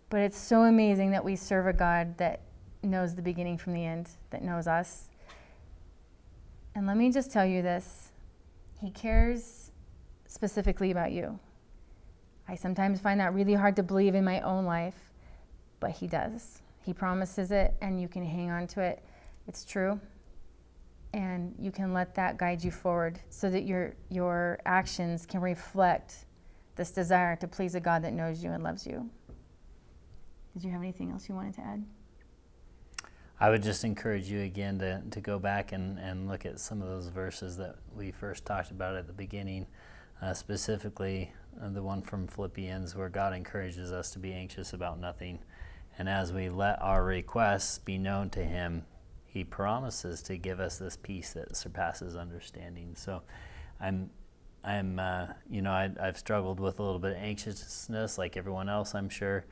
but 0.09 0.19
it's 0.19 0.37
so 0.37 0.63
amazing 0.63 1.11
that 1.11 1.23
we 1.23 1.35
serve 1.35 1.67
a 1.67 1.73
God 1.73 2.17
that 2.17 2.41
knows 2.83 3.15
the 3.15 3.21
beginning 3.21 3.57
from 3.57 3.73
the 3.73 3.85
end, 3.85 4.09
that 4.31 4.43
knows 4.43 4.67
us. 4.67 5.09
And 6.75 6.85
let 6.85 6.97
me 6.97 7.11
just 7.11 7.31
tell 7.31 7.45
you 7.45 7.61
this 7.61 8.11
He 8.81 8.91
cares 8.91 9.71
specifically 10.27 10.91
about 10.91 11.11
you. 11.11 11.39
I 12.47 12.55
sometimes 12.55 12.99
find 12.99 13.19
that 13.19 13.33
really 13.33 13.53
hard 13.53 13.75
to 13.77 13.83
believe 13.83 14.15
in 14.15 14.25
my 14.25 14.41
own 14.41 14.65
life, 14.65 15.11
but 15.79 15.91
He 15.91 16.07
does. 16.07 16.61
He 16.83 16.93
promises 16.93 17.51
it, 17.51 17.73
and 17.81 18.01
you 18.01 18.07
can 18.07 18.25
hang 18.25 18.49
on 18.49 18.67
to 18.67 18.81
it 18.81 19.01
it's 19.47 19.65
true. 19.65 19.99
And 21.13 21.53
you 21.59 21.71
can 21.71 21.93
let 21.93 22.15
that 22.15 22.37
guide 22.37 22.63
you 22.63 22.71
forward 22.71 23.19
so 23.29 23.49
that 23.49 23.63
your, 23.63 23.93
your 24.09 24.59
actions 24.65 25.25
can 25.25 25.41
reflect 25.41 26.25
this 26.75 26.91
desire 26.91 27.35
to 27.35 27.47
please 27.47 27.75
a 27.75 27.79
God 27.79 28.03
that 28.03 28.13
knows 28.13 28.43
you 28.43 28.51
and 28.51 28.63
loves 28.63 28.87
you. 28.87 29.09
Did 30.53 30.63
you 30.63 30.71
have 30.71 30.81
anything 30.81 31.11
else 31.11 31.27
you 31.27 31.35
wanted 31.35 31.55
to 31.55 31.61
add? 31.61 31.83
I 33.39 33.49
would 33.49 33.63
just 33.63 33.83
encourage 33.83 34.29
you 34.29 34.41
again 34.41 34.77
to, 34.79 35.01
to 35.09 35.19
go 35.19 35.39
back 35.39 35.71
and, 35.71 35.97
and 35.97 36.27
look 36.27 36.45
at 36.45 36.59
some 36.59 36.81
of 36.81 36.87
those 36.87 37.07
verses 37.07 37.57
that 37.57 37.75
we 37.95 38.11
first 38.11 38.45
talked 38.45 38.69
about 38.69 38.95
at 38.95 39.07
the 39.07 39.13
beginning, 39.13 39.65
uh, 40.21 40.33
specifically 40.33 41.33
uh, 41.59 41.69
the 41.69 41.81
one 41.81 42.03
from 42.03 42.27
Philippians 42.27 42.95
where 42.95 43.09
God 43.09 43.33
encourages 43.33 43.91
us 43.91 44.11
to 44.11 44.19
be 44.19 44.31
anxious 44.31 44.73
about 44.73 44.99
nothing. 44.99 45.39
And 45.97 46.07
as 46.07 46.31
we 46.31 46.49
let 46.49 46.79
our 46.81 47.03
requests 47.03 47.79
be 47.79 47.97
known 47.97 48.29
to 48.31 48.43
Him, 48.43 48.85
He 49.31 49.45
promises 49.45 50.21
to 50.23 50.37
give 50.37 50.59
us 50.59 50.77
this 50.77 50.97
peace 50.97 51.31
that 51.33 51.55
surpasses 51.55 52.17
understanding. 52.17 52.95
So 52.95 53.21
I'm, 53.79 54.09
I'm 54.61 54.99
uh, 54.99 55.27
you 55.49 55.61
know, 55.61 55.71
I, 55.71 55.89
I've 56.01 56.17
struggled 56.17 56.59
with 56.59 56.79
a 56.79 56.83
little 56.83 56.99
bit 56.99 57.11
of 57.11 57.17
anxiousness 57.17 58.17
like 58.17 58.35
everyone 58.35 58.67
else, 58.67 58.93
I'm 58.93 59.07
sure. 59.07 59.45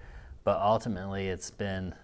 But 0.44 0.60
ultimately, 0.60 1.30
it's 1.30 1.50
been 1.50 1.96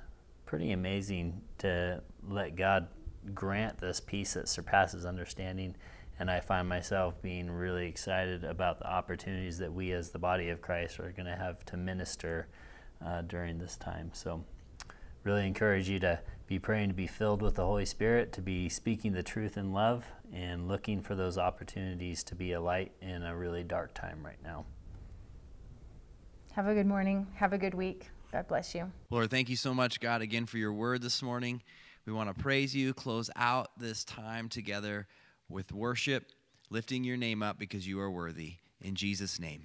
pretty 0.45 0.71
amazing 0.71 1.41
to 1.57 2.01
let 2.29 2.55
God 2.55 2.87
grant 3.33 3.79
this 3.79 3.99
peace 3.99 4.35
that 4.35 4.47
surpasses 4.47 5.05
understanding. 5.05 5.75
And 6.17 6.31
I 6.31 6.39
find 6.39 6.69
myself 6.69 7.21
being 7.21 7.51
really 7.51 7.87
excited 7.87 8.45
about 8.45 8.79
the 8.79 8.89
opportunities 8.89 9.57
that 9.57 9.73
we, 9.73 9.91
as 9.91 10.11
the 10.11 10.19
body 10.19 10.47
of 10.47 10.61
Christ, 10.61 10.99
are 11.01 11.11
going 11.11 11.25
to 11.25 11.35
have 11.35 11.65
to 11.65 11.77
minister 11.77 12.47
uh, 13.05 13.21
during 13.23 13.57
this 13.57 13.75
time. 13.75 14.11
So, 14.13 14.45
really 15.25 15.45
encourage 15.45 15.89
you 15.89 15.99
to 15.99 16.19
be 16.47 16.59
praying 16.59 16.89
to 16.89 16.95
be 16.95 17.07
filled 17.07 17.41
with 17.41 17.55
the 17.55 17.65
Holy 17.65 17.85
Spirit, 17.85 18.31
to 18.33 18.41
be 18.41 18.69
speaking 18.69 19.11
the 19.11 19.23
truth 19.23 19.57
in 19.57 19.73
love, 19.73 20.05
and 20.31 20.67
looking 20.67 21.01
for 21.01 21.15
those 21.15 21.37
opportunities 21.37 22.23
to 22.23 22.35
be 22.35 22.53
a 22.53 22.61
light 22.61 22.91
in 23.01 23.23
a 23.23 23.35
really 23.35 23.63
dark 23.63 23.93
time 23.95 24.23
right 24.23 24.41
now. 24.43 24.63
Have 26.51 26.67
a 26.67 26.73
good 26.73 26.85
morning. 26.85 27.27
Have 27.35 27.51
a 27.51 27.57
good 27.57 27.73
week. 27.73 28.09
God 28.31 28.47
bless 28.47 28.75
you. 28.75 28.91
Lord, 29.09 29.31
thank 29.31 29.49
you 29.49 29.55
so 29.55 29.73
much, 29.73 29.99
God, 29.99 30.21
again 30.21 30.45
for 30.45 30.57
your 30.57 30.73
word 30.73 31.01
this 31.01 31.23
morning. 31.23 31.63
We 32.05 32.13
want 32.13 32.29
to 32.29 32.41
praise 32.41 32.75
you, 32.75 32.93
close 32.93 33.31
out 33.35 33.69
this 33.79 34.05
time 34.05 34.47
together 34.47 35.07
with 35.49 35.73
worship, 35.73 36.25
lifting 36.69 37.03
your 37.03 37.17
name 37.17 37.41
up 37.41 37.57
because 37.57 37.87
you 37.87 37.99
are 37.99 38.11
worthy. 38.11 38.55
In 38.79 38.93
Jesus' 38.93 39.39
name. 39.39 39.63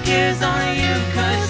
Cares 0.00 0.42
on 0.42 0.74
you, 0.74 0.94
cause 1.14 1.43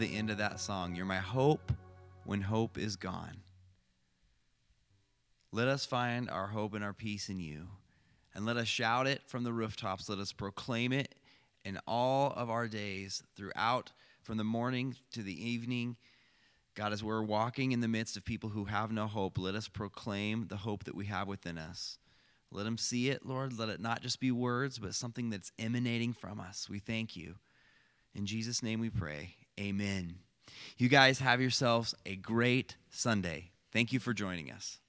the 0.00 0.16
end 0.16 0.30
of 0.30 0.38
that 0.38 0.58
song. 0.58 0.94
You're 0.94 1.04
my 1.04 1.18
hope 1.18 1.72
when 2.24 2.40
hope 2.40 2.78
is 2.78 2.96
gone. 2.96 3.36
Let 5.52 5.68
us 5.68 5.84
find 5.84 6.30
our 6.30 6.46
hope 6.46 6.74
and 6.74 6.82
our 6.82 6.94
peace 6.94 7.28
in 7.28 7.38
you. 7.38 7.68
And 8.34 8.46
let 8.46 8.56
us 8.56 8.66
shout 8.66 9.06
it 9.06 9.20
from 9.26 9.44
the 9.44 9.52
rooftops. 9.52 10.08
Let 10.08 10.18
us 10.18 10.32
proclaim 10.32 10.92
it 10.92 11.14
in 11.64 11.78
all 11.86 12.32
of 12.34 12.48
our 12.48 12.66
days, 12.66 13.22
throughout, 13.36 13.92
from 14.22 14.38
the 14.38 14.44
morning 14.44 14.96
to 15.12 15.22
the 15.22 15.48
evening. 15.48 15.96
God, 16.74 16.92
as 16.92 17.04
we're 17.04 17.22
walking 17.22 17.72
in 17.72 17.80
the 17.80 17.88
midst 17.88 18.16
of 18.16 18.24
people 18.24 18.50
who 18.50 18.64
have 18.64 18.90
no 18.90 19.06
hope, 19.06 19.36
let 19.36 19.54
us 19.54 19.68
proclaim 19.68 20.46
the 20.46 20.56
hope 20.56 20.84
that 20.84 20.94
we 20.94 21.06
have 21.06 21.28
within 21.28 21.58
us. 21.58 21.98
Let 22.50 22.64
them 22.64 22.78
see 22.78 23.10
it, 23.10 23.26
Lord. 23.26 23.58
Let 23.58 23.68
it 23.68 23.80
not 23.80 24.00
just 24.00 24.18
be 24.18 24.30
words, 24.30 24.78
but 24.78 24.94
something 24.94 25.28
that's 25.28 25.52
emanating 25.58 26.14
from 26.14 26.40
us. 26.40 26.68
We 26.70 26.78
thank 26.78 27.16
you. 27.16 27.34
In 28.14 28.24
Jesus' 28.24 28.62
name 28.62 28.80
we 28.80 28.88
pray. 28.88 29.34
Amen. 29.60 30.14
You 30.78 30.88
guys 30.88 31.18
have 31.18 31.40
yourselves 31.40 31.94
a 32.06 32.16
great 32.16 32.76
Sunday. 32.88 33.50
Thank 33.72 33.92
you 33.92 34.00
for 34.00 34.14
joining 34.14 34.50
us. 34.50 34.80